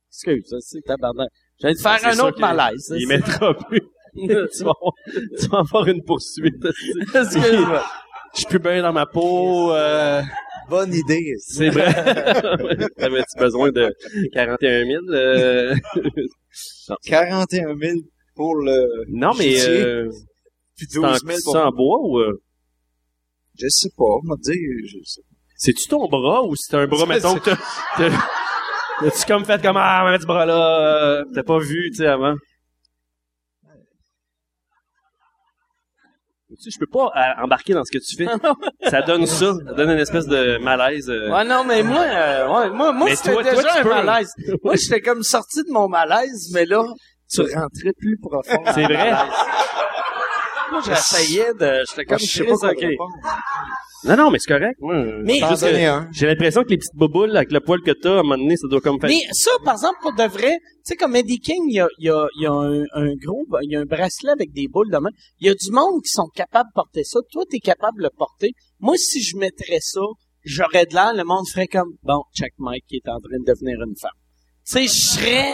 [0.09, 1.29] Excuse, ça, c'est tabarnak.
[1.61, 2.93] Je vais te faire un autre malaise.
[2.95, 3.81] Il mettra plus.
[4.15, 4.93] tu, vas avoir,
[5.39, 6.65] tu vas avoir une poursuite.
[7.15, 7.83] Excuse-moi.
[8.33, 9.73] Je suis plus bien dans ma peau.
[9.73, 10.21] Euh,
[10.69, 11.33] Bonne idée.
[11.39, 11.91] c'est vrai.
[12.97, 13.91] T'avais-tu besoin de
[14.33, 14.99] 41 000?
[15.09, 15.75] Euh...
[17.05, 17.93] 41 000
[18.35, 19.05] pour le...
[19.09, 20.07] Non, mais euh,
[20.77, 21.55] Puis c'est en, 12 000 c'est pour...
[21.55, 22.19] en bois ou...
[22.19, 22.39] euh,
[23.59, 24.59] Je sais pas, on va te dire.
[24.85, 25.21] Je sais.
[25.55, 27.57] C'est-tu ton bras ou c'est un bras, mettons, que t'as...
[27.97, 28.27] t'as-
[29.07, 32.35] As-tu comme fait comme, ah, mettre ce bras-là, euh, t'as pas vu, tu sais, avant?
[36.61, 38.27] Tu sais, je peux pas euh, embarquer dans ce que tu fais.
[38.89, 39.53] ça donne ça.
[39.65, 41.09] Ça donne une espèce de malaise.
[41.09, 41.31] euh.
[41.31, 43.89] Ouais, non, mais moi, euh, ouais, moi, moi, c'était toi, déjà un peux.
[43.89, 44.33] malaise.
[44.61, 46.83] moi, j'étais comme sorti de mon malaise, mais là,
[47.31, 48.61] tu rentrais plus profond.
[48.73, 49.13] C'est vrai?
[50.71, 52.85] Moi, j'essayais de, j'étais comme, je sais pas OK.
[54.05, 54.77] Non, non, mais c'est correct.
[54.79, 56.07] Moi, Mais- donner un.
[56.13, 58.55] j'ai l'impression que les petites bouboules avec le poil que t'as, à un moment donné,
[58.55, 59.09] ça doit comme faire...
[59.09, 61.87] Mais ça, par exemple, pour de vrai, tu sais, comme Eddie King, il y a,
[61.97, 64.51] il y a, il y a un, un gros, il y a un bracelet avec
[64.53, 65.09] des boules de main.
[65.39, 67.19] Il y a du monde qui sont capables de porter ça.
[67.31, 68.51] Toi, t'es capable de le porter.
[68.79, 70.01] Moi, si je mettrais ça,
[70.45, 73.45] j'aurais de l'air, le monde ferait comme, bon, check Mike qui est en train de
[73.53, 74.11] devenir une femme.
[74.65, 74.87] Tu sais, je
[75.17, 75.53] serais,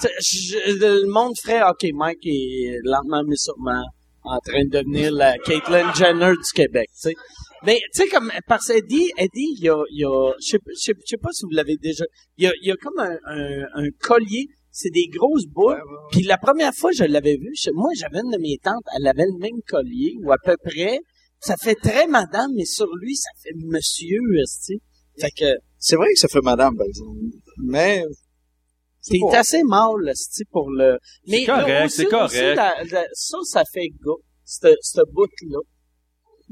[0.00, 3.82] tu sais, je- le monde ferait, OK, Mike est lentement mais sûrement
[4.22, 7.14] en train de devenir la Caitlyn Jenner du Québec, tu sais.
[7.64, 10.58] Mais, tu sais, comme, parce Eddie, Eddie, il y a, il y a, je sais,
[10.58, 12.04] pas- je sais, pas si vous l'avez déjà,
[12.38, 15.80] il y a, il y a comme un, un, un collier, c'est des grosses boules.
[16.10, 18.84] Puis la première fois que je l'avais vu, je- moi, j'avais une de mes tantes,
[18.96, 20.98] elle avait le même collier, ou à peu près.
[21.42, 24.74] Ça fait très madame, mais sur lui, ça fait monsieur, tu sais.
[25.18, 27.18] Fait que, C'est vrai que ça fait madame, par exemple.
[27.62, 28.04] Mais...
[29.08, 29.38] t'es pas.
[29.38, 30.98] assez mâle, tu sais, pour le...
[31.26, 32.26] Mais correct, là, aussi- c'est correct.
[32.34, 34.12] aussi, la- la- ça, ça fait gars.
[34.44, 34.76] Cette
[35.12, 35.60] bout-là.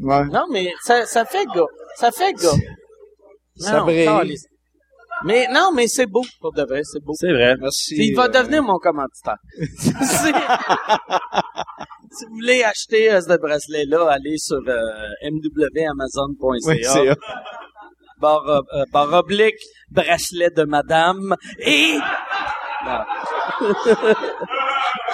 [0.00, 0.24] Ouais.
[0.26, 1.66] Non, mais ça, ça fait gars.
[1.96, 2.56] Ça fait gars.
[3.56, 4.36] Ça Non, brille.
[5.24, 7.12] Mais non, mais c'est beau, pour de vrai, c'est beau.
[7.14, 7.56] C'est vrai.
[7.58, 7.96] Merci.
[7.96, 9.38] Puis il va euh, devenir mon commanditaire.
[12.12, 16.70] si, vous voulez acheter euh, ce bracelet-là, allez sur euh, mwamazon.ca.
[16.70, 17.16] Oui, c'est
[18.20, 21.34] barre, euh, barre oblique, bracelet de madame.
[21.58, 21.94] Et...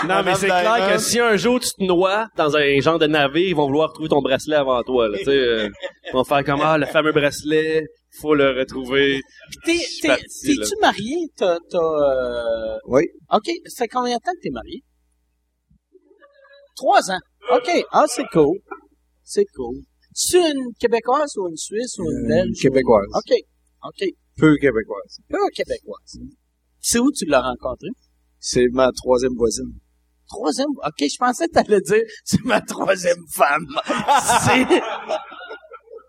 [0.07, 0.61] Non, mais c'est Diamond.
[0.61, 3.67] clair que si un jour tu te noies dans un genre de navire, ils vont
[3.67, 5.09] vouloir trouver ton bracelet avant toi.
[5.09, 5.69] Là, euh,
[6.07, 7.83] ils vont faire comme ah le fameux bracelet,
[8.21, 9.21] faut le retrouver.
[9.65, 11.17] T'es-tu marié?
[11.37, 12.79] T'as, t'as, euh...
[12.87, 13.03] Oui.
[13.33, 13.51] OK.
[13.67, 14.83] Ça fait combien de temps que t'es marié?
[16.77, 17.21] Trois ans.
[17.53, 17.85] OK.
[17.93, 18.59] Ah, c'est cool.
[19.23, 19.77] C'est cool.
[20.15, 22.61] Tu une Québécoise ou une Suisse ou une Euh, Belge?
[22.61, 23.07] Québécoise.
[23.15, 23.37] OK.
[23.87, 24.09] OK.
[24.37, 25.19] Peu québécoise.
[25.29, 26.19] Peu Québécoise.
[26.87, 27.89] C'est où tu l'as rencontré?
[28.39, 29.73] C'est ma troisième voisine.
[30.29, 30.69] Troisième?
[30.69, 33.67] OK, je pensais que t'allais dire c'est ma troisième femme.
[34.45, 34.67] c'est.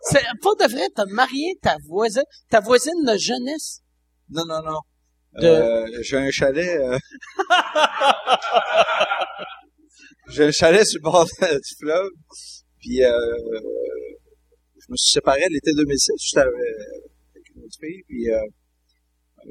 [0.08, 2.22] C'est pas de vrai, t'as marié ta voisine,
[2.52, 3.82] ta voisine de jeunesse?
[4.30, 4.80] Non, non, non.
[5.42, 6.78] De- Euh, j'ai un chalet.
[6.80, 7.00] euh,
[10.30, 12.10] j'ai un chalet sur le bord du fleuve.
[12.80, 13.12] Puis euh,
[14.80, 16.12] je me suis séparé l'été 2006.
[16.20, 18.04] J'étais avec avec une autre fille.
[18.08, 18.40] Puis euh,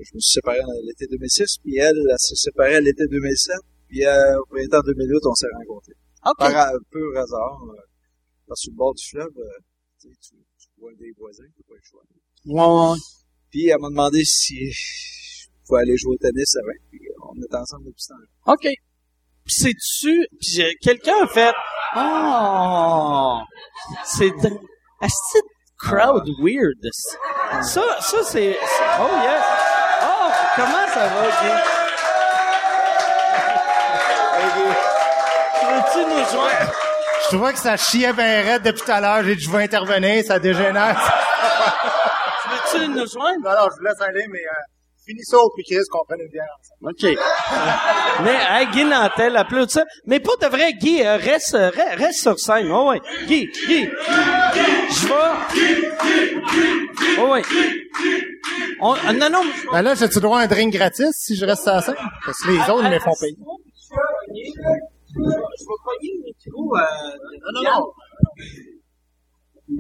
[0.02, 1.58] je me suis séparé à l'été 2006.
[1.62, 3.56] Puis elle, elle s'est séparée à l'été 2007.
[3.88, 5.94] Puis euh, au printemps 2008, on s'est rencontrés.
[6.26, 6.38] OK.
[6.38, 7.80] Par un peu hasard, euh,
[8.48, 11.80] parce que sur le bord du fleuve, euh, tu, vois des voisins, tu pas le
[11.82, 12.02] choix.
[12.46, 12.98] Ouais, ouais.
[13.50, 16.80] Puis elle m'a demandé si je pouvais aller jouer au tennis avec.
[16.90, 18.54] Puis on est ensemble depuis ce temps-là.
[18.54, 18.68] OK.
[19.44, 20.26] Puis c'est-tu...
[20.40, 21.54] Puis quelqu'un a fait...
[21.96, 23.40] Oh!
[24.06, 24.28] C'est...
[25.02, 26.80] Est-ce que crowd weird?
[27.62, 28.52] Ça, ça c'est...
[28.52, 29.73] c'est- Oh, yes!
[30.56, 31.52] Comment ça va, Guy?
[35.66, 36.72] Veux-tu nous joindre?
[37.22, 39.22] Je trouvais que ça chiait bien raide depuis tout à l'heure.
[39.24, 40.96] J'ai dit, je vais intervenir, ça dégénère.
[42.50, 43.40] Veux-tu nous joindre?
[43.42, 44.52] non, non, je vous laisse aller, mais euh,
[45.06, 46.92] finis ça au plus Chris qu'on prenne une bière ensemble.
[46.92, 47.02] OK.
[48.24, 49.84] Mais, hey, Guy Nantel, applaudis ça.
[50.06, 52.70] Mais pour de vrai, Guy, euh, reste, euh, re- reste sur scène.
[52.70, 53.00] Oh, ouais.
[53.26, 53.88] Guy, Guy.
[54.90, 55.34] Je vais...
[57.20, 57.42] Oh, ouais.
[58.80, 59.42] On, euh, non, non.
[59.72, 61.94] Ben là, j'ai-tu droit à un drink gratis si je reste à la scène?
[62.24, 63.36] Parce que les autres, ils me font payer.
[65.16, 66.76] Je vais pogner le micro.
[66.76, 66.80] Euh,
[67.54, 67.92] Non, non, non.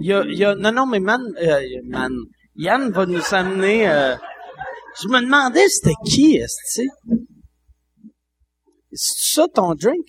[0.00, 2.12] Il y a, il y a, non, non, mais man, euh, man,
[2.56, 4.14] Yann va nous amener, euh,
[5.02, 6.88] je me demandais c'était qui, est-ce que
[8.92, 10.06] C'est ça ton drink?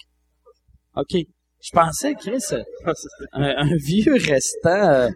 [0.95, 1.15] OK.
[1.61, 2.63] Je pensais, Chris, euh,
[3.33, 5.15] un, un vieux restant, euh, Tu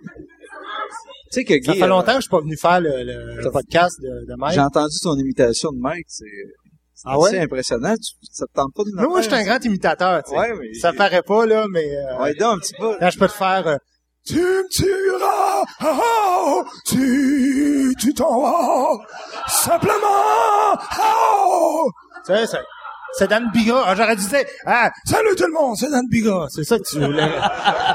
[1.31, 3.95] sais que Ça Guy, fait euh, longtemps que je suis pas venu faire le, podcast
[4.01, 4.53] de, de Mike.
[4.55, 6.25] j'ai entendu ton imitation de Mike, c'est
[6.95, 7.39] c'est Ah ouais?
[7.39, 7.95] impressionnant.
[7.95, 10.37] Tu, ça te tente pas de Mais moi, je suis un grand imitateur, tu sais.
[10.37, 10.73] Ouais, mais...
[10.73, 11.95] Ça paraît pas, là, mais...
[11.95, 12.97] Euh, Ouais, donc, un petit peu.
[12.99, 13.77] Là, je peux te faire...
[14.29, 18.97] tu me tueras, ah, ah, tu, tu t'en vas,
[19.47, 19.97] simplement,
[20.77, 21.83] ah.
[22.25, 22.57] Tu sais, c'est,
[23.13, 23.81] c'est Dan Biga.
[23.85, 26.45] Ah, j'aurais dû dire, ah, salut tout le monde, c'est Dan Biga.
[26.49, 27.31] C'est ça que tu voulais.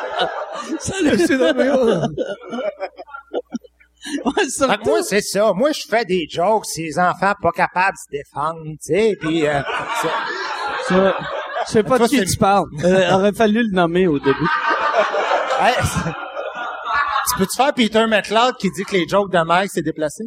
[0.80, 1.76] salut, c'est Dan Biga.
[4.24, 5.52] ouais, Fait que moi, c'est ça.
[5.54, 9.46] Moi, je fais des jokes, ces enfants pas capables de se défendre, tu sais, puis
[9.46, 9.60] euh,
[10.02, 11.14] c'est- ça,
[11.66, 12.66] je sais pas de qui c'est- tu parles.
[12.84, 14.48] Euh, aurait fallu le nommer au début.
[15.64, 15.74] Hey,
[17.28, 20.24] tu peux-tu faire Peter McLeod qui dit que les jokes de Mike, c'est déplacé?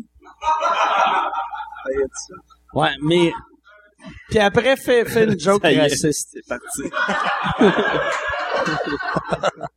[2.74, 3.32] Ouais, mais,
[4.30, 6.30] puis après, fais, fais une joke raciste.
[6.34, 6.84] C'est parti.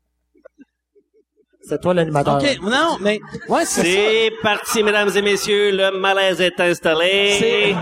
[1.62, 2.42] C'est toi l'animateur.
[2.42, 3.84] OK, non, mais, ouais, c'est ça.
[3.84, 5.70] C'est parti, mesdames et messieurs.
[5.70, 7.36] Le malaise est installé.
[7.38, 7.76] C'est-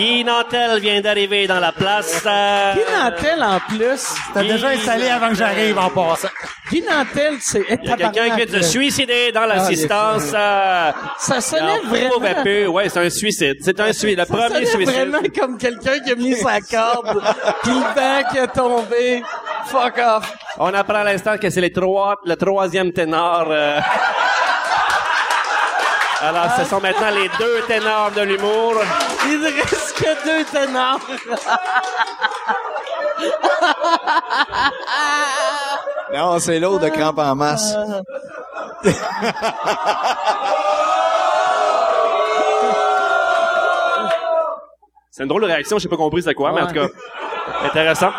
[0.00, 2.22] Guy Nantel vient d'arriver dans la place.
[2.24, 6.28] Euh, Guy Nantel, en plus, T'as déjà installé avant que j'arrive en passant.
[6.70, 7.62] Guy Nantel, c'est...
[7.82, 10.32] Il y a quelqu'un qui vient de se suicider dans l'assistance.
[10.34, 12.72] euh, Ça sonnait en vraiment...
[12.72, 13.56] Ouais, c'est un suicide.
[13.60, 14.20] C'est un suicide.
[14.20, 14.88] Le Ça premier suicide.
[14.88, 17.22] vraiment comme quelqu'un qui a mis sa corde,
[17.62, 19.22] puis le banc qui a tombé.
[19.66, 20.32] Fuck off.
[20.58, 23.48] On apprend à l'instant que c'est les trois, le troisième ténor.
[23.50, 23.80] euh.
[26.22, 28.74] Alors, ce sont maintenant les deux ténors de l'humour.
[29.26, 31.00] Il ne reste que deux ténors.
[36.12, 37.76] Non, c'est l'autre de crampe en masse.
[45.10, 46.86] C'est une drôle de réaction, j'ai pas compris c'est quoi, mais en tout cas,
[47.64, 48.10] intéressant.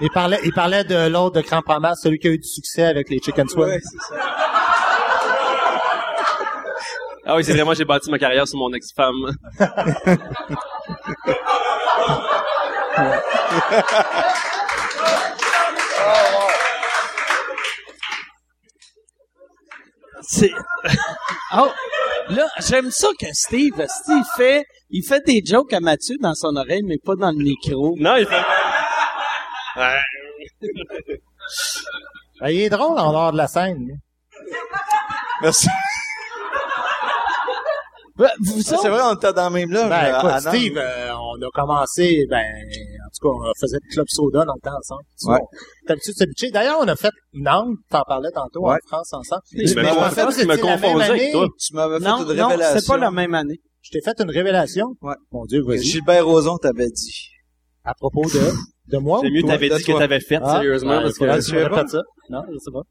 [0.00, 2.48] Il parlait, il parlait de l'autre de Cramp en masse, celui qui a eu du
[2.48, 3.68] succès avec les Chicken Swell.
[3.68, 4.20] Ouais, c'est ça.
[7.30, 9.32] Ah oui, c'est vrai, moi j'ai bâti ma carrière sur mon ex-femme.
[20.22, 20.50] C'est...
[21.54, 21.70] Oh,
[22.28, 26.54] là, j'aime ça que Steve, Steve fait, il fait des jokes à Mathieu dans son
[26.56, 27.94] oreille, mais pas dans le micro.
[27.98, 28.42] Non, il fait...
[29.76, 30.00] Ouais.
[32.40, 33.78] Ben, il est drôle en dehors de la scène.
[33.78, 33.94] lui.
[35.40, 35.68] Merci.
[38.18, 39.88] Ben, Vous C'est autres, vrai, on était dans le même loge.
[39.88, 40.40] Ben, euh, écoute.
[40.48, 44.54] Steve, euh, on a commencé, ben, en tout cas, on faisait le club soda dans
[44.54, 45.02] le temps ensemble.
[45.20, 45.38] Tu Ouais.
[45.86, 46.50] T'as l'habitude de s'habituer.
[46.50, 48.74] D'ailleurs, on a fait Nantes, t'en parlais tantôt, Ouais.
[48.74, 49.42] en France ensemble.
[49.50, 51.46] Tu me Mais confonds- en fait, qu'il me la même avec toi.
[51.58, 52.80] Tu m'avais fait non, une non, révélation.
[52.80, 53.60] c'est pas la même année.
[53.82, 54.86] Je t'ai fait une révélation.
[55.00, 55.14] Ouais.
[55.32, 55.82] Mon Dieu, vas-y.
[55.84, 57.28] Gilbert Rozon t'avait dit.
[57.84, 58.50] À propos de,
[58.92, 59.50] de moi C'est ou mieux toi?
[59.52, 61.40] t'avais dit que t'avais fait, Ah, sérieusement, parce c'est que...
[61.40, 61.86] tu tu pas?
[61.86, 62.02] ça.
[62.28, 62.82] Non, je sais pas.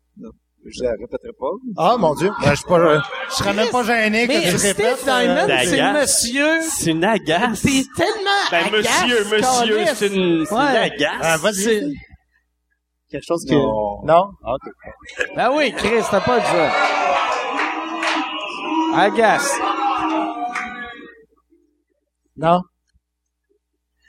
[0.66, 1.52] Je la répéterai pas.
[1.78, 2.30] Ah, mon Dieu.
[2.42, 5.04] Ben, je suis pas, je, je serais même pas gêné que tu Steve répètes.
[5.04, 6.02] Diamond, euh, c'est Agace.
[6.24, 6.62] monsieur.
[6.62, 7.62] C'est une agace.
[7.62, 11.12] T'es tellement Ben, agace, monsieur, monsieur, c'est une, c'est une agace.
[11.22, 11.94] ah, C'est- vas-y.
[13.10, 13.54] Quelque chose que...
[13.54, 14.04] Non.
[14.04, 14.26] Non?
[14.44, 15.28] Ah, OK.
[15.38, 16.72] Ben oui, Chris, t'as pas dit ça.
[18.96, 19.54] Agace.
[22.36, 22.62] Non?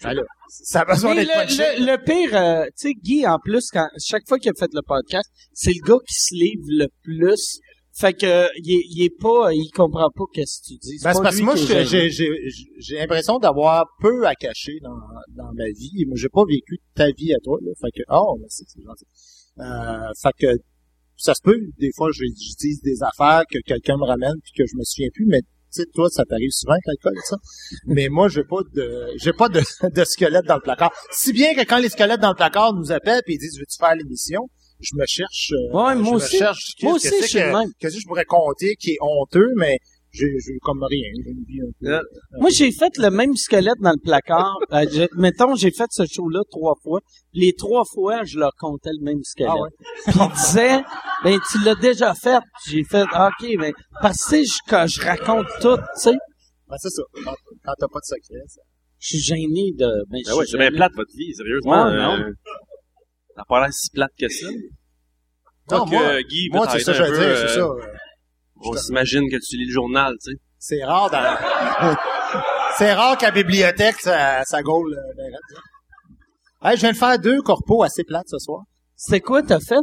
[0.04, 1.62] Alors, ça a besoin Mais d'être punché.
[1.78, 4.54] le, le, le pire, euh, tu sais, Guy, en plus, quand chaque fois qu'il a
[4.58, 7.60] fait le podcast, c'est le gars qui se livre le plus
[7.94, 10.98] Fait que il est, il est pas, il comprend pas qu'est-ce que tu dis.
[11.02, 12.30] Ben, c'est parce que moi, je- j'ai, j'ai,
[12.78, 15.00] j'ai l'impression d'avoir peu à cacher dans,
[15.36, 16.04] dans ma vie.
[16.06, 17.72] Moi, j'ai pas vécu ta vie à toi, là.
[17.80, 19.04] Fait que, oh, merci, c'est gentil.
[19.58, 20.52] Euh, fait que,
[21.16, 24.64] ça se peut, des fois, je- j'utilise des affaires que quelqu'un me ramène puis que
[24.64, 25.40] je me souviens plus, mais
[25.70, 27.36] sais, toi, ça t'arrive souvent avec l'alcool, ça?
[27.86, 29.60] Mais moi, j'ai pas de, j'ai pas de,
[29.94, 30.92] de squelette dans le placard.
[31.10, 33.76] Si bien que quand les squelettes dans le placard nous appellent puis ils disent, veux-tu
[33.78, 34.48] faire l'émission?
[34.80, 36.38] Je me cherche, euh, Ouais, je moi me aussi.
[36.38, 37.70] cherche, Moi aussi, je que- même.
[37.80, 39.78] Qu'est-ce que je pourrais compter qui est honteux, mais
[40.18, 41.08] j'ai, j'ai comme rien.
[41.24, 41.86] J'ai une vie un peu.
[41.94, 42.00] Euh,
[42.40, 44.56] Moi, j'ai fait le même squelette dans le placard.
[44.72, 47.00] Euh, j'ai- mettons, j'ai fait ce show-là trois fois.
[47.32, 49.50] Les trois fois, je leur comptais le même squelette.
[49.54, 49.70] Ah ouais?
[50.06, 50.82] Puis ils disaient,
[51.24, 52.40] ben, tu l'as déjà fait.
[52.68, 53.72] J'ai fait, ah, OK, mais
[54.02, 56.16] parce que tu sais, je, quand je raconte tout, tu sais,
[56.68, 57.02] Ben, c'est ça.
[57.24, 57.34] Quand,
[57.64, 58.60] quand t'as pas de secret, ça.
[58.98, 59.86] je suis gêné de...
[60.10, 61.84] Ben, je Ben ouais, suis c'est bien plate, votre vie, sérieusement.
[61.86, 62.14] Ouais, non.
[62.18, 62.32] euh,
[63.36, 64.46] Ça a pas l'air si plate que ça.
[64.50, 67.54] Non, Quoique, moi- euh, Guy, Moi, c'est ça, je un veux peu, dire, euh, c'est
[67.54, 67.68] ça.
[68.60, 70.38] On s'imagine que tu lis le journal, tu sais.
[70.58, 71.96] C'est rare dans...
[72.78, 74.92] c'est rare qu'à la bibliothèque, ça, ça gaule.
[74.94, 76.68] euh.
[76.68, 78.62] Hey, je viens de faire deux corpos assez plates ce soir.
[78.96, 79.76] C'est quoi t'as fait?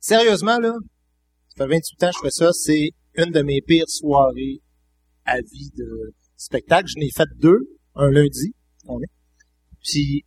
[0.00, 0.72] Sérieusement, là,
[1.48, 2.52] ça fait 28 ans que je fais ça.
[2.52, 4.60] C'est une de mes pires soirées
[5.24, 6.88] à vie de spectacle.
[6.88, 7.60] Je n'ai fait deux,
[7.94, 8.52] un lundi,
[8.86, 9.10] on est.
[9.84, 10.24] Puis,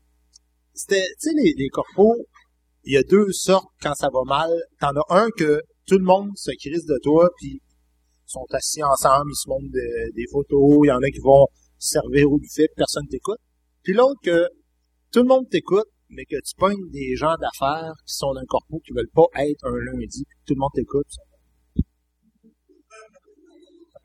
[0.73, 2.15] c'était, tu sais, les, les corpos,
[2.85, 4.49] il y a deux sortes quand ça va mal.
[4.79, 7.61] T'en as un que tout le monde se crise de toi, puis
[8.29, 11.47] sont assis ensemble, ils se montrent de- des photos, il y en a qui vont
[11.77, 13.39] se servir au buffet, personne t'écoute.
[13.83, 14.47] Puis l'autre que
[15.11, 18.79] tout le monde t'écoute, mais que tu pognes des gens d'affaires qui sont d'un corpo
[18.85, 21.07] qui veulent pas être un lundi, puis tout le monde t'écoute.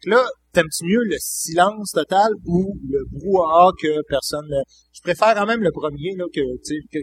[0.06, 0.22] Là,
[0.52, 4.46] t'aimes-tu mieux le silence total ou le brouhaha que personne...
[4.48, 6.40] ne- Je préfère quand même le premier, là, que,
[6.92, 6.98] que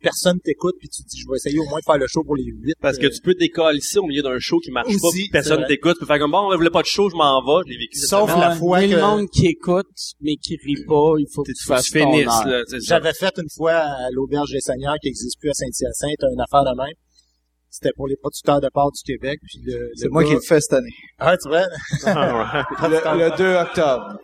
[0.00, 2.22] personne t'écoute, puis tu te dis, je vais essayer au moins de faire le show
[2.24, 2.74] pour les huit.
[2.80, 5.28] Parce que euh, tu peux décalisser au milieu d'un show qui marche pas, Aussi, puis
[5.30, 7.62] personne t'écoute, tu peux faire comme bon, on voulait pas de show, je m'en vais,
[7.66, 7.98] je l'ai vécu.
[7.98, 9.86] Sauf la fois que- le monde qui écoute,
[10.20, 12.86] mais qui rit pas, il faut que Tu fasses finisses.
[12.86, 16.64] J'avais fait une fois à l'Auberge des Seigneurs qui n'existe plus à Saint-Hyacinthe, une affaire
[16.64, 16.94] de même.
[17.72, 19.38] C'était pour les producteurs de porc du Québec.
[19.46, 20.90] Puis le, C'est moi gars- qui le fais cette année.
[21.18, 21.66] Ah, tu vois?
[22.04, 22.88] Ah, ouais.
[22.88, 24.16] Le, le 2 octobre.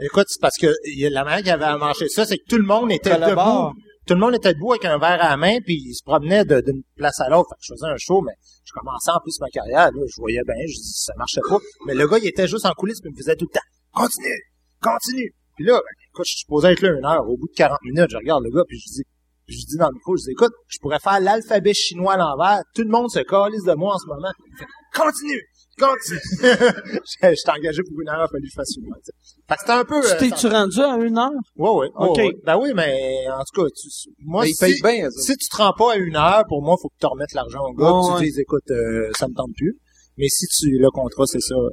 [0.00, 0.68] Écoute, c'est parce que
[1.10, 3.72] la manière qui avait à manger ça, c'est que tout le monde était debout.
[4.06, 6.44] Tout le monde était debout avec un verre à la main, puis il se promenait
[6.44, 7.48] de- d'une place à l'autre.
[7.50, 9.90] Fait que je faisais un show, mais je commençais en plus ma carrière.
[9.92, 11.58] Là, je voyais bien, je dis, ça marchait pas.
[11.86, 13.66] Mais le gars, il était juste en coulisses, puis il me faisait tout le temps.
[14.02, 14.42] Continue!
[14.82, 15.34] Continue!
[15.56, 17.28] Puis là, ben, écoute, je suis supposé être là une heure.
[17.28, 19.02] Au bout de 40 minutes, je regarde le gars, puis je dis,
[19.46, 22.62] je dis dans le micro, je dis, écoute, je pourrais faire l'alphabet chinois à l'envers.
[22.74, 24.32] Tout le monde se calisse de moi en ce moment.
[24.46, 25.42] Il fait, continue!
[25.78, 26.20] Continue!
[26.42, 28.98] je t'ai engagé pour une heure, il fallu que je fasse une heure.
[29.04, 29.34] tu sais.
[29.48, 30.00] Fait que c'était un peu...
[30.00, 31.30] Tu euh, t'es-tu rendu à une heure?
[31.56, 31.88] Ouais, ouais.
[31.94, 32.16] OK.
[32.16, 32.32] ouais, ouais.
[32.44, 33.88] Ben oui, mais en tout cas, tu,
[34.20, 36.88] moi, si, payent bien, si tu te rends pas à une heure, pour moi, faut
[36.88, 38.26] que tu remettes l'argent au gars, Ouais, puis ouais.
[38.30, 39.76] tu dis, écoute, euh, ça me tente plus.
[40.16, 41.68] Mais si tu, le contrat, c'est ça, euh,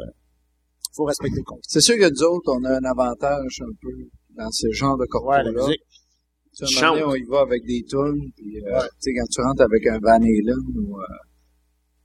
[0.96, 1.62] faut respecter le contrat.
[1.68, 3.92] C'est sûr que nous autres, on a un avantage un peu
[4.36, 5.44] dans ce genre de Ouais, corpo-là.
[5.44, 5.82] la musique.
[6.58, 9.62] Tu sais, on y va avec des tunes, puis euh, tu sais, quand tu rentres
[9.62, 11.04] avec un Van Halen ou euh,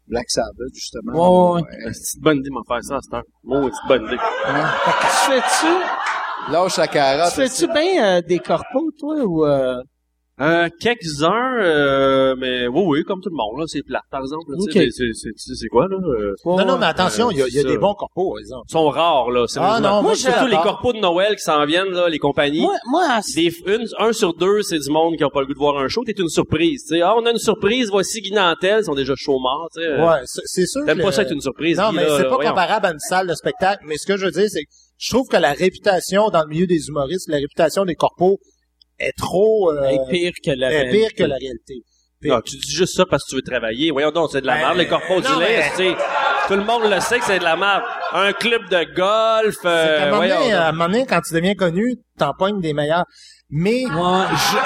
[0.09, 1.53] Black Sabbath, justement.
[1.55, 1.93] Ouais, ouais.
[1.93, 3.23] C'est une bonne idée de m'en faire ça à cette heure.
[3.45, 4.16] Oh, c'est une bonne idée.
[4.19, 7.33] Tu fais-tu, Lâche la tu carotte.
[7.33, 9.45] fais-tu bien euh, des corpos, toi, ou...
[9.47, 9.83] Euh...
[10.39, 14.45] Euh, quelques-uns, euh, mais oui, oui, comme tout le monde, là, c'est plate, par exemple.
[14.51, 14.91] là, c'est-
[15.35, 15.97] c'est- quoi, là?
[15.97, 17.95] euh, Non, non, mais attention, euh, il y a, il y a c'est des bons
[17.95, 18.67] corpos, par exemple.
[18.69, 19.77] Ils sont rares, là, sérieusement.
[19.77, 22.61] Ah, non, moi, Surtout les corpos de Noël qui s'en viennent, là, les compagnies.
[22.61, 25.55] Moi, moi, Des, une, un sur deux, c'est du monde qui n'a pas le goût
[25.55, 26.03] de voir un show.
[26.05, 27.01] T'es une surprise, tu sais.
[27.01, 29.87] Ah, on a une surprise, voici Guy Nantel, ils sont déjà chauds morts, tu sais.
[29.89, 32.03] euh, Ouais, c'est sûr T'aimes que pas le- ça être une surprise, Non, Guy, mais
[32.05, 32.51] là, c'est pas voyons.
[32.51, 33.85] comparable à une salle de spectacle.
[33.89, 36.49] Mais ce que je veux dire, c'est que je trouve que la réputation dans le
[36.49, 38.37] milieu des humoristes, la réputation des corpos
[38.98, 40.98] est trop euh, est pire que la réalité.
[40.98, 41.74] pire que la réalité.
[42.44, 43.90] Tu dis juste ça parce que tu veux travailler.
[43.90, 45.62] Voyons donc, c'est de la ben, merde, les corpos du lait,
[46.48, 47.82] tout le monde le sait que c'est de la merde.
[48.12, 49.56] Un club de golf.
[49.64, 52.73] Euh, à, un moment donné, à un moment donné, quand tu deviens connu, t'empoignes des
[52.73, 53.05] meilleurs.
[53.51, 54.59] Mais je...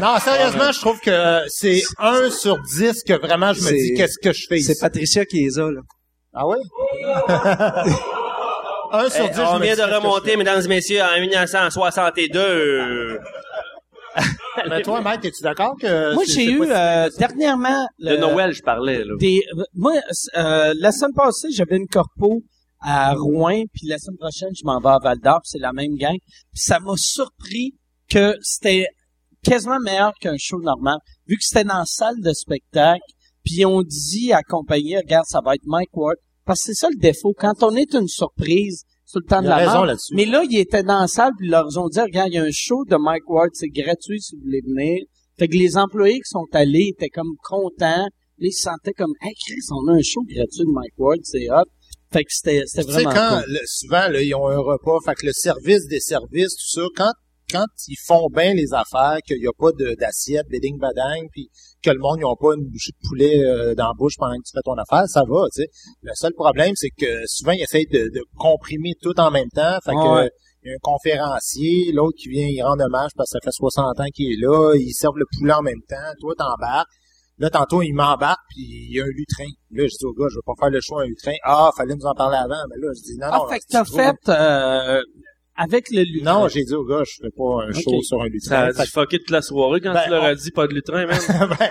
[0.00, 4.18] Non, sérieusement, je trouve que c'est un sur dix que vraiment je me dis qu'est-ce
[4.22, 4.74] que je fais ici?
[4.74, 5.80] C'est Patricia qui les a, là.
[6.34, 6.58] Ah oui?
[8.92, 13.18] 1 eh, sur 10, je on vient de remonter, mesdames et messieurs, en 1962.
[14.68, 16.14] Mais toi, Mike, es-tu d'accord que...
[16.14, 17.86] Moi, j'ai eu, euh, dernièrement...
[17.98, 19.04] Le, Noël, je parlais.
[19.04, 19.14] Là.
[19.18, 19.42] Des,
[19.74, 19.92] moi,
[20.36, 22.42] euh, la semaine passée, j'avais une corpo
[22.80, 26.16] à Rouen, puis la semaine prochaine, je m'en vais à Val-d'Or, c'est la même gang.
[26.52, 27.74] Puis ça m'a surpris
[28.08, 28.86] que c'était
[29.42, 33.00] quasiment meilleur qu'un show normal, vu que c'était dans la salle de spectacle,
[33.44, 36.16] puis on dit à compagnie, regarde, ça va être Mike Ward,
[36.48, 37.32] parce que c'est ça le défaut.
[37.38, 40.14] Quand on est une surprise, c'est tout le temps Il de la raison là-dessus.
[40.16, 42.38] Mais là, il était dans la salle, puis ils leur ont dit, regarde, il y
[42.38, 45.04] a un show de Mike Ward, c'est gratuit si vous voulez venir.
[45.38, 48.06] Fait que les employés qui sont allés étaient comme contents.
[48.40, 51.20] Là, ils se sentaient comme, hey, Chris, on a un show gratuit de Mike Ward,
[51.22, 51.64] c'est hot.
[52.12, 53.52] Fait que c'était, c'était Tu sais, vraiment quand, cool.
[53.52, 56.86] le- souvent, là, ils ont un repas, fait que le service des services, tout ça,
[56.96, 57.12] quand,
[57.50, 61.48] quand ils font bien les affaires, qu'il n'y a pas d'assiette, bedding badang, puis
[61.82, 64.42] que le monde, ont pas une bouchée de poulet euh, dans la bouche pendant que
[64.46, 65.68] tu fais ton affaire, ça va, tu sais.
[66.02, 69.78] Le seul problème, c'est que souvent, ils essayent de, de comprimer tout en même temps,
[69.84, 70.30] fait que, Ouais.
[70.64, 73.52] il y a un conférencier, l'autre qui vient y rendre hommage parce que ça fait
[73.54, 76.88] 60 ans qu'il est là, ils servent le poulet en même temps, toi t'embarques.
[77.40, 79.46] Là, tantôt, il m'embarque, puis il y a un lutrin.
[79.70, 81.34] Là, je dis au gars, je vais pas faire le choix un lutrin.
[81.44, 82.58] Ah, fallait nous en parler avant.
[82.68, 83.48] Mais là, je dis, non, Ah, non.
[83.48, 85.00] fait que t'as fait, euh,
[85.58, 86.40] avec le lutrin.
[86.42, 88.56] Non, j'ai dit au gars, je ferai pas un show sur un Ça lutrin.
[88.62, 90.66] a Fait dû fucker toute la soirée quand Ben, tu leur on- as dit pas
[90.68, 91.18] de lutrin, man.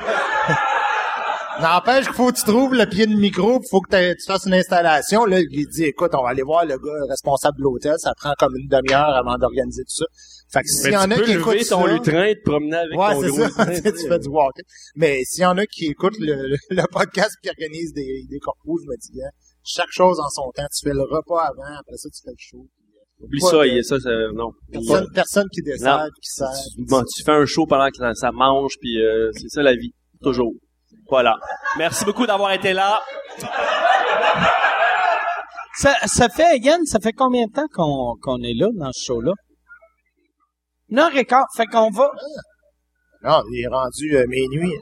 [1.59, 4.45] N'empêche qu'il faut que tu trouves le pied de micro, il faut que tu fasses
[4.45, 5.25] une installation.
[5.25, 7.95] Là, il dit, écoute, on va aller voir le gars responsable de l'hôtel.
[7.97, 10.05] Ça prend comme une demi-heure avant d'organiser tout ça.
[10.53, 12.75] Fait que s'il y en tu a qui écoutent ton ça, lutrin et te promener
[12.77, 13.65] avec Ouais, ton ça.
[13.91, 14.63] tu fais du walking.
[14.97, 18.37] Mais s'il y en a qui écoutent le, le, le podcast qui organise des, des
[18.39, 19.19] corpos, je me dis,
[19.63, 20.67] chaque chose en son temps.
[20.71, 22.67] Tu fais le repas avant, après ça, tu fais le show.
[23.19, 24.51] Oublie ça, de- il y a ça, ça, non.
[24.71, 26.05] Personne, personne qui dessert, Non.
[26.21, 26.47] qui sert.
[26.87, 29.73] Bon, tu fais un show pendant que ça, ça mange, puis euh, c'est ça la
[29.73, 29.91] vie,
[30.21, 30.51] toujours.
[31.09, 31.35] Voilà.
[31.77, 32.99] Merci beaucoup d'avoir été là.
[35.79, 39.05] Ça, ça fait, Yann, ça fait combien de temps qu'on, qu'on est là, dans ce
[39.05, 39.33] show-là?
[41.15, 41.45] Et quart.
[41.55, 42.09] Fait qu'on va,
[43.23, 44.73] Non, il est rendu euh, minuit.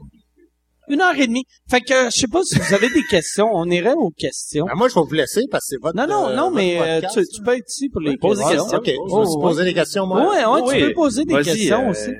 [0.89, 1.45] Une heure et demie.
[1.69, 3.49] Fait que, je sais pas si vous avez des questions.
[3.53, 4.65] On irait aux questions.
[4.65, 6.55] Ben, moi, je vais vous laisser parce que c'est votre Non, non, euh, non, votre
[6.55, 8.79] mais euh, podcast, tu, tu peux être ici pour les Pose des questions.
[8.79, 8.79] questions.
[8.79, 9.41] OK, je Oh, me suis ouais.
[9.41, 10.21] posé des questions, moi.
[10.29, 10.79] Ouais, ouais, tu Oui.
[10.87, 12.11] peux poser des questions euh, aussi.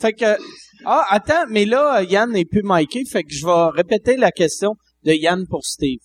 [0.00, 0.36] Fait que,
[0.86, 4.74] ah, attends, mais là, Yann n'est plus miké, fait que je vais répéter la question
[5.04, 5.98] de Yann pour Steve.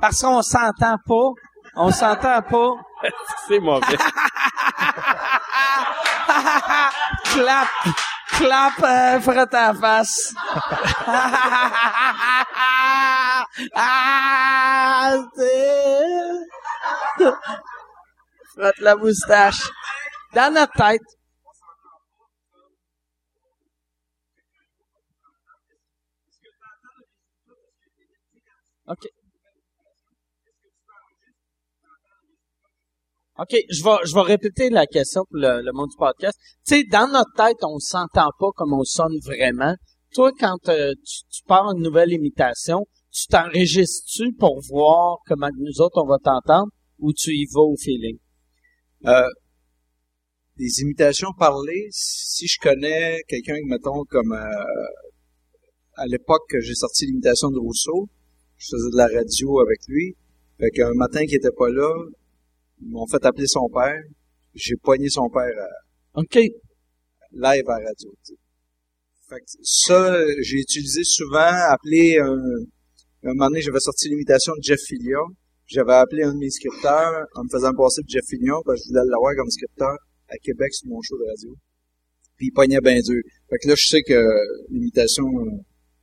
[0.00, 1.30] Parce qu'on s'entend pas.
[1.76, 2.70] On s'entend pas.
[3.48, 3.86] C'est mauvais.
[7.24, 7.68] clap,
[8.38, 10.34] clap, euh, frotte la face.
[13.74, 15.16] ah,
[18.80, 19.70] la moustache.
[20.34, 21.02] Dans notre tête.
[28.88, 29.15] OK.
[33.38, 36.38] OK, je vais, je vais répéter la question pour le, le monde du podcast.
[36.66, 39.74] Tu sais, dans notre tête, on s'entend pas comme on sonne vraiment.
[40.14, 45.80] Toi, quand euh, tu, tu pars une nouvelle imitation, tu t'enregistres-tu pour voir comment nous
[45.82, 48.18] autres, on va t'entendre ou tu y vas au feeling?
[49.04, 49.28] Euh,
[50.56, 54.86] des imitations parlées, si je connais quelqu'un, mettons, comme euh,
[55.96, 58.08] à l'époque que j'ai sorti l'imitation de Rousseau,
[58.56, 60.16] je faisais de la radio avec lui.
[60.58, 61.92] Fait qu'un matin qu'il était pas là,
[62.80, 64.00] ils m'ont fait appeler son père.
[64.54, 66.34] J'ai poigné son père à- OK.
[67.32, 68.10] live à radio.
[68.24, 68.34] tu sais.
[69.28, 72.32] Fait que ça, j'ai utilisé souvent, appelé un,
[73.24, 75.26] un moment donné, j'avais sorti l'imitation de Jeff Fillion.
[75.66, 78.84] J'avais appelé un de mes scripteurs en me faisant passer pour Jeff Fillion parce que
[78.84, 79.96] je voulais l'avoir comme scripteur
[80.28, 81.54] à Québec sur mon show de radio.
[82.36, 83.20] Puis il pognait bien dur.
[83.50, 84.20] Fait que là, je sais que
[84.70, 85.58] l'imitation, euh,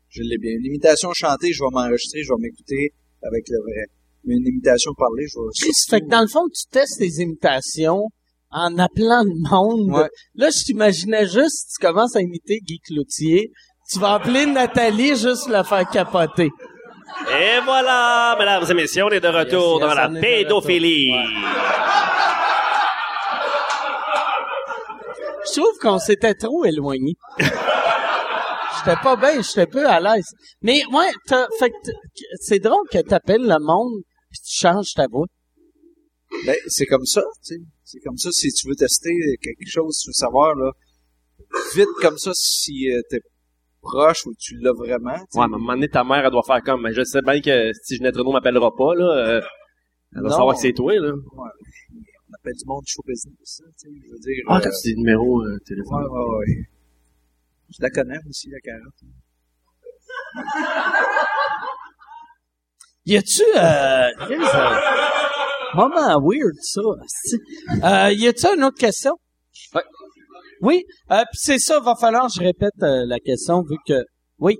[0.10, 0.52] je l'ai bien.
[0.60, 3.86] L'imitation chantée, je vais m'enregistrer, je vais m'écouter avec le vrai.
[4.26, 5.72] Mais une imitation parlée, je vais...
[5.74, 8.08] Ça fait que dans le fond, tu testes tes imitations
[8.52, 9.92] en appelant le monde.
[9.96, 10.10] Ouais.
[10.36, 13.52] Là, je t'imaginais juste, tu commences à imiter Guy Cloutier.
[13.92, 16.50] Tu vas appeler Nathalie juste pour la faire capoter.
[17.30, 21.14] Et voilà, mesdames et messieurs, on est de retour Yes, yes, dans la pédophilie.
[25.46, 27.14] Je trouve qu'on s'était trop éloigné.
[28.86, 30.26] J'étais pas bien, j'étais peu à l'aise.
[30.62, 31.72] Mais ouais, t'as- fait
[32.42, 34.02] c'est drôle que t'appelles le monde
[34.34, 35.28] puis tu changes ta voix.
[36.46, 37.62] Ben, c'est comme ça, tu sais.
[37.84, 39.12] C'est comme ça, si tu veux tester
[39.42, 40.72] quelque chose, tu veux savoir, là,
[41.76, 43.20] vite comme ça, si euh, t'es
[43.82, 45.40] proche ou tu l'as vraiment, tu sais.
[45.40, 47.22] Ouais, mais à un moment donné, ta mère, elle doit faire comme, mais je sais
[47.22, 49.42] bien que si Ginette Renault m'appellera pas, là, euh,
[50.16, 50.36] elle va Non.
[50.36, 51.12] savoir que c'est toi, là.
[51.14, 51.50] Ouais.
[52.30, 54.44] On appelle du monde show business, hein, tu sais, je veux dire.
[54.48, 56.04] Ah, euh, t'as des numéros euh, ouais, téléphone.
[56.10, 56.64] ouais, ouais.
[57.70, 59.04] Je la connais aussi, la carotte.
[63.06, 64.10] Y a-tu euh,
[65.76, 66.82] moment weird ça.
[66.82, 69.14] Euh, y a-tu une autre question?
[69.76, 69.84] Ouais.
[70.62, 74.06] Oui, euh, c'est ça, va falloir que je répète euh, la question vu que
[74.40, 74.58] oui.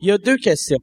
[0.00, 0.78] Il y a deux questions.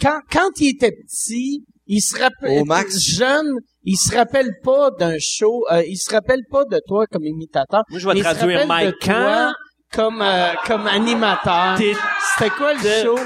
[0.00, 2.98] Quand, quand il était petit, il se rappelle Au max.
[3.00, 3.52] jeune,
[3.84, 7.82] il se rappelle pas d'un show, euh, il se rappelle pas de toi comme imitateur.
[7.90, 9.54] Moi, je vais mais il se traduire rappelle Mike de toi
[9.92, 11.78] comme euh, comme animateur.
[11.78, 13.18] C'était quoi le de- show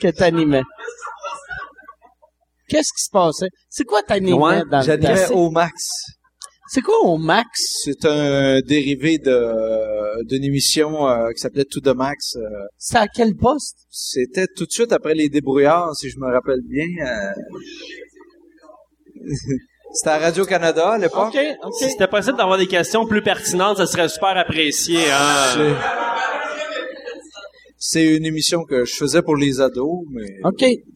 [0.00, 0.62] que t'animais?
[2.68, 3.48] Qu'est-ce qui se passait?
[3.68, 5.74] C'est quoi ta Ouais, dans le J'animais au max.
[6.74, 7.48] C'est quoi au max?
[7.84, 12.34] C'est un dérivé de d'une émission euh, qui s'appelait Tout de Max.
[12.34, 12.40] euh,
[12.78, 13.76] C'est à quel poste?
[13.90, 16.86] C'était tout de suite après les débrouillards, si je me rappelle bien.
[17.06, 17.32] euh.
[19.92, 21.28] C'était à Radio-Canada à l'époque.
[21.32, 21.72] OK, OK.
[21.78, 24.98] Si c'était possible d'avoir des questions plus pertinentes, ça serait super apprécié.
[25.12, 25.76] Hein?
[27.78, 30.26] C'est- une émission que je faisais pour les ados, mais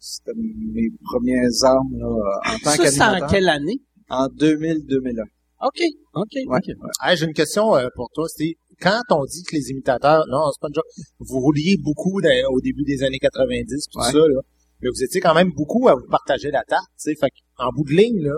[0.00, 3.28] c'était mes premières armes là, en tant Ça, c'est en qu'animateur.
[3.30, 3.78] quelle année?
[4.08, 5.22] En 2000-2001.
[5.60, 5.80] OK,
[6.14, 6.58] OK, Ouais.
[6.58, 6.68] OK.
[7.04, 8.54] Hey, j'ai une question euh, pour toi, Steve.
[8.80, 10.84] Quand on dit que les imitateurs, non, c'est pas une joke,
[11.18, 14.12] vous rouliez beaucoup dans- au début des années 90, tout Ouais.
[14.12, 14.40] ça, là,
[14.80, 17.70] mais vous étiez quand même beaucoup à vous partager la tarte, tu sais, fait en
[17.74, 18.36] bout de ligne, là,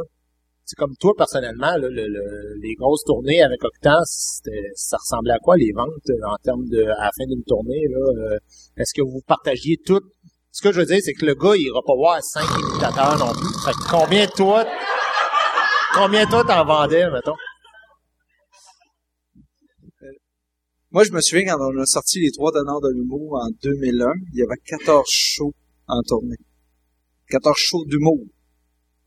[0.65, 5.39] c'est comme toi, personnellement, là, le- le- les grosses tournées avec Octan, ça ressemblait à
[5.39, 8.39] quoi, les ventes, euh, en termes de, à la fin d'une tournée, là, euh,
[8.79, 10.01] est-ce que vous partagiez tout?
[10.53, 13.19] Ce que je veux dire, c'est que le gars, il ira pas voir cinq imitateurs
[13.19, 13.53] non plus.
[13.65, 14.65] Fait que combien toi,
[15.95, 17.35] combien toi t'en vendais, mettons?
[20.93, 24.11] Moi, je me souviens quand on a sorti les trois donneurs de l'humour en 2001,
[24.33, 25.53] il y avait 14 shows
[25.87, 26.35] en tournée.
[27.29, 28.19] 14 shows d'humour.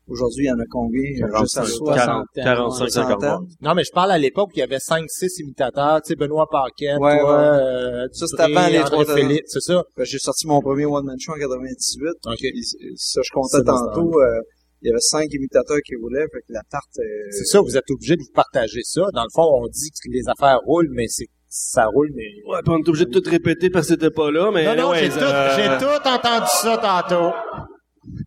[0.06, 1.02] Aujourd'hui, il y en a combien?
[1.40, 1.94] Juste à 60.
[1.94, 3.20] 40, 45, 50.
[3.20, 3.48] soixantaine.
[3.60, 6.94] Non, mais je parle à l'époque il y avait 5-6 imitateurs, tu sais, Benoît Paquet,
[6.96, 7.58] Ouais, toi, ouais.
[7.58, 9.04] euh, Ça, c'était avant les trois.
[9.04, 9.82] Philippe, c'est ça?
[9.96, 12.08] Ben, J'ai sorti mon premier one-man show en 98.
[12.26, 12.36] OK.
[12.38, 12.64] Puis,
[12.96, 14.20] ça, je comptais tantôt.
[14.22, 14.40] euh,
[14.84, 16.84] il y avait cinq imitateurs qui roulaient, fait que la tarte...
[16.98, 19.00] euh, C'est ça, vous êtes obligé de vous partager ça.
[19.14, 22.24] Dans le fond, on dit que les affaires roulent, mais c'est ça roule, mais...
[22.46, 24.82] Ouais, puis on est obligé de tout répéter parce que t'étais pas là, mais Non,
[24.82, 25.18] non, ouais, j'ai tout,
[25.56, 27.32] j'ai tout entendu ça tantôt.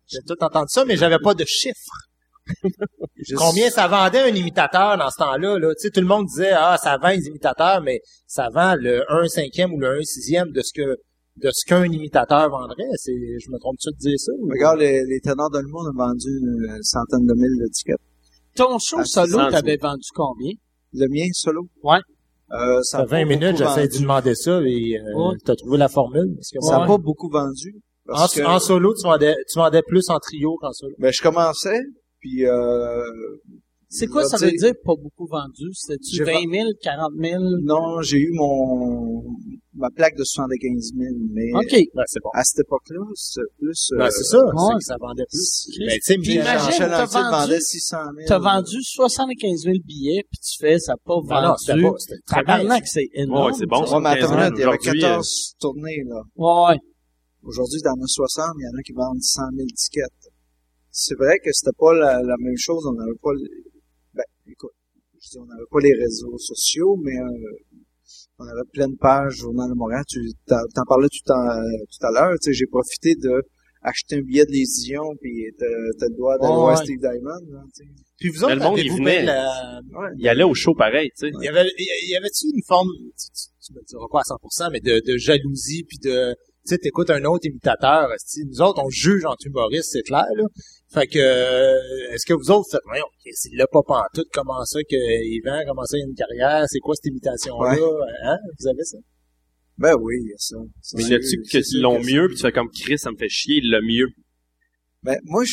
[0.06, 1.92] J'ai tout entendu ça, mais j'avais pas de chiffres.
[3.16, 5.58] juste- Combien ça vendait un imitateur dans ce temps-là?
[5.58, 5.68] Là?
[5.74, 9.04] Tu sais, tout le monde disait Ah, ça vend les imitateurs, mais ça vend le
[9.12, 10.96] 1 cinquième ou le 1 sixième de ce que
[11.42, 12.84] de ce qu'un imitateur vendrait.
[12.96, 14.32] C'est, je me trompe-tu de dire ça?
[14.38, 17.96] ou- Regarde, les, les ténors de l'humour ont vendu une centaine de mille de tickets.
[18.56, 20.52] Ton show solo, t'avais vendu combien?
[20.94, 21.68] Le mien, solo?
[21.82, 21.98] Ouais.
[22.52, 25.36] Euh, ça Ça a fait 20 pas minutes, j'essaie de demander ça et euh, Ouais.
[25.44, 26.34] t'as trouvé la formule.
[26.34, 26.86] Parce que Ça n'a Ouais.
[26.86, 27.74] pas beaucoup vendu.
[28.08, 30.94] en, Parce que, en solo, tu vendais, tu vendais plus en trio qu'en solo.
[30.98, 31.78] ben, je commençais,
[32.20, 33.02] puis euh,
[33.90, 35.72] C'est quoi ça veut dire pas beaucoup vendu?
[35.72, 37.42] C'était-tu J'ai 20 000, 40 000?
[37.62, 39.24] Non, j'ai eu mon
[39.74, 41.70] ma plaque de 75 000, mais OK.
[41.94, 42.30] Ben, c'est bon.
[42.34, 43.90] à cette époque-là, c'est plus...
[43.96, 44.80] Ben, euh, c'est ça, ouais.
[44.80, 45.68] ça vendait plus.
[45.78, 48.26] Ben, tu sais, vendu- vendait 600 000.
[48.26, 51.84] T'as vendu 75 000 billets, puis tu fais, ça n'a pas Non, non, c'était vendu.
[51.84, 52.80] pas, c'était très bien.
[52.84, 53.46] C'est énorme.
[53.46, 56.02] Ouais, c'est bon, Ouais, mais attends 15 une minute, il y avait aujourd'hui, 14 tournées,
[56.08, 56.22] là.
[56.36, 56.76] Ouais.
[57.44, 60.10] Aujourd'hui, dans nos 60, il y en a qui vendent 100 000 tickets.
[60.90, 62.84] C'est vrai que c'était pas la, la même chose.
[62.84, 63.30] On n'avait pas...
[64.52, 64.72] écoute,
[65.20, 67.74] je dis, on n'avait pas les réseaux sociaux, mais euh,
[68.38, 70.02] on avait plein de pages Journal de Montréal.
[70.08, 70.56] Tu t'en,
[70.86, 72.32] parlais tout, en- tout à l'heure.
[72.40, 73.42] Tu sais, j'ai profité de
[73.82, 75.66] acheter un billet de les Dion, puis t'as,
[76.08, 76.84] le droit d'aller Ouais, voir ouais.
[76.84, 77.40] Steve Diamond.
[77.52, 77.90] Là, tu sais.
[78.18, 79.04] Puis vous autres, le monde, il venait.
[79.18, 80.08] payé la- Ouais.
[80.18, 81.32] Il allait au show pareil, tu sais.
[81.32, 84.22] Il y avait, il y avait-tu une forme, tu, tu, tu me diras pas à
[84.24, 86.34] 100%, mais de, de jalousie puis de,
[86.68, 88.08] sais, t'écoutes un autre imitateur,
[88.46, 90.44] nous autres, on juge entre humoristes, c'est clair, là.
[90.92, 93.04] Fait que, euh, est-ce que vous autres, vous faites, voyons,
[93.34, 96.64] s'il l'a pas pantoute, comment ça qu'il vend, comment ça il y a une carrière,
[96.68, 97.76] c'est quoi cette imitation-là,
[98.24, 98.36] hein?
[98.58, 98.96] Vous avez ça?
[99.76, 100.56] Ben oui, il y a ça.
[100.80, 102.52] Ça, Mais c'est- y a-tu c'est que sûr ils l'ont que- mieux, puis tu fais
[102.52, 104.08] comme Chris, ça me fait chier, il l'a mieux.
[105.04, 105.52] Ben, moi, je,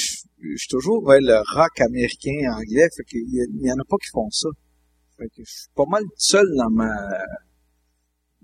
[0.56, 4.10] suis toujours vers le rock américain, anglais, fait qu'il y, y en a pas qui
[4.12, 4.50] font ça.
[5.18, 6.90] Fait que je suis pas mal seul dans ma,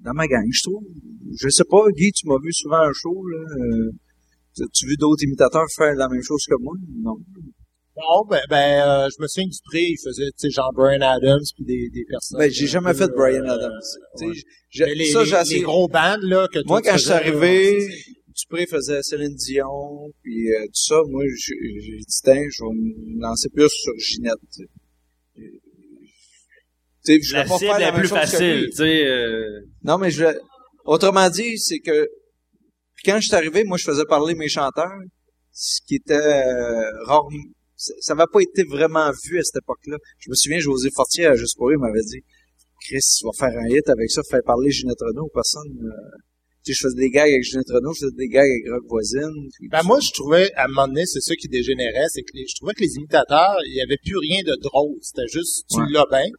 [0.04, 0.84] dans ma gang, je trouve.
[1.40, 3.40] Je sais pas, Guy, tu m'as vu souvent un show, là.
[3.40, 3.92] euh,
[4.56, 6.74] tu- as vu d'autres imitateurs faire la même chose que moi?
[7.02, 7.16] Non.
[7.98, 11.02] Non, ben, ben euh, je me souviens du prix, il faisait, tu sais, genre Brian
[11.02, 12.40] Adams puis des, des personnes.
[12.40, 13.80] Ben, j'ai jamais fait de Brian euh, Adams.
[14.22, 14.34] Ouais.
[14.70, 15.54] j'ai- Mais les, ça, j'ai assez...
[15.56, 17.88] les gros bands, là, que Moi, quand je suis arrivé,
[18.34, 20.96] Dupré faisait Céline Dion, puis euh, tout ça.
[21.10, 24.40] Moi, j'ai dit, tiens, je vais me lancer plus sur Ginette.
[27.04, 27.18] Sais.
[27.18, 28.70] Tu sais, je La vais pas cible faire la est même plus chose facile, lui.
[28.70, 29.06] tu sais.
[29.08, 30.26] euh, Non, mais je...
[30.86, 32.08] Autrement dit, c'est que
[32.96, 34.92] puis quand je suis arrivé, moi, je faisais parler mes chanteurs,
[35.52, 37.24] ce qui était euh, rare.
[37.76, 39.98] Ça n'avait pas été vraiment vu à cette époque-là.
[40.20, 42.22] Je me souviens, José Fortier, à Juste pour lui, m'avait dit,
[42.86, 45.30] Chris, tu vas faire un hit avec ça, faire parler Ginette Renault.
[45.34, 45.72] Personne...
[45.84, 46.18] euh,
[46.64, 48.84] Tu sais, je faisais des gags avec Ginette Renault, je faisais des gags avec Rock
[48.88, 49.50] Voisine.
[49.72, 52.46] Ben moi, je trouvais, à un moment donné, c'est ça qui dégénérait, c'est que les-
[52.48, 54.98] je trouvais que les imitateurs, il y avait plus rien de drôle.
[55.02, 55.86] C'était juste, tu Ouais.
[55.90, 56.30] l'as bien,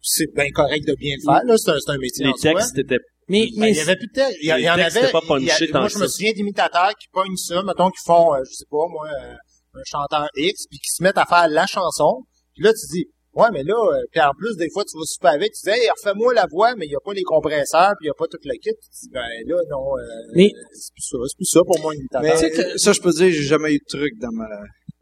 [0.00, 2.36] c'est bien correct de bien le faire, là, c'est un, c'est un métier Les en
[2.36, 2.52] soi.
[2.54, 2.98] textes étaient
[3.28, 4.38] Mais, Ben, mais il y avait plus de texte.
[4.42, 5.10] Il y, en avait.
[5.12, 7.90] pas punchés il y a- tant moi, je me souviens d'imitateurs qui pognent ça, mettons,
[7.90, 9.34] qui font, euh, je sais pas, moi, euh,
[9.74, 12.22] un chanteur X, puis qui se mettent à faire la chanson.
[12.54, 13.04] Puis là, tu dis,
[13.34, 15.70] ouais, mais là, euh, puis en plus, des fois, tu vas souper avec, tu dis,
[15.70, 18.14] hey, refais-moi la voix, mais il y a pas les compresseurs, puis il y a
[18.18, 18.70] pas tout le kit.
[18.82, 20.02] Tu dis, ben là, non, euh,
[20.34, 22.22] Mais- c'est plus ça, c'est plus ça pour moi, imitateur.
[22.22, 24.48] Mais Tu sais que- ça, je peux dire, j'ai jamais eu de truc dans ma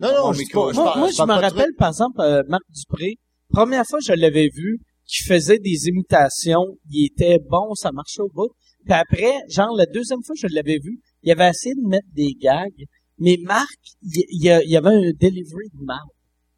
[0.01, 0.67] Non, non, Mon je micro.
[0.69, 3.15] pas- Moi, parle- moi, je me rappelle, par exemple, euh, Marc Dupré.
[3.51, 8.21] Première fois que je l'avais vu, qui faisait des imitations, il était bon, ça marchait
[8.23, 8.51] au bout.
[8.85, 12.07] Puis après, genre, la deuxième fois que je l'avais vu, il avait essayé de mettre
[12.15, 12.85] des gags,
[13.19, 15.99] mais Marc, il, il il avait un delivery de mal.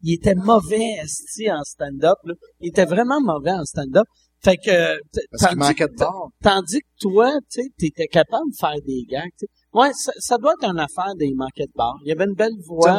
[0.03, 2.33] Il était mauvais, esti, en stand-up, là.
[2.59, 4.05] Il était vraiment mauvais en stand-up.
[4.43, 6.31] Fait que, t- Parce tandis, manquait de bord.
[6.41, 9.29] tandis que toi, tu sais, t'étais capable de faire des gags.
[9.73, 11.93] Ouais, ça, ça doit être une affaire des manquets de bar.
[12.03, 12.91] Il y avait une belle voix,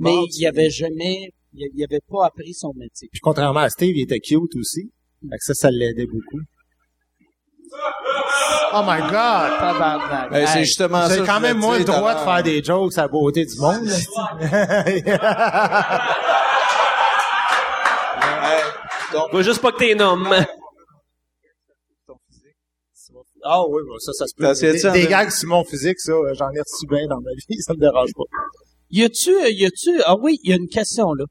[0.00, 3.08] mais bars, il avait jamais, il, il avait pas appris son métier.
[3.12, 4.90] Puis contrairement à Steve, il était cute aussi.
[5.22, 6.40] Fait que ça, ça l'aidait beaucoup.
[8.74, 9.58] Oh my god!
[9.58, 10.30] Tabarnak.
[10.30, 11.16] Ben, c'est justement ça.
[11.16, 13.88] J'ai quand même moins le droit de faire des jokes à la beauté du monde.
[19.12, 20.28] Donc, Faut juste pas que t'es nomme.
[23.44, 24.46] Ah oui, bon, ça, ça se peut.
[24.46, 25.06] Des, ça, des André?
[25.06, 27.78] gags sur mon physique, ça, euh, j'en ai reçu bien dans ma vie, ça me
[27.78, 28.24] dérange pas.
[28.90, 31.24] Y a-tu, euh, y a-tu, ah oui, il y a une question, là.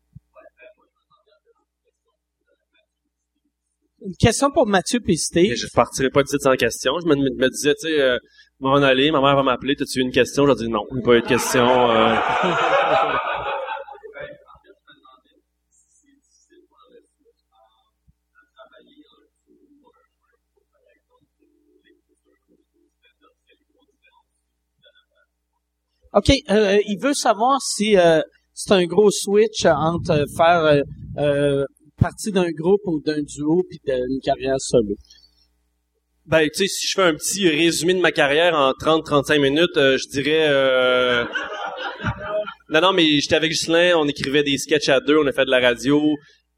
[4.08, 5.54] Une question pour Mathieu et Steve.
[5.56, 6.94] Je partirai pas de site sans question.
[7.02, 8.18] Je me, me disais, tu sais, euh,
[8.62, 10.48] m'en aller, ma mère va m'appeler, t'as-tu eu une question?
[10.48, 11.92] Je dis non, il n'y a pas eu de question.
[11.92, 12.16] euh.
[26.14, 28.22] OK, euh, il veut savoir si euh,
[28.54, 30.82] c'est un gros switch entre euh, faire euh,
[31.18, 31.66] euh,
[32.08, 34.96] partie d'un groupe ou d'un duo puis d'une carrière solo?
[36.26, 39.78] Ben, tu sais, si je fais un petit résumé de ma carrière en 30-35 minutes,
[39.78, 40.48] euh, je dirais...
[40.50, 41.26] euh,
[42.70, 45.46] Non, non, mais j'étais avec Ghislain, on écrivait des sketchs à deux, on a fait
[45.46, 46.02] de la radio.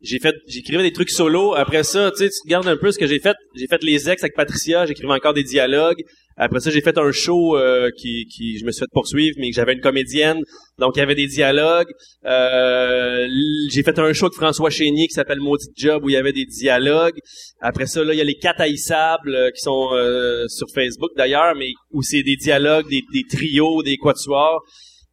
[0.02, 1.54] J'ai fait, j'écrivais des trucs solo.
[1.56, 3.36] Après ça, tu sais, tu regardes un peu ce que j'ai fait.
[3.56, 6.02] J'ai fait les ex avec Patricia, j'écrivais encore des dialogues.
[6.38, 9.50] Après ça, j'ai fait un show euh, qui, qui, je me suis fait poursuivre, mais
[9.50, 10.42] que j'avais une comédienne,
[10.78, 11.92] donc il y avait des dialogues.
[12.26, 13.28] Euh,
[13.70, 16.32] j'ai fait un show avec François Chénier qui s'appelle Maudit Job où il y avait
[16.32, 17.20] des dialogues.
[17.60, 21.56] Après ça, là, il y a les quatre euh, qui sont euh, sur Facebook d'ailleurs,
[21.58, 24.64] mais où c'est des dialogues, des trios, des quatuors.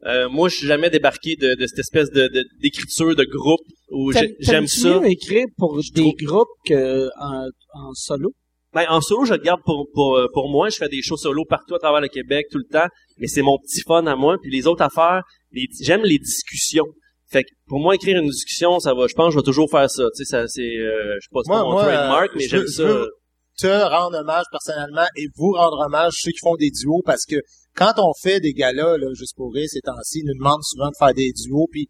[0.05, 3.61] Euh, moi, je suis jamais débarqué de, de cette espèce de de- d'écriture de, groupe
[3.91, 5.01] où j'aime ça.
[5.01, 8.33] mieux écrire pour des groupes que en, en solo?
[8.75, 10.69] Ben, en solo, je le garde pour, pour, euh, pour moi.
[10.69, 12.87] Je fais des shows solo partout à travers le Québec tout le temps.
[13.17, 14.37] Mais c'est mon petit fun à moi.
[14.43, 16.85] Puis les autres affaires, les- j'aime les discussions.
[17.29, 19.07] Fait que pour moi, écrire une discussion, ça va.
[19.09, 20.05] Je pense que je vais toujours faire ça.
[20.15, 22.35] Tu sais, ça, c'est, euh, je sais pas si c'est Moi, mon moi, trademark, euh,
[22.37, 22.83] mais j'aime veux- ça.
[22.83, 23.11] je veux-
[23.59, 27.37] te rendre hommage personnellement et vous rendre hommage ceux qui font des duos parce que
[27.77, 30.89] quand on fait des galas, là, juste pour rire, ces temps-ci, ils nous demandent souvent
[30.89, 31.89] de faire des duos puis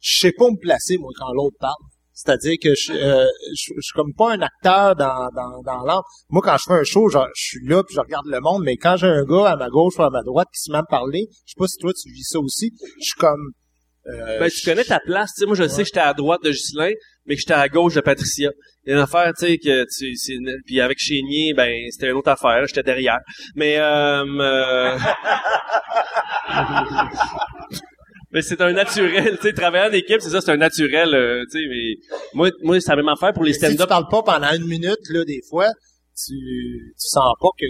[0.00, 1.74] je sais pas où me placer, moi, quand l'autre parle.
[2.12, 6.02] C'est-à-dire que je, euh, je, je suis comme pas un acteur dans, dans, dans l'âme.
[6.28, 8.62] Moi, quand je fais un show, genre, je suis là puis je regarde le monde,
[8.62, 10.78] mais quand j'ai un gars à ma gauche ou à ma droite qui se met
[10.78, 13.52] à me parler, je sais pas si toi tu vis ça aussi, je suis comme...
[14.06, 15.30] euh, Ben, tu connais ta place.
[15.34, 16.92] Tu sais, moi, je sais que j'étais à droite de Ghislain,
[17.26, 18.50] mais que j'étais à gauche de Patricia.
[18.84, 22.08] Il y a une affaire, tu sais, que tu, c'est, puis avec Chénier, ben, c'était
[22.08, 22.66] une autre affaire.
[22.66, 23.18] J'étais derrière.
[23.54, 24.98] Mais, euh, euh,
[28.30, 31.44] mais c'est un naturel, tu sais, travailler en équipe, c'est ça, c'est un naturel, euh,
[31.52, 31.96] tu sais, mais
[32.32, 33.88] moi, moi, c'est la même affaire pour les Mais si tu stand-up.
[33.88, 35.68] parles pas pendant une minute, là, des fois,
[36.16, 37.66] tu, tu sens pas que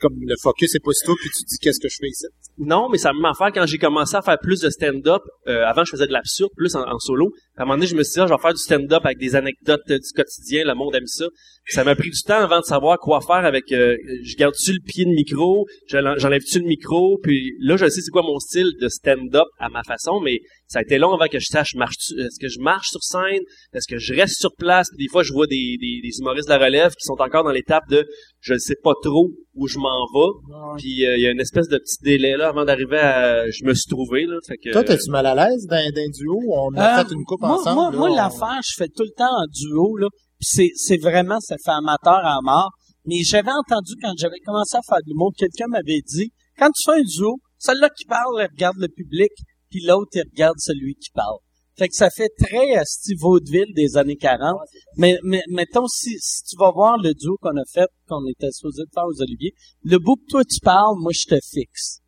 [0.00, 2.26] comme le focus est pas sur toi puis tu dis qu'est-ce que je fais ici?
[2.58, 5.22] Non, mais ça m'a fait quand j'ai commencé à faire plus de stand-up.
[5.46, 7.30] euh, avant, je faisais de l'absurde, plus en solo.
[7.56, 9.18] À un moment donné, je me suis dit, ah, je vais faire du stand-up avec
[9.18, 10.64] des anecdotes du quotidien.
[10.64, 11.26] Le monde aime ça.
[11.68, 13.72] Ça m'a pris du temps avant de savoir quoi faire avec.
[13.72, 18.00] euh, je garde-tu le pied de micro, j'en- j'enlève-tu le micro, puis là, je sais
[18.02, 20.38] c'est quoi mon style de stand-up à ma façon, mais
[20.68, 23.40] ça a été long avant que je sache marche est-ce que je marche sur scène,
[23.72, 24.88] est-ce que je reste sur place.
[24.96, 27.42] Puis des fois, je vois des, des, des humoristes de la relève qui sont encore
[27.44, 28.04] dans l'étape de
[28.40, 30.78] je ne sais pas trop où je m'en vais.
[30.78, 33.64] Puis euh, il y a une espèce de petit délai là avant d'arriver à je
[33.64, 34.36] me suis trouvé là.
[34.46, 36.38] Fait que, Toi, t'es-tu mal à l'aise d'un, d'un duo?
[36.52, 37.74] On a Euh, fait une coupe moi, ensemble.
[37.74, 40.08] Moi, là, moi on- l'affaire, je fais tout le temps en duo, là.
[40.38, 42.70] Puis c'est, c'est vraiment, ça fait amateur à mort.
[43.06, 46.82] Mais j'avais entendu quand j'avais commencé à faire de l'humour, quelqu'un m'avait dit, quand tu
[46.84, 49.30] fais un duo, celui-là qui parle, il regarde le public,
[49.70, 51.38] puis l'autre, il regarde celui qui parle.
[51.78, 54.56] Fait que ça fait très euh, Steve Vaudeville des années 40.
[54.96, 58.50] Mais, mais mettons, si, si tu vas voir le duo qu'on a fait, qu'on était
[58.50, 59.52] supposé de faire aux Oliviers,
[59.82, 62.00] le bout que toi tu parles, moi je te fixe.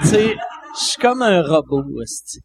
[0.00, 0.34] Tu sais,
[0.76, 2.40] je suis comme un robot, esti.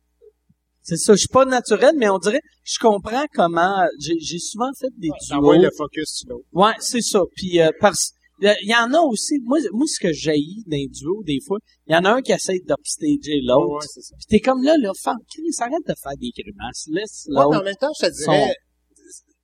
[0.88, 4.70] C'est ça, je suis pas naturel, mais on dirait, je comprends comment, j'ai j'ai souvent
[4.80, 5.36] fait des duos.
[5.36, 6.46] T'envoies le focus sur l'autre.
[6.54, 7.20] Ouais, c'est ça.
[7.36, 9.40] Puis euh, parce il y en a aussi.
[9.44, 11.58] Moi, moi ce que j'ai d'un duo des fois,
[11.88, 13.82] il y en a un qui essaie d'upstager l'autre.
[13.82, 14.16] Ouais, c'est ça.
[14.16, 17.42] Puis t'es comme là, là, femme, Chris, arrête de faire des grimaces, laisse Ouais, mais
[17.42, 17.66] en l'autre.
[17.66, 18.56] même temps, je te dirais,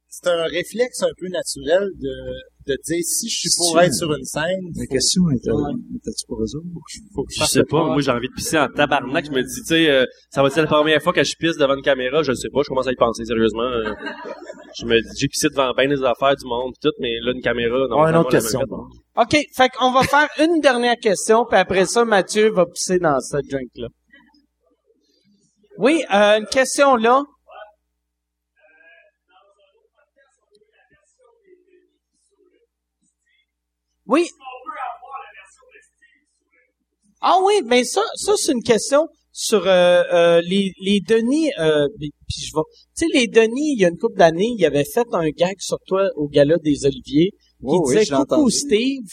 [0.07, 2.13] c'est un réflexe un peu naturel de,
[2.67, 5.77] de dire si je suis pour être sur une scène, La question eux autres?
[7.13, 7.85] faut que je sais pas, pas.
[7.85, 9.25] moi j'ai envie de pisser en tabarnak.
[9.25, 11.57] Je me dis, tu sais, euh, ça va être la première fois que je pisse
[11.57, 12.23] devant une caméra.
[12.23, 13.63] Je sais pas, je commence à y penser sérieusement.
[13.63, 13.93] euh.
[14.79, 17.31] je me dis, j'ai pissé devant bien des affaires du monde, pis tout, mais là,
[17.35, 18.01] une caméra, non.
[18.01, 18.59] Ouais, une autre question.
[19.15, 23.19] OK, fait qu'on va faire une dernière question, puis après ça, Mathieu va pisser dans
[23.19, 23.87] cette drink-là.
[25.77, 27.23] Oui, euh, une question là.
[34.07, 34.27] Oui.
[37.21, 41.51] Ah oui, mais ça, ça c'est une question sur euh, euh, les, les Denis.
[41.57, 42.61] Euh, puis je vais,
[42.97, 45.55] tu sais, les Denis, il y a une couple d'années, il avait fait un gag
[45.59, 48.51] sur toi au gala des Oliviers qui oui, disait coucou entendu.
[48.51, 49.07] Steve.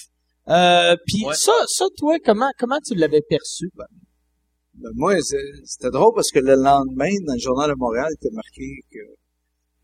[0.48, 1.34] Euh, puis Ouais.
[1.36, 3.70] ça, ça toi, comment comment tu l'avais perçu?
[3.76, 3.84] Ben,
[4.94, 8.34] moi, c'est- c'était drôle parce que le lendemain, dans le journal de Montréal, il était
[8.34, 8.98] marqué que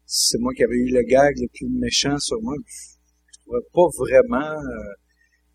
[0.04, 2.54] c'est moi qui avais eu le gag le plus méchant sur moi.
[3.72, 4.52] Pas vraiment...
[4.52, 4.92] euh,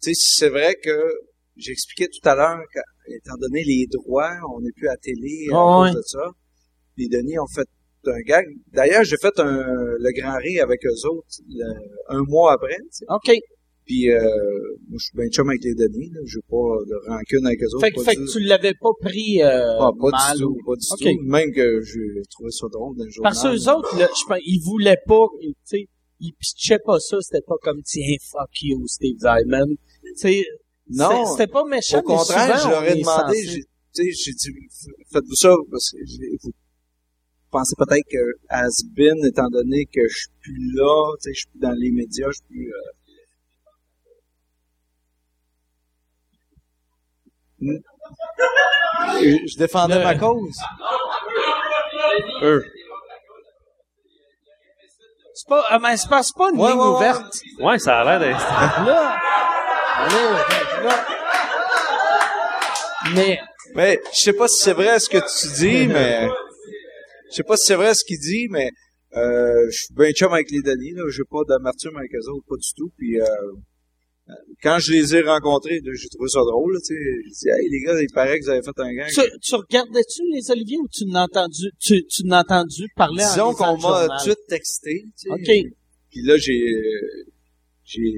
[0.02, 0.98] tu sais, c'est vrai que
[1.56, 5.54] j'expliquais tout à l'heure qu'étant donné les droits, on n'est plus à télé à
[5.92, 6.26] cause de ça.
[6.98, 7.68] Les Denis ont fait
[8.08, 8.46] un gag.
[8.74, 12.78] D'ailleurs, j'ai fait un, le grand rire avec eux autres le- un mois après.
[13.10, 13.32] Ok.
[13.86, 14.20] Puis, euh,
[14.90, 16.10] moi, je suis bien chum avec les Denis.
[16.14, 16.22] Là.
[16.26, 16.56] J'ai pas
[16.88, 17.86] de rancune avec eux autres.
[17.86, 20.66] Fait, que- fait que tu l'avais pas pris euh, ah, pas mal du tout, ou-
[20.66, 21.24] pas du tout.
[21.26, 23.34] Même que j'ai trouvé ça drôle dans le journal.
[23.34, 25.26] Parce que eux autres, là, je ils voulaient pas,
[25.68, 25.88] tu
[26.22, 29.18] sais, ils pitchaient pas ça, c'était pas comme tiens fuck you Steve
[30.16, 30.44] sais,
[30.90, 31.26] Non.
[31.26, 32.00] c'était- pas méchant.
[32.00, 34.50] Au contraire, je leur ai est demandé, j'ai, tu sais, j'ai dit,
[35.12, 36.52] faites-vous ça, parce que j'ai- vous
[37.50, 41.40] pensez peut-être que has been, étant donné que je suis plus là, tu sais, je
[41.40, 42.92] suis plus dans les médias, je suis plus, euh,
[49.22, 50.58] je, je défendais Le- ma cause.
[52.44, 52.66] Eux.
[55.42, 56.96] C'est pas, ah, mais c'est pas, c'est pas une Ouais, ligne ouais, ouais.
[56.96, 57.42] ouverte.
[57.60, 58.86] Ouais, ça a l'air d'être...
[58.86, 59.18] Là,
[60.08, 61.06] là, là.
[63.16, 63.40] Mais,
[63.74, 66.28] Mais je sais pas si c'est vrai ce que tu dis, mais
[67.32, 68.70] je sais pas si c'est vrai ce qu'il dit, mais
[69.18, 71.06] euh, je suis bien chum avec les Denis, là.
[71.10, 72.92] J'ai pas d'amertume avec eux autres, pas du tout.
[72.96, 73.52] Puis euh, euh,
[74.62, 77.02] quand je les ai rencontrés, j'ai trouvé ça drôle, là, tu sais.
[77.26, 79.10] J'ai dit, hey les gars, il paraît que vous avez fait un gang.
[79.10, 83.30] tu, tu regardais-tu les Oliviers ou tu n'as entendu, tu, tu n'as entendu parler en
[83.30, 85.30] Disons qu'on m'a tout de suite texté, tu sais.
[85.30, 85.74] OK.
[86.10, 86.62] Puis là, j'ai
[87.84, 88.14] j'ai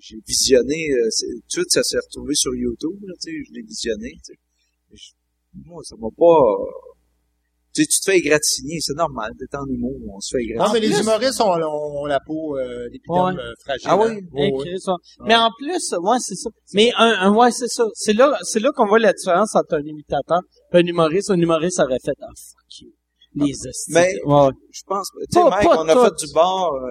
[0.00, 1.08] j'ai visionné, euh,
[1.50, 3.36] tout de suite, ça s'est retrouvé sur YouTube, là, tu sais.
[3.46, 4.12] Je l'ai visionné,
[5.66, 6.56] Moi, ça m'a pas...
[7.74, 10.66] Tu sais, tu te fais égratigner, c'est normal, t'es en humour, on se fait Non,
[10.72, 10.88] mais égratigner.
[10.88, 13.42] les humoristes ont, ont, ont la peau, euh, l'épiderme Ouais.
[13.42, 13.86] euh, fragile.
[13.90, 14.04] Ah oui?
[14.10, 14.20] hein.
[14.32, 14.52] Ouais.
[15.26, 16.50] Mais en plus, ouais, c'est ça.
[16.72, 17.84] Mais un, un ouais, c'est ça.
[17.94, 20.40] C'est là, c'est là qu'on voit la différence entre un imitateur
[20.72, 21.30] et un humoriste.
[21.30, 22.90] Un humoriste aurait fait, ah, fuck you.
[23.36, 23.92] Les estis.
[23.92, 24.50] Mais- Ouais.
[24.70, 26.04] Je pense, tu sais, on a tout.
[26.04, 26.88] fait du bar, euh,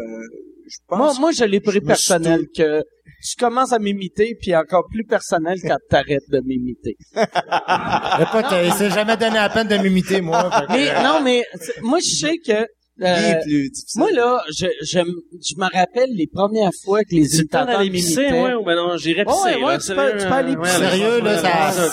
[0.67, 0.97] je pense.
[0.99, 2.81] Moi, moi, je l'ai pris je me suis personnel que
[3.25, 6.95] tu commences à m'imiter puis encore plus personnel quand t'arrêtes de m'imiter.
[7.15, 10.49] Écoute, il s'est jamais donné la peine de m'imiter, moi.
[10.67, 11.43] que, Mais, euh, non, mais,
[11.81, 12.65] moi, je sais que,
[13.01, 17.79] euh, plus moi, là, je, je, je me rappelle les premières fois que les imitateurs
[17.79, 18.31] m'imitaient.
[18.31, 20.61] moi, ou ben non, j'irais pisser, Ouais, ouais, tu Sérieux, peux- tu peux aller euh,
[20.61, 20.81] pisser.
[20.81, 21.37] ouais, Sérieux, là,
[21.71, 21.91] ça-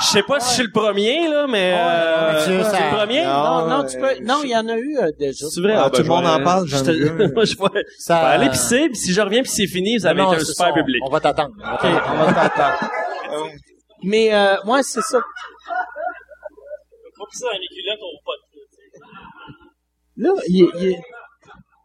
[0.00, 1.74] Je sais pas si je suis le premier, là, mais...
[1.76, 3.24] euh, Mathieu, c'est ça- le premier?
[3.24, 5.46] Non, non, Ouais, tu peux, non, il y en a eu euh, déjà.
[5.48, 5.74] C'est vrai?
[5.76, 6.76] Ah, ben, tout le monde vais- en parle, je.
[7.32, 9.96] Moi, je vais, ça- je vais aller pisser, puis si je reviens puis c'est fini,
[9.98, 11.02] vous avez non, été un c'est super ça, on- public.
[11.06, 11.54] On va t'attendre.
[11.74, 12.78] OK, on va t'attendre.
[14.02, 15.18] Mais, euh, ouais, c'est ça.
[15.18, 15.24] Pas
[17.30, 18.32] pisser dans les culottes au pot.
[20.16, 20.96] Là, il, il-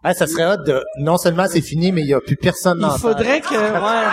[0.03, 2.79] Ah, ça serait hot de, non seulement c'est fini, mais il y a plus personne
[2.79, 4.07] dans il faudrait que, ouais,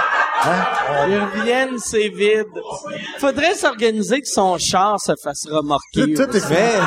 [0.45, 0.65] Hein?
[1.09, 2.47] il revienne, c'est vide.
[3.19, 6.15] Faudrait s'organiser que son char se fasse remorquer.
[6.15, 6.51] Tout, tout est fini.
[6.51, 6.79] Mais,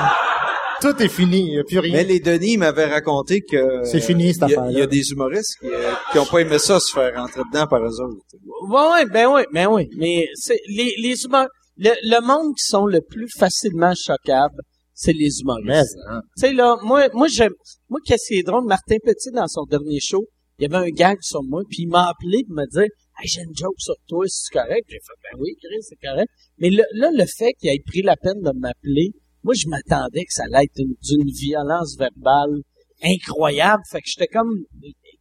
[0.81, 1.39] Tout est fini.
[1.39, 1.93] Il n'y a plus rien.
[1.93, 3.83] mais les Denis m'avaient raconté que...
[3.83, 4.71] C'est fini, cette il y a- affaire-là.
[4.71, 7.41] Il y a des humoristes qui, euh, qui ont pas aimé ça se faire rentrer
[7.51, 8.23] dedans par eux autres.
[8.69, 9.89] Ouais, ouais, ben oui, ben oui.
[9.97, 11.47] Mais c'est les, les humains,
[11.77, 14.61] le, le monde qui sont le plus facilement choquables,
[14.93, 15.97] c'est les humoristes.
[16.09, 16.21] Hein.
[16.37, 17.53] Tu sais, là, moi, moi, j'aime,
[17.89, 20.25] moi, qu'est-ce qui est drôle, Martin Petit, dans son dernier show,
[20.59, 22.87] il y avait un gag sur moi, puis il m'a appelé pour me dire,
[23.25, 24.85] j'ai une joke sur toi, c'est correct.
[24.89, 26.29] Ben oui, Chris, c'est correct.
[26.57, 29.11] Mais là, le fait qu'il ait pris la peine de m'appeler,
[29.43, 32.61] moi, je m'attendais que ça allait être une- d'une violence verbale
[33.01, 33.81] incroyable.
[33.89, 34.51] Fait que j'étais comme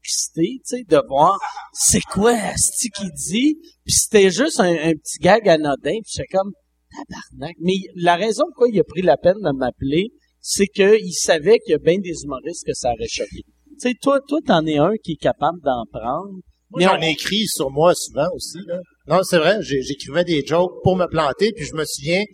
[0.02, 1.38] excité, tu sais, de voir
[1.72, 3.58] c'est quoi Asti qui dit.
[3.84, 5.98] Puis c'était juste un, un petit gag anodin.
[6.02, 6.52] Puis j'étais comme
[6.90, 7.56] tabarnak.
[7.60, 10.08] Mais la raison pourquoi il a pris la peine de m'appeler,
[10.40, 13.42] c'est qu'il savait qu'il y a bien des humoristes que ça aurait choqué.
[13.44, 16.40] Tu sais, toi, toi, t'en es un qui est capable d'en prendre.
[16.70, 18.58] Moi, j'en ai écrit sur moi souvent aussi.
[18.66, 18.78] Là.
[19.06, 22.24] Non, c'est vrai, j'écrivais des jokes pour me planter, puis je me souviens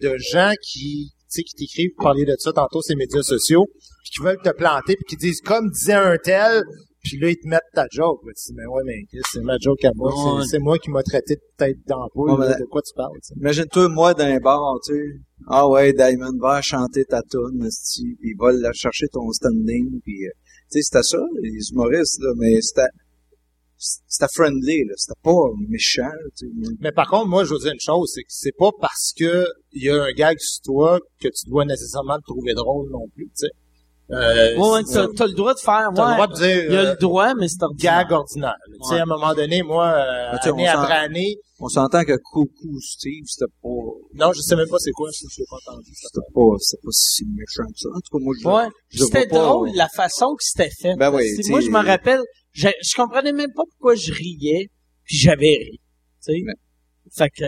[0.00, 3.66] de gens qui, tu sais, qui t'écrivent pour parler de ça tantôt, ces médias sociaux,
[4.02, 6.62] puis qui veulent te planter, puis qui disent comme disait un tel,
[7.04, 8.20] Puis là, ils te mettent ta joke.
[8.24, 10.12] Tu dis, mais ouais, mais c'est ma joke à moi.
[10.14, 10.44] C'est- Ouais.
[10.48, 12.30] C'est moi qui m'a traité de tête d'ampoule.
[12.38, 13.18] Ouais, de quoi tu parles.
[13.40, 15.00] Imagine-toi, moi, dans un bar, tu sais.
[15.48, 20.26] Ah ouais, Diamond, va chanter ta tune, puis il va chercher ton standing, puis...
[20.26, 20.30] euh,
[20.70, 22.86] tu sais, c'était ça, les humoristes, là, mais c'était...
[24.06, 24.94] C'était friendly, là.
[24.96, 26.72] C'était pas méchant, tu sais.
[26.80, 29.46] Mais par contre, moi, je veux dire une chose, c'est que c'est pas parce que
[29.72, 33.06] il y a un gag sur toi que tu dois nécessairement te trouver drôle non
[33.14, 33.50] plus, tu sais.
[34.10, 36.10] Euh, Ouais, t'as, t'as le droit de faire, t'as ouais.
[36.10, 38.02] le droit de dire Il y a euh, le droit, mais c'est ordinaire.
[38.02, 38.56] gag ordinaire.
[38.68, 38.76] là.
[38.82, 41.68] Tu sais, à un moment donné, moi, euh, tu sais, année on après année, On
[41.68, 43.68] s'entend que Coucou Steve, c'était pas...
[44.14, 45.90] non, je sais même pas c'est quoi, je l'ai pas entendu.
[45.94, 46.08] ça.
[46.12, 47.88] C'était pas, c'était pas si méchant que ça.
[47.88, 48.48] En tout cas, moi, je...
[48.48, 48.74] Ouais.
[48.90, 49.76] je C'était pas, drôle ouais.
[49.76, 50.94] la façon que c'était fait.
[50.96, 52.20] Ben oui, moi, je me rappelle,
[52.52, 54.68] je, je comprenais même pas pourquoi je riais,
[55.04, 55.80] puis j'avais ri.
[56.24, 56.40] Tu sais.
[56.44, 56.54] Mais-
[57.16, 57.44] Fait que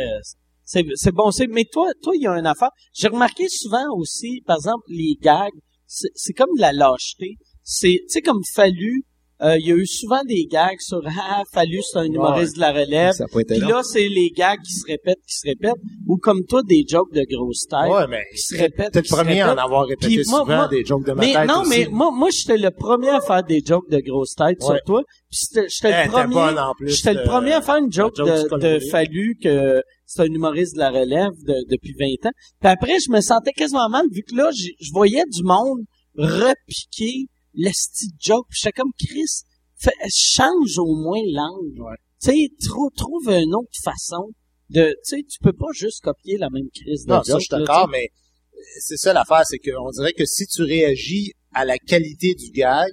[0.65, 1.31] c'est c'est bon.
[1.31, 2.71] C'est mais toi, toi, il y a une affaire.
[2.93, 5.53] J'ai remarqué souvent aussi, par exemple, les gags,
[5.87, 7.37] c'est c'est comme de la lâcheté.
[7.63, 9.05] C'est tu sais comme Fallu.
[9.43, 12.61] Euh, Il y a eu souvent des gags sur ah Fallu c'est un humoriste de
[12.61, 13.13] la relève.
[13.13, 16.63] Ça Puis là c'est les gags qui se répètent, qui se répètent, ou comme toi
[16.63, 18.93] des jokes de grosse tête Ouais, mais qui se répètent.
[18.93, 21.21] t'es le premier à en avoir répété Puis moi- souvent moi- des jokes de ma
[21.21, 21.71] Mais tête non, aussi.
[21.71, 24.67] mais moi, moi, j'étais le premier à faire des jokes de grosse tête Ouais.
[24.67, 25.03] sur toi.
[25.31, 26.57] Puis j'étais Eh, le t'es premier.
[26.87, 28.79] J'étais le euh, premier à faire une joke, de.
[28.91, 32.33] Fallu que c'est un humoriste de la relève de- depuis 20 ans.
[32.61, 35.81] Puis après, je me sentais quasiment mal vu que là, je voyais du monde
[36.17, 38.47] repiquer le style joke.
[38.51, 39.43] Puis j'étais comme Chris,
[39.77, 41.97] fait- change au moins l'angle.
[42.23, 44.31] Tu sais, trou- trouve une autre façon
[44.71, 47.45] de, tu sais, tu peux pas juste copier la même crise de Non, ça, je
[47.45, 48.09] suis d'accord, mais
[48.81, 52.93] c'est ça l'affaire, c'est qu'on dirait que si tu réagis à la qualité du gag,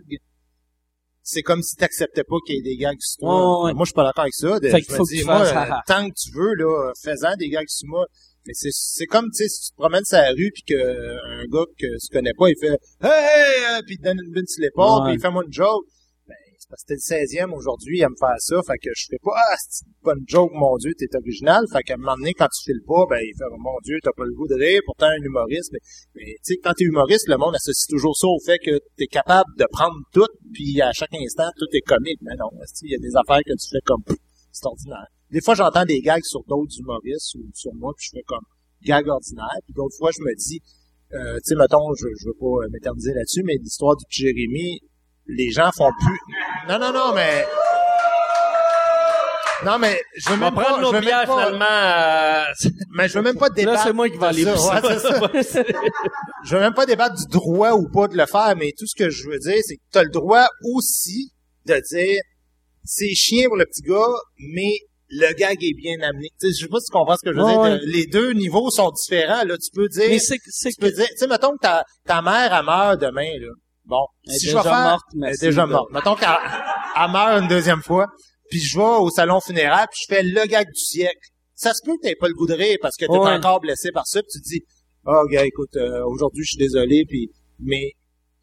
[1.24, 3.30] c'est comme si t'acceptais pas qu'il y ait des gags sur toi.
[3.62, 3.74] Ouais, ouais.
[3.74, 4.60] Moi, je suis pas d'accord avec ça.
[4.60, 7.68] De- Fait je me dis, moi, euh, tant que tu veux, là, fais-en des gags
[7.70, 8.06] sur moi.
[8.48, 10.74] Mais c'est, c'est comme, tu sais, si tu te promènes sur la rue puis que
[10.74, 13.78] un gars que tu connais pas, il fait «Hey!
[13.78, 13.82] hey!
[13.86, 15.86] puis il te donne une bine sur l'épaule, puis il fait moi une joke.
[16.28, 19.06] Ben, c'est parce que t'es le 16e aujourd'hui à me faire ça, fait que je
[19.12, 22.18] fais pas «Ah, c'est une bonne joke, mon Dieu, t'es original.» Fait qu'à un moment
[22.18, 24.56] donné, quand tu files pas, ben, il fait «Mon Dieu, t'as pas le goût de
[24.56, 25.80] rire, pourtant un humoriste.» Mais,
[26.16, 29.06] mais tu sais, quand t'es humoriste, le monde associe toujours ça au fait que t'es
[29.06, 32.18] capable de prendre tout, puis à chaque instant, tout est comique.
[32.22, 32.50] Mais non,
[32.82, 34.02] il y a des affaires que tu fais comme
[34.52, 35.08] c'est ordinaire.
[35.32, 38.44] Des fois, j'entends des gags sur d'autres humoristes ou sur moi, puis je fais comme
[38.84, 39.58] gag ordinaire.
[39.66, 40.60] Puis d'autres fois, je me dis,
[41.14, 44.24] euh, tu sais, mettons, je, je veux pas euh, m'éterniser là-dessus, mais l'histoire du petit
[44.24, 44.80] Jérémy,
[45.28, 46.20] les gens font plus...
[46.68, 47.46] Non, non, non, mais...
[49.64, 50.76] Non, mais je veux même pas...
[50.78, 51.66] Je nos même bières, pas, finalement.
[51.70, 53.78] euh, mais je veux même pas débattre...
[53.78, 54.44] Là, c'est moi qui vais aller.
[54.44, 54.52] Ouais,
[56.46, 58.96] je veux même pas débattre du droit ou pas de le faire, mais tout ce
[58.96, 61.32] que je veux dire, c'est que tu as le droit aussi
[61.68, 62.20] de dire
[62.84, 64.74] c'est chien pour le petit gars, mais
[65.14, 66.30] le gag est bien amené.
[66.40, 67.62] Tu sais, je sais pas si tu comprends ce que je veux Ouais, dire.
[67.62, 67.80] ouais.
[67.86, 69.44] Les deux niveaux sont différents.
[69.44, 71.84] Là, tu peux dire, Mais c'est, c'est tu peux dire, tu sais, mettons que ta,
[72.06, 73.30] ta mère elle meurt demain.
[73.40, 73.50] Là.
[73.86, 75.92] Bon, Elle est je déjà vais faire, morte, elle est déjà morte.
[75.92, 78.08] Mettons qu'elle elle meurt une deuxième fois,
[78.50, 81.28] puis je vais au salon funéraire, puis je fais le gag du siècle.
[81.56, 83.32] Ça se peut que t'aies pas le goût de rire parce que t'es Ouais.
[83.34, 84.62] encore blessé par ça, puis tu te dis,
[85.06, 87.30] oh gars, écoute, euh, aujourd'hui je suis désolé, puis
[87.60, 87.92] mais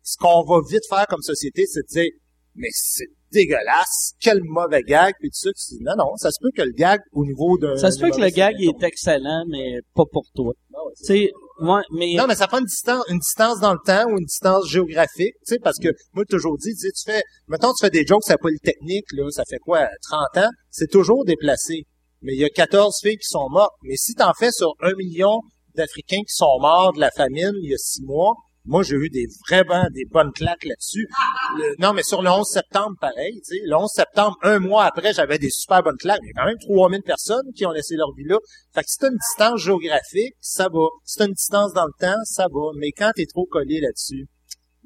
[0.03, 2.11] ce qu'on va vite faire comme société, c'est de dire,
[2.59, 5.51] mais c'est dégueulasse, quel mauvais gag, puis tout ça.
[5.51, 7.77] Tu dis, non, non, ça se peut que le gag au niveau d'un...
[7.77, 10.53] Ça se peut que le gag est excellent, mais pas pour toi.
[10.95, 11.31] Sais,
[11.61, 14.25] moi, mais Non, mais ça prend une distance, une distance dans le temps ou une
[14.25, 17.91] distance géographique, tu sais, parce que moi, j'ai toujours dit, tu fais, mettons, tu fais
[17.91, 21.85] des jokes à Polytechnique, là, ça fait quoi, 30 ans, c'est toujours déplacé.
[22.23, 23.75] Mais il y a 14 filles qui sont mortes.
[23.83, 25.41] Mais si t'en fais sur un million
[25.75, 28.35] d'Africains qui sont morts de la famine il y a six mois,
[28.69, 31.09] moi, j'ai eu des vraiment des bonnes claques là-dessus.
[31.57, 33.41] Le- non, mais sur le 11 septembre, pareil.
[33.65, 36.21] Le 11 septembre, un mois après, j'avais des super bonnes claques.
[36.23, 38.37] Il y a quand même 3000 personnes qui ont laissé leur vie là.
[38.75, 40.87] Fait que si t'as une distance géographique, ça va.
[41.05, 42.71] Si t'as une distance dans le temps, ça va.
[42.79, 44.27] Mais quand t'es trop collé là-dessus,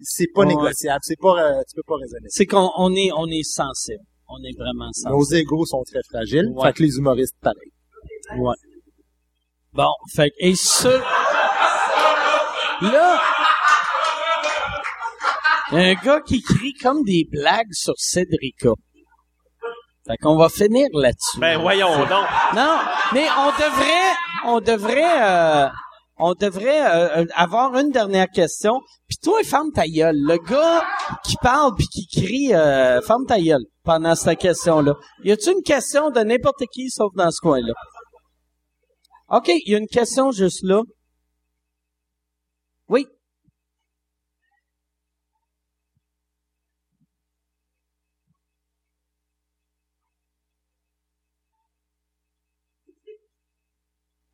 [0.00, 0.46] c'est pas Ouais.
[0.48, 1.00] négociable.
[1.02, 2.26] C'est pas, euh, tu peux pas raisonner.
[2.28, 4.02] c'est qu'on on est, on est sensible.
[4.28, 5.12] On est vraiment sensible.
[5.12, 6.48] Nos égos sont très fragiles.
[6.54, 6.68] Ouais.
[6.68, 7.70] Fait que les humoristes, pareil.
[8.38, 8.54] Ouais.
[9.74, 10.88] Bon, fait que, et ce...
[12.82, 13.20] Là,
[15.72, 18.70] un gars qui crie comme des blagues sur Cédrica.
[20.06, 21.38] Fait qu'on va finir là-dessus.
[21.38, 22.26] Ben, voyons donc.
[22.54, 22.78] Non,
[23.12, 24.12] mais on devrait,
[24.44, 25.68] on devrait, euh,
[26.18, 28.80] on devrait euh, euh, avoir une dernière question.
[29.08, 30.16] Puis toi, ferme ta gueule.
[30.16, 30.84] Le gars
[31.24, 34.94] qui parle puis qui crie, euh, ferme ta gueule pendant cette question-là.
[35.24, 37.72] Y a-tu une question de n'importe qui sauf dans ce coin-là?
[39.30, 40.82] OK, il y a une question juste là.
[42.88, 43.06] Oui.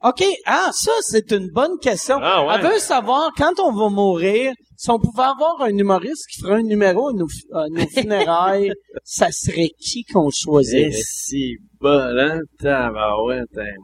[0.05, 0.23] OK.
[0.47, 2.19] Ah, ça, c'est une bonne question.
[2.23, 2.55] Ah, ouais.
[2.57, 6.61] Elle veut savoir, quand on va mourir, si on pouvait avoir un humoriste qui ferait
[6.61, 8.73] un numéro à nos, à nos funérailles,
[9.03, 10.91] ça serait qui qu'on Eh, choisirait?
[10.93, 12.41] si bol, hein?
[12.65, 12.91] Hein,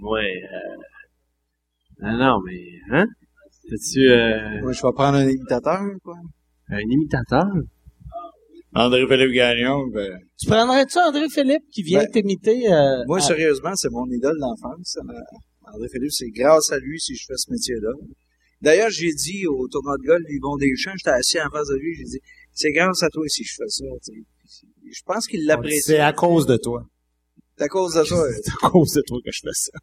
[0.00, 0.76] moi, euh...
[2.02, 2.60] Ah non, mais,
[2.92, 3.06] hein?
[3.68, 6.14] T'as-tu, euh, Moi, je vais prendre un imitateur, quoi.
[6.70, 7.46] un imitateur?
[8.76, 10.18] André-Philippe Gagnon, ben...
[10.38, 12.72] Tu prendrais-tu André Philippe qui vient Ben, t'imiter?
[12.72, 14.96] euh, Moi, à- sérieusement, c'est mon idole d'enfance.
[14.98, 15.12] Euh,
[15.74, 17.90] André Philippe, c'est grâce à lui si je fais ce métier-là.
[18.60, 21.94] D'ailleurs, j'ai dit au tournoi de golf, Yvon Deschamps, j'étais assis en face de lui,
[21.96, 22.20] j'ai dit,
[22.52, 23.84] c'est grâce à toi si je fais ça.
[24.90, 25.82] Je pense qu'il l'apprécie.
[25.82, 26.86] C'est à cause de toi.
[27.56, 28.26] C'est à cause de toi.
[28.42, 29.78] C'est à cause de toi que je fais ça.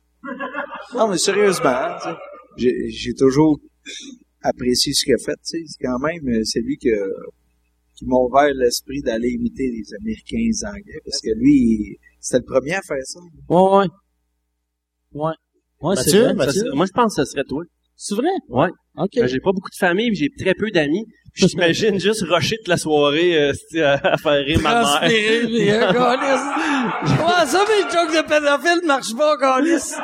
[0.98, 2.18] non, mais sérieusement, hein,
[2.58, 3.60] j'ai, toujours
[4.42, 5.34] apprécié ce qu'il a fait.
[5.34, 5.64] tu sais.
[5.68, 6.90] C'est quand même, euh, c'est lui que,
[7.96, 12.46] qui m'a ouvert l'esprit d'aller imiter les Américains, les Anglais, parce que lui, c'était le
[12.46, 13.20] premier à faire ça.
[13.50, 13.88] Ouais, ouais.
[15.14, 15.34] Ouais.
[15.82, 16.34] Ouais, Mathieu, vrai.
[16.34, 16.72] Mathieu?
[16.74, 17.64] Moi, je pense que ce serait toi.
[17.96, 18.30] C'est vrai?
[18.50, 18.70] Ouais.
[18.98, 19.12] OK.
[19.16, 21.06] Ben, J'ai pas beaucoup de famille, j'ai très peu d'amis.
[21.34, 23.54] Je t'imagine juste rusher toute la soirée euh,
[23.86, 25.00] à, faire rire ma mère.
[25.02, 25.08] Ouais,
[27.46, 29.96] ça, mes jokes de pédophile marchent pas, câlisse.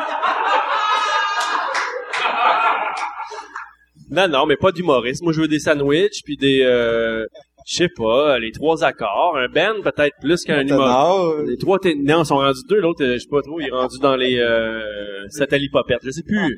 [4.09, 5.21] Non, non, mais pas d'humoriste.
[5.21, 6.61] Moi, je veux des sandwichs, puis des...
[6.61, 7.25] Euh,
[7.69, 9.35] je sais pas, les trois accords.
[9.35, 11.49] Un band, peut-être plus qu'un humoriste.
[11.49, 12.79] Les trois, non, ils sont rendus deux.
[12.79, 15.99] L'autre, euh, je sais pas trop, il est rendu dans les euh, satellipopette.
[16.03, 16.57] Je sais plus.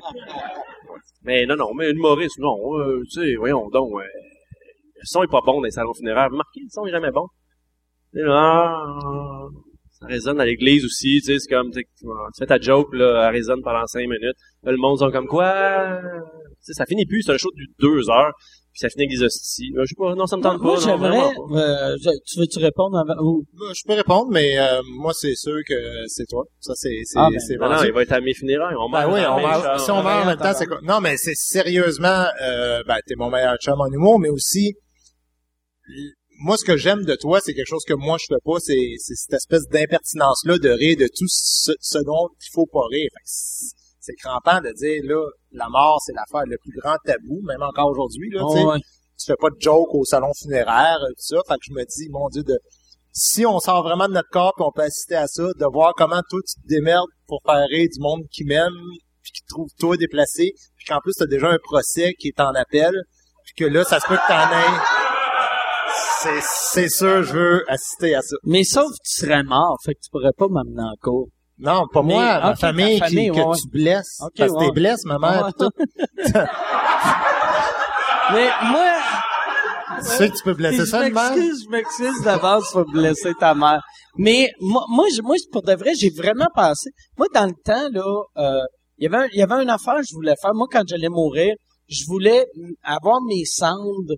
[1.24, 2.56] Mais non, non, mais un humoriste, non.
[2.78, 3.92] euh, tu sais, voyons donc.
[3.94, 6.30] euh, le son est pas bon dans les salons funéraires.
[6.30, 7.26] Remarquez, le son est jamais bon.
[9.92, 11.22] Ça résonne à l'église aussi.
[11.22, 11.82] Tu sais, c'est comme, tu
[12.38, 14.38] fais ta joke, là, elle résonne pendant cinq minutes.
[14.64, 16.00] Là, le monde sont comme quoi?
[16.02, 17.24] Tu sais, ça finit plus.
[17.24, 18.32] C'est un show de deux heures.
[18.80, 19.72] Puis ça finit avec des hosties.
[19.76, 20.80] Là, je sais pas, non, ça me tente Moi, pas.
[20.82, 21.34] j'aimerais...
[21.52, 21.96] euh,
[22.26, 23.22] tu veux-tu répondre avant?
[23.22, 25.76] ou- Ben, Je peux répondre, mais euh, moi, c'est sûr que
[26.08, 26.46] c'est toi.
[26.62, 28.76] Ça, c'est c'est Ah, ben, c'est Non, il va être à mes funérailles.
[28.80, 30.80] On Ben oui, on meurt, si on meurt en même temps, c'est quoi?
[30.84, 34.74] Non, mais c'est sérieusement, euh, ben, t'es mon meilleur chum en humour, mais aussi,
[36.42, 38.94] moi, ce que j'aime de toi, c'est quelque chose que moi, je fais pas, c'est,
[38.98, 43.10] c'est cette espèce d'impertinence-là de rire de tout ce, ce dont il faut pas rire.
[43.14, 43.30] Fait que
[44.10, 47.90] c'est crampant de dire, là, la mort, c'est l'affaire le plus grand tabou, même encore
[47.92, 48.64] aujourd'hui, là, tu sais.
[48.64, 48.80] Ouais, ouais.
[49.20, 51.38] Tu fais pas de joke au salon funéraire, tout ça.
[51.48, 52.58] Fait que je me dis, mon Dieu, de,
[53.12, 55.94] si on sort vraiment de notre corps puis on peut assister à ça, de voir
[55.96, 58.74] comment toi tu te démerdes pour faire rire du monde qui m'aime
[59.22, 62.40] puis qui te trouve toi déplacé, puis qu'en plus t'as déjà un procès qui est
[62.40, 62.94] en appel,
[63.44, 64.80] puis que là ça se peut que t'en aies.
[66.22, 68.36] C'est, c'est sûr, je veux assister à ça.
[68.44, 71.30] Mais sauf que tu serais mort, fait que tu pourrais pas m'amener en cours.
[71.60, 74.18] Non, pas Mais, moi, ma famille, ta qui- famille, que ouais, tu blesses.
[74.20, 74.66] Parce que ouais.
[74.68, 75.52] t'es blesse, ma mère.
[75.60, 75.70] Tout.
[78.34, 78.92] Mais moi,
[80.00, 81.14] Tu sais que tu peux blesser ça, même?
[81.14, 83.82] m'excuse, je m'excuse d'avance pour blesser ta mère.
[84.18, 86.92] Mais moi, moi, je- moi, pour de vrai, j'ai vraiment pensé.
[87.18, 88.62] Moi, dans le temps là, euh,
[88.98, 90.54] il y avait, un- il y avait une affaire que je voulais faire.
[90.54, 91.54] Moi, quand j'allais mourir,
[91.88, 92.46] je voulais
[92.84, 94.16] avoir mes cendres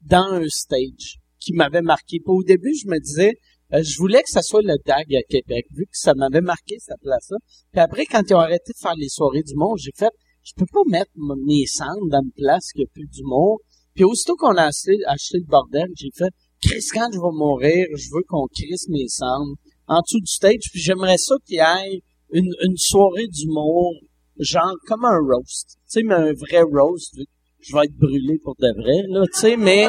[0.00, 2.18] dans un stage qui m'avait marqué.
[2.24, 3.32] Puis au début, je me disais,
[3.72, 6.76] euh, je voulais que ça soit le DAG à Québec, vu que ça m'avait marqué
[6.78, 7.36] cette place-là.
[7.72, 10.10] Puis après, quand ils ont arrêté de faire les soirées du monde, j'ai fait,
[10.42, 13.60] je peux pas mettre mes cendres dans une place qui a plus d'humour.
[13.94, 16.30] Puis aussitôt qu'on a acheté, acheté le bordel, j'ai fait,
[16.62, 19.54] Chris, quand je vais mourir, je veux qu'on crisse mes cendres
[19.86, 22.00] en dessous du stage, puis j'aimerais ça qu'il y ait
[22.32, 23.92] une, une soirée d'humour,
[24.38, 25.78] genre comme un roast.
[25.90, 27.30] Tu sais, mais un vrai roast, vu que
[27.60, 29.88] je vais être brûlé pour de vrai, là, tu sais, mais...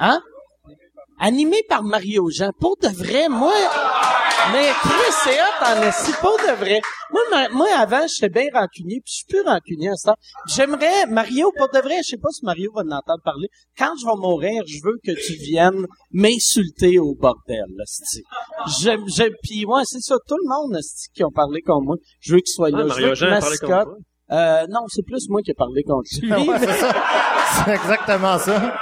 [0.00, 0.20] Hein?
[1.20, 2.50] Animé par Mario Jean.
[2.60, 3.52] Pour de vrai, moi...
[4.52, 6.80] Mais Chris, c'est hot en esti, pour de vrai.
[7.10, 10.16] Moi, ma- moi avant, j'étais bien rancunier, puis je suis plus rancunier à ce temps.
[10.46, 13.48] J'aimerais, Mario, pour de vrai, je sais pas si Mario va en entendre parler.
[13.76, 18.22] Quand je vais mourir, je veux que tu viennes m'insulter au bordel, esti.
[18.80, 21.96] J'aime, j'aime, puis ouais, c'est ça, tout le monde, esti, qui ont parlé contre moi,
[22.20, 22.78] je veux qu'il soit là.
[22.80, 23.98] Ah, je Mario veux Jean que a parlé contre mascotte-
[24.30, 26.30] Euh, non, c'est plus moi qui ai parlé contre lui.
[26.48, 26.94] Ouais, c'est ça.
[27.64, 28.74] C'est exactement ça.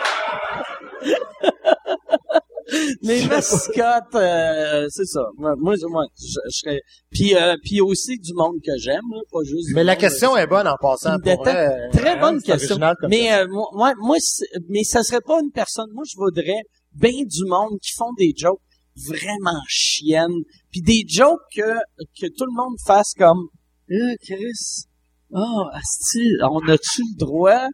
[3.02, 5.20] Les mascottes, euh, c'est ça.
[5.36, 6.80] Moi, moi, je, je serais.
[7.10, 9.68] Puis, euh, puis aussi du monde que j'aime, pas juste.
[9.68, 11.18] du Mais la monde, question est bonne en passant.
[11.18, 12.02] Pour vrai, déteste.
[12.02, 12.78] Très hein, bonne question.
[13.08, 14.16] Mais euh, moi, moi,
[14.68, 15.90] mais ça serait pas une personne.
[15.94, 16.62] Moi, je voudrais
[16.94, 18.60] bien du monde qui font des jokes
[19.08, 21.74] vraiment chiennes, puis des jokes que
[22.20, 23.46] que tout le monde fasse comme,
[23.90, 24.86] euh, Chris,
[25.30, 27.66] oh, asti, on a-tu le droit?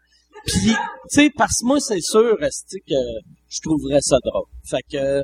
[0.44, 0.74] Puis, tu
[1.09, 2.94] sais, parce que moi, c'est sûr, asti, que
[3.53, 4.47] je trouverais ça drôle.
[4.65, 5.23] Fait que,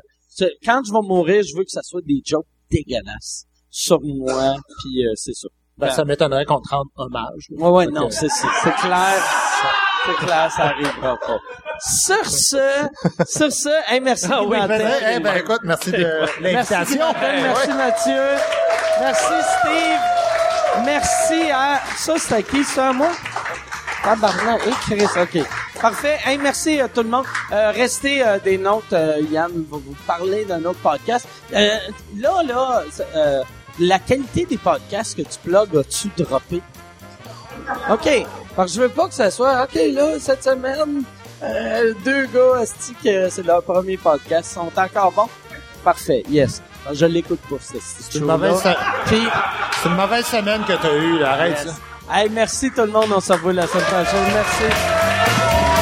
[0.63, 5.05] quand je vais mourir, je veux que ça soit des jokes dégueulasses sur moi, puis
[5.05, 5.47] euh, c'est ça.
[5.77, 7.47] Ben, ça m'étonnerait qu'on te rende hommage.
[7.49, 7.63] là.
[7.63, 9.23] Ouais, ouais, non, c'est, c'est, c'est clair.
[10.05, 11.37] C'est clair, ça arrivera pas.
[11.79, 12.87] Sur ce,
[13.25, 14.57] sur ce, hey, merci Ah oui.
[14.67, 17.13] Ben, eh ben, écoute, merci de Merci l'invitation.
[17.21, 17.75] Merci ouais.
[17.75, 18.23] Mathieu.
[18.99, 20.83] Merci Steve.
[20.85, 21.79] merci à...
[21.97, 23.11] Ça, c'était qui, ça, moi?
[24.03, 25.45] Tabarnak, et Chris, OK.
[25.81, 26.17] Parfait.
[26.25, 27.25] Hey, merci à tout le monde.
[27.51, 28.91] Euh, restez euh, des notes.
[28.93, 31.27] euh, Yann va vous parler d'un autre podcast.
[31.53, 31.77] Euh,
[32.17, 32.83] là, là,
[33.15, 33.43] euh,
[33.79, 36.61] la qualité des podcasts que tu plugues, as-tu droppé?
[37.89, 38.09] OK.
[38.55, 41.03] Parce que je veux pas que ça soit, OK, là, cette semaine,
[41.43, 45.29] euh, deux gars, asti, que c'est leur premier podcast, sont encore bons.
[45.83, 46.61] Parfait, yes.
[46.91, 51.33] Je l'écoute pas, ce C'est une mauvaise, une semaine que t'as eue, là.
[51.33, 51.67] Arrête, yes.
[51.67, 51.75] ça.
[52.11, 53.11] Hey, merci tout le monde.
[53.15, 54.33] On se revoit la semaine prochaine.
[54.33, 55.78] Merci.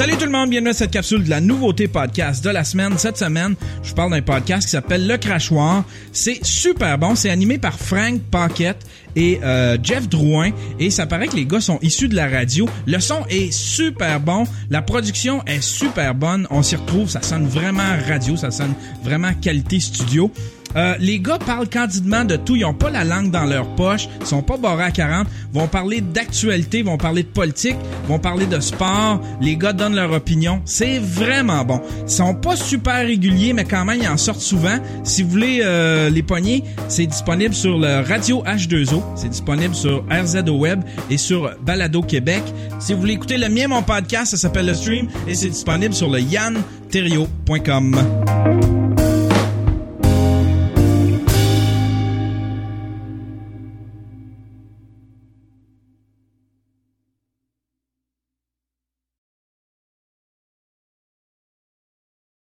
[0.00, 2.96] Salut tout le monde, bienvenue à cette capsule de la nouveauté podcast de la semaine.
[2.96, 5.84] Cette semaine, je parle d'un podcast qui s'appelle Le Crachoir.
[6.10, 8.78] C'est super bon, c'est animé par Frank Paquette
[9.14, 12.66] et euh, Jeff Drouin et ça paraît que les gars sont issus de la radio.
[12.86, 17.46] Le son est super bon, la production est super bonne, on s'y retrouve, ça sonne
[17.46, 18.72] vraiment radio, ça sonne
[19.04, 20.32] vraiment qualité studio.
[20.76, 22.56] Euh, les gars parlent candidement de tout.
[22.56, 24.08] Ils ont pas la langue dans leur poche.
[24.20, 25.26] Ils sont pas barrés à 40.
[25.52, 27.76] Vont parler d'actualité, vont parler de politique,
[28.08, 29.20] vont parler de sport.
[29.40, 30.62] Les gars donnent leur opinion.
[30.64, 31.80] C'est vraiment bon.
[32.04, 34.78] Ils sont pas super réguliers, mais quand même, ils en sortent souvent.
[35.04, 39.02] Si vous voulez euh, les pogner, c'est disponible sur le Radio H2O.
[39.16, 42.42] C'est disponible sur RZO Web et sur Balado Québec.
[42.78, 45.94] Si vous voulez écouter le mien, mon podcast, ça s'appelle Le Stream et c'est disponible
[45.94, 47.96] sur le yanterio.com.